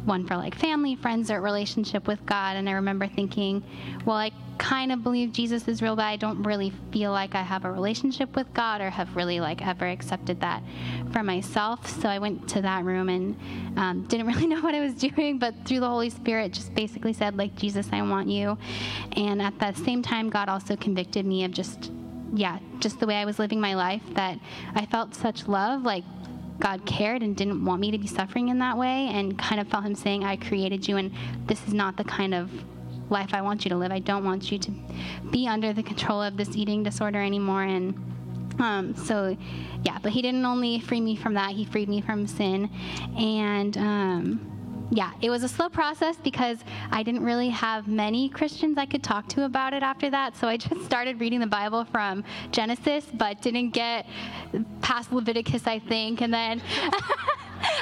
one 0.06 0.26
for 0.26 0.36
like 0.36 0.56
family, 0.56 0.95
friends, 0.95 1.30
or 1.30 1.41
relationship 1.41 2.08
with 2.08 2.26
God. 2.26 2.56
And 2.58 2.68
I 2.70 2.74
remember 2.74 3.08
thinking, 3.08 3.64
well, 4.06 4.18
I 4.18 4.32
kind 4.58 4.91
of 4.91 5.02
believe 5.02 5.32
Jesus 5.32 5.68
is 5.68 5.82
real, 5.82 5.95
but 5.95 6.06
I 6.06 6.18
don't 6.18 6.43
really 6.43 6.72
feel 6.91 7.12
like 7.12 7.34
I 7.34 7.41
have 7.41 7.66
a 7.66 7.72
relationship 7.72 8.36
with 8.36 8.54
God 8.54 8.80
or 8.80 8.89
have 8.89 9.16
really 9.16 9.39
like 9.39 9.66
ever 9.66 9.88
accepted 9.88 10.39
that 10.41 10.62
for 11.12 11.24
myself. 11.24 11.89
So 12.02 12.08
I 12.08 12.20
went 12.20 12.47
to 12.49 12.62
that 12.62 12.84
room 12.84 13.10
and 13.10 13.36
um, 13.78 14.04
didn't 14.08 14.28
really 14.28 14.47
know 14.47 14.62
what 14.62 14.76
I 14.76 14.80
was 14.80 14.93
doing, 14.93 15.39
but 15.39 15.56
through 15.66 15.80
the 15.80 15.88
Holy 15.88 16.10
Spirit, 16.10 16.54
just 16.54 16.74
basically 16.76 17.14
said 17.14 17.38
like, 17.38 17.56
Jesus, 17.56 17.88
I 17.91 18.02
want 18.04 18.28
you. 18.28 18.58
And 19.14 19.41
at 19.41 19.58
the 19.60 19.74
same 19.74 20.02
time, 20.02 20.30
God 20.30 20.49
also 20.49 20.76
convicted 20.76 21.26
me 21.26 21.43
of 21.43 21.52
just 21.52 21.91
yeah, 22.34 22.60
just 22.80 22.99
the 22.99 23.08
way 23.08 23.16
I 23.16 23.26
was 23.26 23.39
living 23.39 23.60
my 23.60 23.76
life, 23.76 24.02
that 24.14 24.39
I 24.74 24.86
felt 24.86 25.14
such 25.14 25.47
love, 25.47 25.84
like 25.84 26.06
God 26.62 26.86
cared 26.86 27.24
and 27.24 27.36
didn't 27.36 27.66
want 27.66 27.82
me 27.82 27.91
to 27.91 27.97
be 27.97 28.07
suffering 28.07 28.47
in 28.47 28.59
that 28.59 28.78
way, 28.78 29.09
and 29.12 29.38
kind 29.38 29.59
of 29.59 29.68
felt 29.68 29.84
Him 29.84 29.95
saying, 29.95 30.24
I 30.24 30.38
created 30.38 30.88
you, 30.88 30.95
and 30.97 31.12
this 31.47 31.68
is 31.68 31.74
not 31.74 31.97
the 31.97 32.05
kind 32.05 32.34
of 32.34 32.49
life 33.09 33.34
I 33.34 33.41
want 33.41 33.66
you 33.66 33.70
to 33.70 33.76
live. 33.76 33.91
I 33.91 33.99
don't 33.99 34.24
want 34.24 34.51
you 34.51 34.59
to 34.59 34.72
be 35.32 35.47
under 35.47 35.74
the 35.74 35.84
control 35.84 36.22
of 36.22 36.38
this 36.38 36.55
eating 36.55 36.84
disorder 36.84 37.22
anymore. 37.22 37.64
And 37.64 37.95
um, 38.59 38.95
so, 38.95 39.36
yeah, 39.84 39.97
but 40.01 40.12
He 40.12 40.22
didn't 40.22 40.45
only 40.45 40.80
free 40.80 41.01
me 41.01 41.16
from 41.16 41.34
that, 41.34 41.51
He 41.51 41.66
freed 41.66 41.89
me 41.89 41.99
from 41.99 42.28
sin. 42.28 42.70
And, 43.18 43.76
um, 43.78 44.51
yeah, 44.93 45.13
it 45.21 45.29
was 45.29 45.43
a 45.43 45.47
slow 45.47 45.69
process 45.69 46.17
because 46.17 46.59
I 46.91 47.01
didn't 47.01 47.23
really 47.23 47.47
have 47.49 47.87
many 47.87 48.27
Christians 48.27 48.77
I 48.77 48.85
could 48.85 49.01
talk 49.01 49.27
to 49.29 49.45
about 49.45 49.73
it 49.73 49.83
after 49.83 50.09
that. 50.09 50.35
So 50.35 50.49
I 50.49 50.57
just 50.57 50.83
started 50.83 51.21
reading 51.21 51.39
the 51.39 51.47
Bible 51.47 51.85
from 51.85 52.25
Genesis, 52.51 53.05
but 53.13 53.41
didn't 53.41 53.69
get 53.69 54.05
past 54.81 55.13
Leviticus, 55.13 55.65
I 55.65 55.79
think. 55.79 56.21
And 56.21 56.33
then 56.33 56.61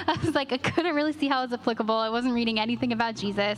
I 0.08 0.20
was 0.24 0.36
like, 0.36 0.54
I 0.54 0.58
couldn't 0.58 0.94
really 0.94 1.14
see 1.14 1.28
how 1.28 1.40
it 1.40 1.50
was 1.50 1.54
applicable. 1.54 1.96
I 1.96 2.10
wasn't 2.10 2.36
reading 2.36 2.60
anything 2.60 2.94
about 2.94 3.16
Jesus. 3.16 3.58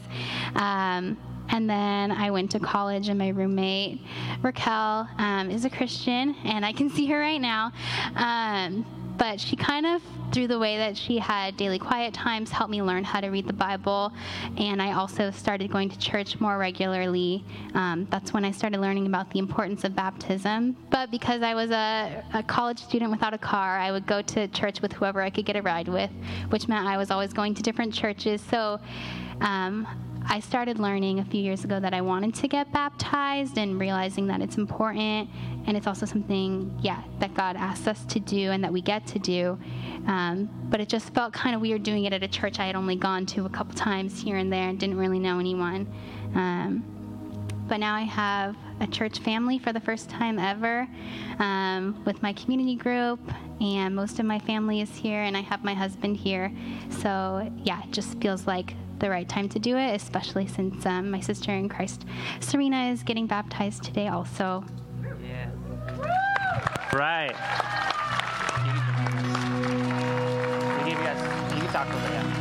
Um, 0.55 1.17
and 1.49 1.69
then 1.69 2.11
I 2.11 2.31
went 2.31 2.51
to 2.51 2.59
college, 2.59 3.09
and 3.09 3.19
my 3.19 3.27
roommate, 3.29 3.99
Raquel, 4.41 5.09
um, 5.17 5.51
is 5.51 5.65
a 5.65 5.69
Christian, 5.69 6.33
and 6.45 6.65
I 6.65 6.71
can 6.71 6.89
see 6.89 7.05
her 7.07 7.19
right 7.19 7.41
now. 7.41 7.73
Um, 8.15 8.85
but 9.21 9.39
she 9.39 9.55
kind 9.55 9.85
of, 9.85 10.01
through 10.31 10.47
the 10.47 10.57
way 10.57 10.77
that 10.77 10.97
she 10.97 11.19
had 11.19 11.55
daily 11.55 11.77
quiet 11.77 12.11
times, 12.11 12.49
helped 12.49 12.71
me 12.71 12.81
learn 12.81 13.03
how 13.03 13.21
to 13.21 13.27
read 13.27 13.45
the 13.45 13.53
Bible. 13.53 14.11
And 14.57 14.81
I 14.81 14.93
also 14.93 15.29
started 15.29 15.71
going 15.71 15.89
to 15.89 15.99
church 15.99 16.39
more 16.39 16.57
regularly. 16.57 17.45
Um, 17.75 18.07
that's 18.09 18.33
when 18.33 18.43
I 18.43 18.49
started 18.49 18.81
learning 18.81 19.05
about 19.05 19.29
the 19.29 19.37
importance 19.37 19.83
of 19.83 19.95
baptism. 19.95 20.75
But 20.89 21.11
because 21.11 21.43
I 21.43 21.53
was 21.53 21.69
a, 21.69 22.23
a 22.33 22.41
college 22.41 22.79
student 22.79 23.11
without 23.11 23.35
a 23.35 23.37
car, 23.37 23.77
I 23.77 23.91
would 23.91 24.07
go 24.07 24.23
to 24.23 24.47
church 24.47 24.81
with 24.81 24.91
whoever 24.91 25.21
I 25.21 25.29
could 25.29 25.45
get 25.45 25.55
a 25.55 25.61
ride 25.61 25.87
with, 25.87 26.09
which 26.49 26.67
meant 26.67 26.87
I 26.87 26.97
was 26.97 27.11
always 27.11 27.31
going 27.31 27.53
to 27.53 27.61
different 27.61 27.93
churches. 27.93 28.41
So 28.41 28.79
um, 29.41 29.85
I 30.25 30.39
started 30.39 30.79
learning 30.79 31.19
a 31.19 31.25
few 31.25 31.41
years 31.41 31.63
ago 31.63 31.79
that 31.79 31.93
I 31.93 32.01
wanted 32.01 32.33
to 32.35 32.47
get 32.47 32.71
baptized 32.71 33.57
and 33.57 33.79
realizing 33.79 34.27
that 34.27 34.41
it's 34.41 34.57
important 34.57 35.29
and 35.65 35.75
it's 35.75 35.87
also 35.87 36.05
something, 36.05 36.77
yeah, 36.81 37.01
that 37.19 37.33
God 37.33 37.55
asks 37.55 37.87
us 37.87 38.05
to 38.05 38.19
do 38.19 38.51
and 38.51 38.63
that 38.63 38.71
we 38.71 38.81
get 38.81 39.05
to 39.07 39.19
do. 39.19 39.57
Um, 40.07 40.49
but 40.69 40.79
it 40.79 40.89
just 40.89 41.13
felt 41.13 41.33
kind 41.33 41.55
of 41.55 41.61
weird 41.61 41.83
doing 41.83 42.05
it 42.05 42.13
at 42.13 42.23
a 42.23 42.27
church 42.27 42.59
I 42.59 42.67
had 42.67 42.75
only 42.75 42.95
gone 42.95 43.25
to 43.27 43.45
a 43.45 43.49
couple 43.49 43.75
times 43.75 44.21
here 44.21 44.37
and 44.37 44.51
there 44.51 44.69
and 44.69 44.79
didn't 44.79 44.97
really 44.97 45.19
know 45.19 45.39
anyone. 45.39 45.91
Um, 46.35 46.83
but 47.67 47.77
now 47.77 47.95
I 47.95 48.01
have 48.01 48.57
a 48.81 48.87
church 48.87 49.19
family 49.19 49.57
for 49.57 49.71
the 49.71 49.79
first 49.79 50.09
time 50.09 50.37
ever 50.39 50.87
um, 51.39 52.03
with 52.05 52.21
my 52.21 52.33
community 52.33 52.75
group, 52.75 53.19
and 53.61 53.95
most 53.95 54.19
of 54.19 54.25
my 54.25 54.39
family 54.39 54.81
is 54.81 54.93
here, 54.95 55.21
and 55.21 55.37
I 55.37 55.41
have 55.41 55.63
my 55.63 55.73
husband 55.73 56.17
here. 56.17 56.51
So, 56.89 57.49
yeah, 57.63 57.81
it 57.83 57.91
just 57.91 58.19
feels 58.19 58.45
like 58.45 58.73
the 59.01 59.09
right 59.09 59.27
time 59.27 59.49
to 59.49 59.59
do 59.59 59.75
it, 59.75 59.93
especially 59.95 60.47
since 60.47 60.85
um, 60.85 61.11
my 61.11 61.19
sister 61.19 61.51
in 61.51 61.67
Christ, 61.67 62.05
Serena, 62.39 62.91
is 62.91 63.03
getting 63.03 63.27
baptized 63.27 63.83
today 63.83 64.07
also. 64.07 64.63
Yeah. 65.21 65.49
Right. 66.93 67.35
You 70.87 70.95
guys, 70.95 71.53
you 71.53 71.61
can 71.61 71.73
talk 71.73 71.87
over 71.87 72.07
there. 72.07 72.40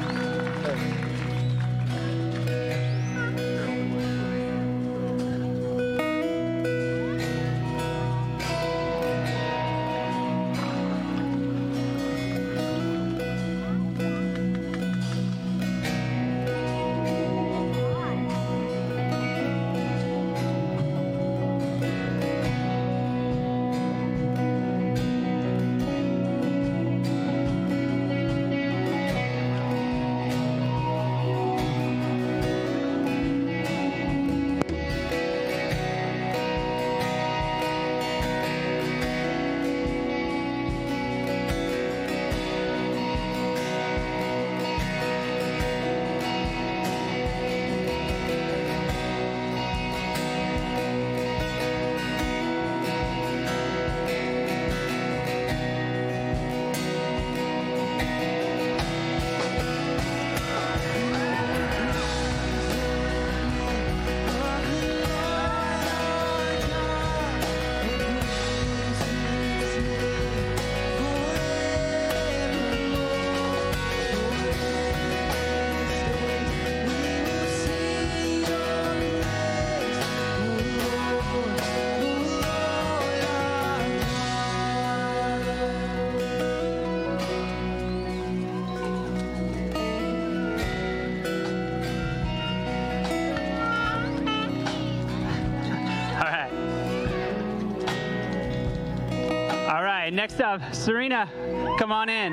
Right, 100.11 100.17
next 100.17 100.41
up, 100.41 100.75
Serena, 100.75 101.31
come 101.79 101.93
on 101.93 102.09
in. 102.09 102.33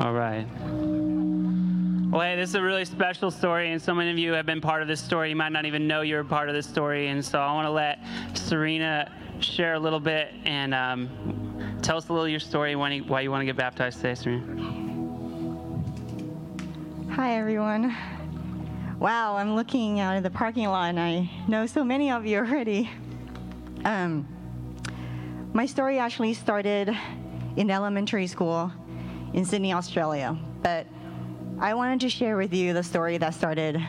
All 0.00 0.12
right. 0.12 0.46
Well, 2.10 2.22
hey, 2.22 2.36
this 2.36 2.50
is 2.50 2.54
a 2.54 2.62
really 2.62 2.84
special 2.84 3.30
story, 3.30 3.70
and 3.72 3.80
so 3.80 3.94
many 3.94 4.10
of 4.10 4.18
you 4.18 4.32
have 4.32 4.46
been 4.46 4.60
part 4.60 4.82
of 4.82 4.88
this 4.88 5.00
story. 5.00 5.30
You 5.30 5.36
might 5.36 5.52
not 5.52 5.64
even 5.64 5.86
know 5.86 6.00
you're 6.00 6.20
a 6.20 6.24
part 6.24 6.48
of 6.48 6.54
this 6.54 6.66
story, 6.66 7.08
and 7.08 7.24
so 7.24 7.38
I 7.38 7.52
want 7.52 7.66
to 7.66 7.70
let 7.70 8.00
Serena 8.34 9.12
share 9.40 9.74
a 9.74 9.78
little 9.78 10.00
bit 10.00 10.32
and 10.44 10.74
um, 10.74 11.78
tell 11.82 11.98
us 11.98 12.08
a 12.08 12.12
little 12.12 12.28
your 12.28 12.40
story, 12.40 12.72
you, 12.72 12.78
why 12.78 13.20
you 13.20 13.30
want 13.30 13.42
to 13.42 13.46
get 13.46 13.56
baptized 13.56 13.98
today, 13.98 14.14
Serena. 14.14 14.62
Hi, 17.12 17.36
everyone. 17.38 17.94
Wow, 18.98 19.36
I'm 19.36 19.54
looking 19.54 20.00
out 20.00 20.16
of 20.16 20.22
the 20.22 20.30
parking 20.30 20.66
lot 20.68 20.88
and 20.88 20.98
I 20.98 21.30
know 21.48 21.66
so 21.66 21.84
many 21.84 22.10
of 22.10 22.24
you 22.24 22.38
already. 22.38 22.90
Um, 23.84 24.26
my 25.52 25.66
story 25.66 25.98
actually 25.98 26.32
started 26.32 26.96
in 27.56 27.70
elementary 27.70 28.26
school 28.26 28.72
in 29.34 29.44
Sydney, 29.44 29.74
Australia, 29.74 30.38
but 30.62 30.86
I 31.60 31.74
wanted 31.74 32.00
to 32.00 32.08
share 32.08 32.38
with 32.38 32.54
you 32.54 32.72
the 32.72 32.82
story 32.82 33.18
that 33.18 33.34
started 33.34 33.86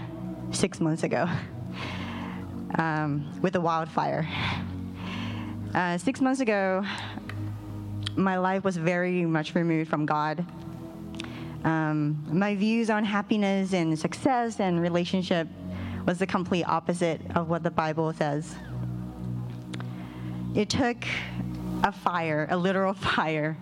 six 0.52 0.82
months 0.82 1.04
ago 1.04 1.26
um, 2.78 3.32
with 3.42 3.56
a 3.56 3.62
wildfire. 3.62 4.28
Uh, 5.74 5.98
six 5.98 6.20
months 6.20 6.42
ago, 6.42 6.84
my 8.18 8.38
life 8.38 8.66
was 8.66 8.76
very 8.76 9.26
much 9.26 9.56
removed 9.56 9.90
from 9.90 10.06
God. 10.06 10.46
Um, 11.68 12.24
my 12.32 12.56
views 12.56 12.90
on 12.90 13.04
happiness 13.04 13.74
and 13.74 14.00
success 14.00 14.62
and 14.62 14.80
relationship 14.82 15.50
was 16.06 16.18
the 16.18 16.26
complete 16.26 16.64
opposite 16.64 17.20
of 17.36 17.50
what 17.50 17.62
the 17.62 17.70
Bible 17.70 18.14
says. 18.14 18.56
It 20.56 20.70
took 20.70 20.96
a 21.84 21.92
fire, 21.92 22.48
a 22.50 22.56
literal 22.56 22.94
fire, 23.12 23.58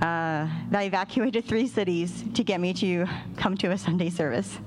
uh, 0.00 0.48
that 0.70 0.82
evacuated 0.82 1.44
three 1.44 1.68
cities 1.68 2.24
to 2.34 2.42
get 2.42 2.60
me 2.60 2.74
to 2.74 3.06
come 3.36 3.56
to 3.58 3.70
a 3.70 3.78
Sunday 3.78 4.10
service. 4.10 4.58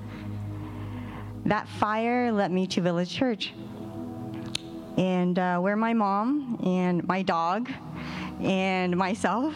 That 1.44 1.68
fire 1.68 2.32
led 2.32 2.52
me 2.52 2.66
to 2.68 2.80
Village 2.80 3.14
Church, 3.14 3.52
and 4.96 5.38
uh, 5.38 5.58
where 5.58 5.76
my 5.76 5.92
mom 5.92 6.58
and 6.64 7.06
my 7.06 7.20
dog 7.20 7.70
and 8.40 8.96
myself 8.96 9.54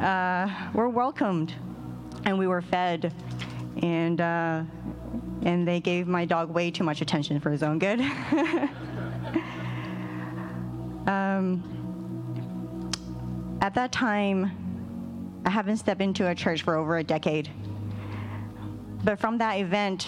uh, 0.00 0.48
were 0.74 0.88
welcomed 0.88 1.54
and 2.28 2.38
we 2.38 2.46
were 2.46 2.60
fed 2.60 3.12
and 3.82 4.20
uh, 4.20 4.62
and 5.42 5.66
they 5.66 5.80
gave 5.80 6.06
my 6.06 6.24
dog 6.24 6.50
way 6.50 6.70
too 6.70 6.84
much 6.84 7.00
attention 7.00 7.40
for 7.40 7.50
his 7.50 7.62
own 7.62 7.78
good. 7.78 8.00
Um, 11.08 11.64
at 13.62 13.74
that 13.76 13.92
time 13.92 15.40
i 15.46 15.48
haven't 15.48 15.78
stepped 15.78 16.02
into 16.02 16.28
a 16.28 16.34
church 16.34 16.60
for 16.60 16.76
over 16.76 16.98
a 16.98 17.02
decade. 17.02 17.48
But 19.04 19.18
from 19.18 19.38
that 19.38 19.54
event 19.54 20.06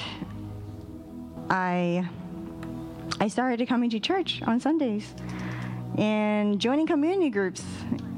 i 1.48 2.06
i 3.18 3.28
started 3.28 3.66
coming 3.66 3.88
to 3.88 3.98
church 3.98 4.42
on 4.42 4.60
sundays 4.60 5.14
and 5.96 6.60
joining 6.60 6.86
community 6.86 7.30
groups 7.30 7.64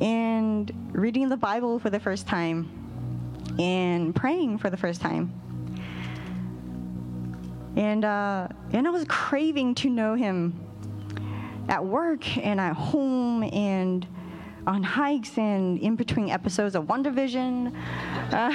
and 0.00 0.72
reading 0.90 1.28
the 1.28 1.36
bible 1.36 1.78
for 1.78 1.88
the 1.88 2.00
first 2.00 2.26
time 2.26 2.81
and 3.58 4.14
praying 4.14 4.58
for 4.58 4.70
the 4.70 4.76
first 4.76 5.00
time. 5.00 5.32
And, 7.76 8.04
uh, 8.04 8.48
and 8.72 8.86
I 8.86 8.90
was 8.90 9.04
craving 9.08 9.74
to 9.76 9.88
know 9.88 10.14
him 10.14 10.58
at 11.68 11.84
work 11.84 12.36
and 12.36 12.60
at 12.60 12.74
home 12.74 13.44
and 13.44 14.06
on 14.66 14.82
hikes 14.82 15.38
and 15.38 15.78
in 15.78 15.96
between 15.96 16.30
episodes 16.30 16.74
of 16.74 16.84
WandaVision. 16.84 17.74
Uh, 18.32 18.52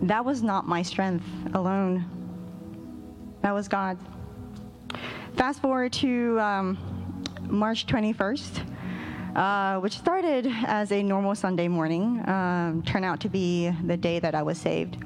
that 0.02 0.24
was 0.24 0.42
not 0.42 0.66
my 0.66 0.82
strength 0.82 1.24
alone. 1.54 2.04
That 3.42 3.52
was 3.52 3.68
God. 3.68 3.98
Fast 5.36 5.60
forward 5.60 5.92
to 5.94 6.40
um, 6.40 6.78
March 7.48 7.86
21st, 7.86 8.73
uh, 9.34 9.80
which 9.80 9.98
started 9.98 10.46
as 10.66 10.92
a 10.92 11.02
normal 11.02 11.34
Sunday 11.34 11.68
morning, 11.68 12.26
um, 12.28 12.82
turned 12.86 13.04
out 13.04 13.20
to 13.20 13.28
be 13.28 13.70
the 13.84 13.96
day 13.96 14.18
that 14.20 14.34
I 14.34 14.42
was 14.42 14.58
saved. 14.58 14.96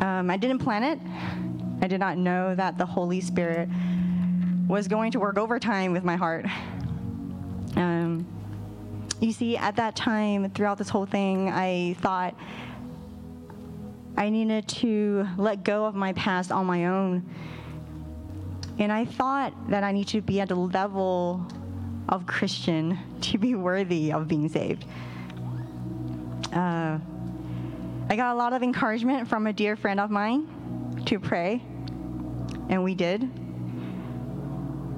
Um, 0.00 0.30
I 0.30 0.36
didn't 0.36 0.58
plan 0.58 0.82
it. 0.82 0.98
I 1.80 1.86
did 1.86 2.00
not 2.00 2.18
know 2.18 2.54
that 2.54 2.78
the 2.78 2.86
Holy 2.86 3.20
Spirit 3.20 3.68
was 4.66 4.88
going 4.88 5.12
to 5.12 5.20
work 5.20 5.38
overtime 5.38 5.92
with 5.92 6.02
my 6.02 6.16
heart. 6.16 6.46
Um, 7.76 8.26
you 9.20 9.32
see, 9.32 9.56
at 9.56 9.76
that 9.76 9.94
time, 9.94 10.50
throughout 10.50 10.78
this 10.78 10.88
whole 10.88 11.06
thing, 11.06 11.48
I 11.48 11.94
thought 12.00 12.34
I 14.16 14.28
needed 14.30 14.66
to 14.68 15.26
let 15.36 15.62
go 15.62 15.84
of 15.84 15.94
my 15.94 16.12
past 16.14 16.50
on 16.50 16.66
my 16.66 16.86
own. 16.86 17.24
And 18.78 18.90
I 18.90 19.04
thought 19.04 19.52
that 19.70 19.84
I 19.84 19.92
need 19.92 20.08
to 20.08 20.20
be 20.20 20.40
at 20.40 20.50
a 20.50 20.54
level 20.54 21.46
of 22.12 22.26
Christian 22.26 22.98
to 23.22 23.38
be 23.38 23.54
worthy 23.54 24.12
of 24.12 24.28
being 24.28 24.46
saved. 24.50 24.84
Uh, 26.52 26.98
I 28.10 28.16
got 28.16 28.34
a 28.34 28.38
lot 28.38 28.52
of 28.52 28.62
encouragement 28.62 29.26
from 29.26 29.46
a 29.46 29.52
dear 29.52 29.76
friend 29.76 29.98
of 29.98 30.10
mine 30.10 31.02
to 31.06 31.18
pray, 31.18 31.62
and 32.68 32.84
we 32.84 32.94
did. 32.94 33.22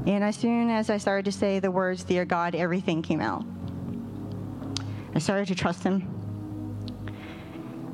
And 0.06 0.24
as 0.24 0.34
soon 0.34 0.70
as 0.70 0.90
I 0.90 0.96
started 0.96 1.24
to 1.26 1.32
say 1.32 1.60
the 1.60 1.70
words, 1.70 2.02
Dear 2.02 2.24
God, 2.24 2.56
everything 2.56 3.00
came 3.00 3.20
out. 3.20 3.44
I 5.14 5.20
started 5.20 5.46
to 5.48 5.54
trust 5.54 5.84
Him. 5.84 6.10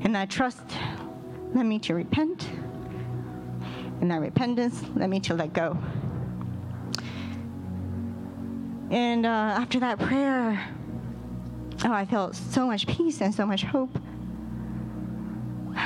And 0.01 0.15
that 0.15 0.31
trust 0.31 0.63
led 1.53 1.67
me 1.67 1.77
to 1.79 1.93
repent. 1.93 2.49
And 4.01 4.09
that 4.09 4.19
repentance 4.19 4.83
led 4.95 5.11
me 5.11 5.19
to 5.21 5.35
let 5.35 5.53
go. 5.53 5.77
And 8.91 9.25
uh, 9.25 9.29
after 9.29 9.79
that 9.79 9.99
prayer, 9.99 10.67
oh, 11.85 11.93
I 11.93 12.03
felt 12.03 12.35
so 12.35 12.67
much 12.67 12.85
peace 12.87 13.21
and 13.21 13.33
so 13.33 13.45
much 13.45 13.63
hope. 13.63 13.97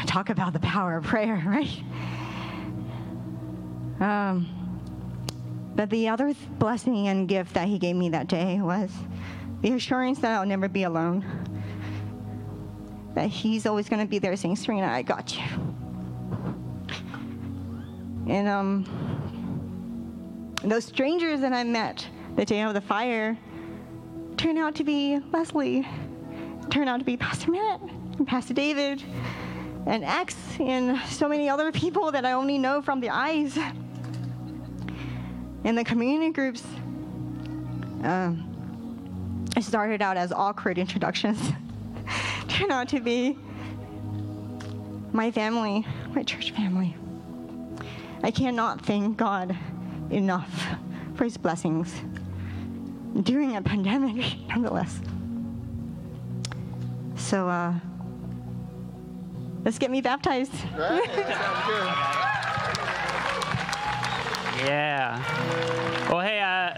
Talk 0.08 0.32
about 0.32 0.53
the 0.53 0.60
power 0.60 0.97
of 0.97 1.03
prayer, 1.03 1.43
right? 1.45 1.70
Um, 3.99 4.49
but 5.76 5.91
the 5.91 6.10
other 6.10 6.34
th- 6.34 6.38
blessing 6.58 7.08
and 7.08 7.28
gift 7.28 7.53
that 7.53 7.68
he 7.68 7.78
gave 7.78 7.95
me 7.95 8.10
that 8.10 8.28
day 8.28 8.60
was 8.60 8.91
the 9.62 9.74
assurance 9.74 10.20
that 10.20 10.32
I'll 10.32 10.45
never 10.45 10.68
be 10.68 10.84
alone. 10.84 11.24
That 13.14 13.30
he's 13.30 13.68
always 13.68 13.88
going 13.88 14.01
to 14.01 14.08
be 14.08 14.18
there 14.18 14.36
saying, 14.36 14.56
Serena, 14.56 14.88
I 14.88 15.03
got 15.03 15.38
you. 15.38 15.43
And 18.28 18.47
um, 18.47 18.86
those 20.64 20.86
strangers 20.86 21.41
that 21.41 21.53
I 21.53 21.64
met 21.64 22.08
the 22.36 22.46
day 22.46 22.62
of 22.62 22.74
the 22.74 22.82
fire 22.82 23.38
turned 24.36 24.58
out 24.58 24.76
to 24.76 24.84
be 24.84 25.20
Leslie, 25.32 25.88
turned 26.70 26.90
out 26.90 27.00
to 27.00 27.06
be 27.06 27.16
Pastor 27.16 27.52
Matt 27.52 27.82
and 27.82 28.28
Pastor 28.28 28.54
David 28.54 29.02
and 29.86 30.04
X 30.04 30.36
and 30.60 31.00
so 31.08 31.30
many 31.30 31.48
other 31.48 31.72
people 31.72 32.12
that 32.12 32.26
I 32.26 32.34
only 32.34 32.58
know 32.58 32.82
from 32.82 33.00
the 33.00 33.10
eyes. 33.10 33.58
In 35.64 35.76
the 35.76 35.84
community 35.84 36.32
groups, 36.32 36.64
um, 38.04 39.46
it 39.56 39.64
started 39.64 40.02
out 40.02 40.18
as 40.18 40.32
awkward 40.32 40.78
introductions, 40.78 41.40
turned 42.48 42.72
out 42.72 42.90
to 42.90 43.00
be 43.00 43.38
my 45.14 45.32
family, 45.32 45.88
my 46.14 46.24
church 46.24 46.52
family. 46.52 46.96
I 48.22 48.32
cannot 48.32 48.86
thank 48.86 49.18
God 49.18 49.58
enough 50.10 50.66
for 51.16 51.24
his 51.24 51.38
blessings 51.38 51.94
during 53.24 53.55
a 53.55 53.61
pandemic, 53.61 54.36
nonetheless. 54.49 54.99
So, 57.16 57.47
uh, 57.47 57.74
let's 59.63 59.80
get 59.80 59.89
me 59.91 60.01
baptized. 60.01 60.53
Yeah. 64.57 65.22
Well, 66.09 66.22
hey, 66.22 66.39
uh, 66.39 66.74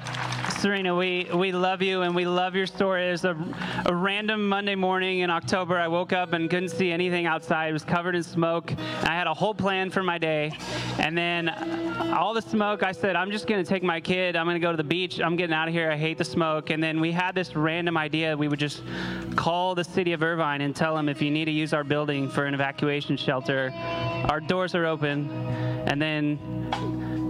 Serena, 0.67 0.93
we, 0.93 1.25
we 1.33 1.53
love 1.53 1.81
you 1.81 2.01
and 2.01 2.13
we 2.13 2.25
love 2.25 2.53
your 2.53 2.67
story. 2.67 3.07
It 3.07 3.11
was 3.11 3.23
a, 3.23 3.37
a 3.85 3.95
random 3.95 4.49
Monday 4.49 4.75
morning 4.75 5.19
in 5.19 5.29
October. 5.29 5.77
I 5.77 5.87
woke 5.87 6.11
up 6.11 6.33
and 6.33 6.49
couldn't 6.49 6.71
see 6.71 6.91
anything 6.91 7.25
outside. 7.25 7.69
It 7.69 7.71
was 7.71 7.85
covered 7.85 8.15
in 8.15 8.21
smoke. 8.21 8.73
I 9.03 9.15
had 9.15 9.27
a 9.27 9.33
whole 9.33 9.53
plan 9.53 9.89
for 9.89 10.03
my 10.03 10.17
day. 10.17 10.51
And 10.99 11.17
then 11.17 11.47
all 12.13 12.33
the 12.33 12.41
smoke, 12.41 12.83
I 12.83 12.91
said, 12.91 13.15
I'm 13.15 13.31
just 13.31 13.47
going 13.47 13.63
to 13.63 13.69
take 13.69 13.81
my 13.81 14.01
kid. 14.01 14.35
I'm 14.35 14.45
going 14.45 14.55
to 14.55 14.59
go 14.59 14.71
to 14.71 14.75
the 14.75 14.83
beach. 14.83 15.21
I'm 15.21 15.37
getting 15.37 15.53
out 15.53 15.69
of 15.69 15.73
here. 15.73 15.89
I 15.89 15.95
hate 15.95 16.17
the 16.17 16.25
smoke. 16.25 16.69
And 16.69 16.83
then 16.83 16.99
we 16.99 17.13
had 17.13 17.33
this 17.33 17.55
random 17.55 17.95
idea. 17.95 18.35
We 18.35 18.49
would 18.49 18.59
just 18.59 18.83
call 19.37 19.73
the 19.73 19.85
city 19.85 20.11
of 20.11 20.21
Irvine 20.21 20.59
and 20.59 20.75
tell 20.75 20.97
them 20.97 21.07
if 21.07 21.21
you 21.21 21.31
need 21.31 21.45
to 21.45 21.51
use 21.51 21.71
our 21.71 21.85
building 21.85 22.29
for 22.29 22.43
an 22.43 22.53
evacuation 22.53 23.15
shelter, 23.15 23.71
our 24.27 24.41
doors 24.41 24.75
are 24.75 24.85
open. 24.85 25.31
And 25.87 26.01
then 26.01 26.37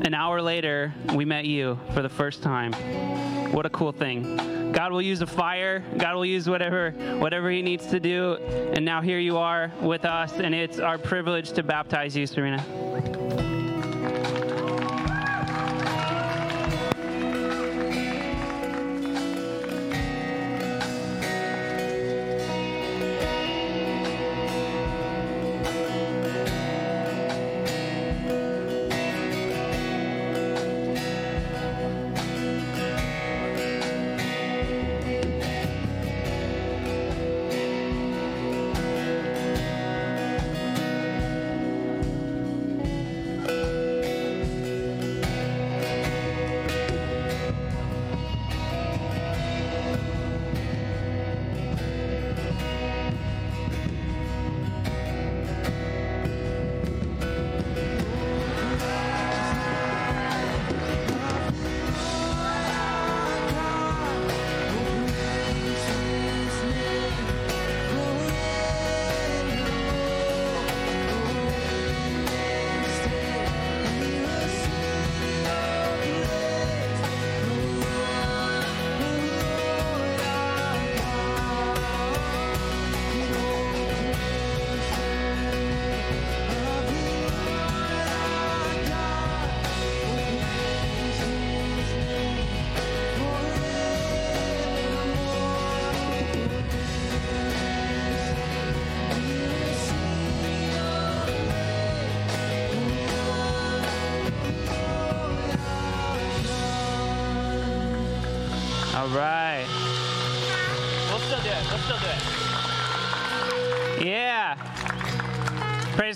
an 0.07 0.15
hour 0.15 0.41
later, 0.41 0.91
we 1.13 1.23
met 1.23 1.45
you 1.45 1.77
for 1.93 2.01
the 2.01 2.09
first 2.09 2.41
time. 2.41 2.73
What 3.51 3.65
a 3.65 3.69
cool 3.69 3.91
thing. 3.91 4.71
God 4.71 4.91
will 4.91 5.01
use 5.01 5.21
a 5.21 5.27
fire. 5.27 5.83
God 5.97 6.15
will 6.15 6.25
use 6.25 6.47
whatever 6.49 6.91
whatever 7.19 7.49
he 7.49 7.61
needs 7.61 7.87
to 7.87 7.99
do. 7.99 8.35
And 8.73 8.85
now 8.85 9.01
here 9.01 9.19
you 9.19 9.37
are 9.37 9.71
with 9.81 10.05
us 10.05 10.33
and 10.33 10.53
it's 10.53 10.79
our 10.79 10.97
privilege 10.97 11.51
to 11.53 11.63
baptize 11.63 12.15
you, 12.15 12.27
Serena. 12.27 13.46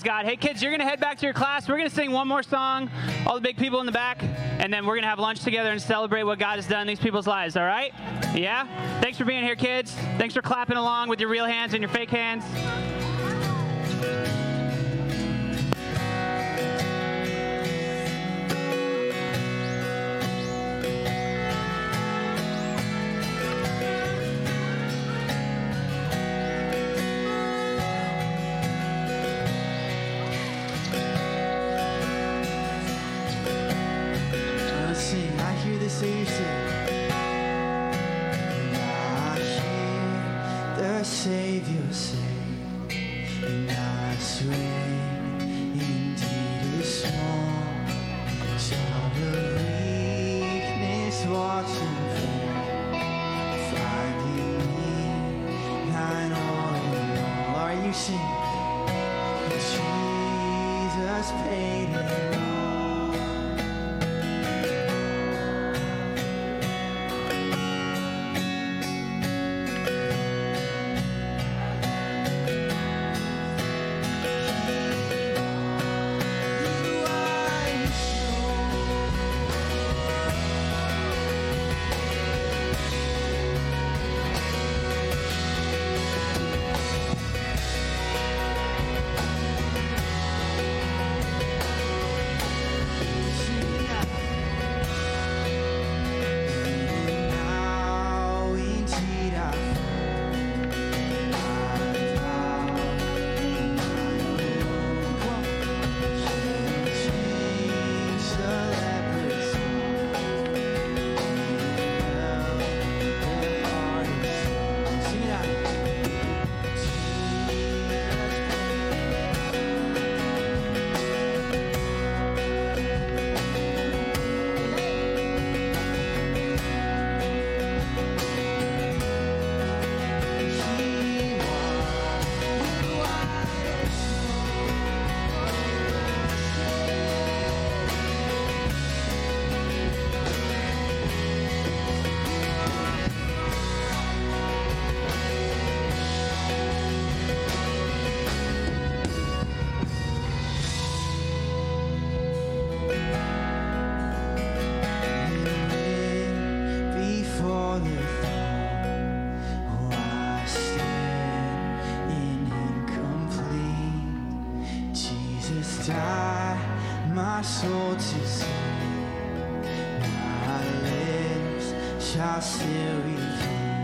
Praise 0.01 0.13
God. 0.13 0.25
Hey, 0.25 0.35
kids, 0.35 0.63
you're 0.63 0.71
going 0.71 0.79
to 0.79 0.87
head 0.87 0.99
back 0.99 1.19
to 1.19 1.27
your 1.27 1.33
class. 1.33 1.69
We're 1.69 1.77
going 1.77 1.87
to 1.87 1.95
sing 1.95 2.11
one 2.11 2.27
more 2.27 2.41
song, 2.41 2.89
all 3.27 3.35
the 3.35 3.41
big 3.41 3.55
people 3.55 3.81
in 3.81 3.85
the 3.85 3.91
back, 3.91 4.23
and 4.57 4.73
then 4.73 4.87
we're 4.87 4.95
going 4.95 5.03
to 5.03 5.09
have 5.09 5.19
lunch 5.19 5.41
together 5.41 5.71
and 5.71 5.79
celebrate 5.79 6.23
what 6.23 6.39
God 6.39 6.55
has 6.55 6.65
done 6.65 6.81
in 6.81 6.87
these 6.87 6.99
people's 6.99 7.27
lives, 7.27 7.55
all 7.55 7.65
right? 7.65 7.93
Yeah? 8.33 8.65
Thanks 8.99 9.19
for 9.19 9.25
being 9.25 9.43
here, 9.43 9.55
kids. 9.55 9.91
Thanks 10.17 10.33
for 10.33 10.41
clapping 10.41 10.77
along 10.77 11.09
with 11.09 11.19
your 11.19 11.29
real 11.29 11.45
hands 11.45 11.75
and 11.75 11.83
your 11.83 11.89
fake 11.89 12.09
hands. 12.09 12.43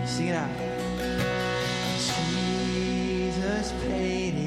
Sing 0.06 0.28
it 0.28 0.36
out. 0.36 0.50
Jesus 2.74 3.72
paid 3.84 4.36
it. 4.36 4.47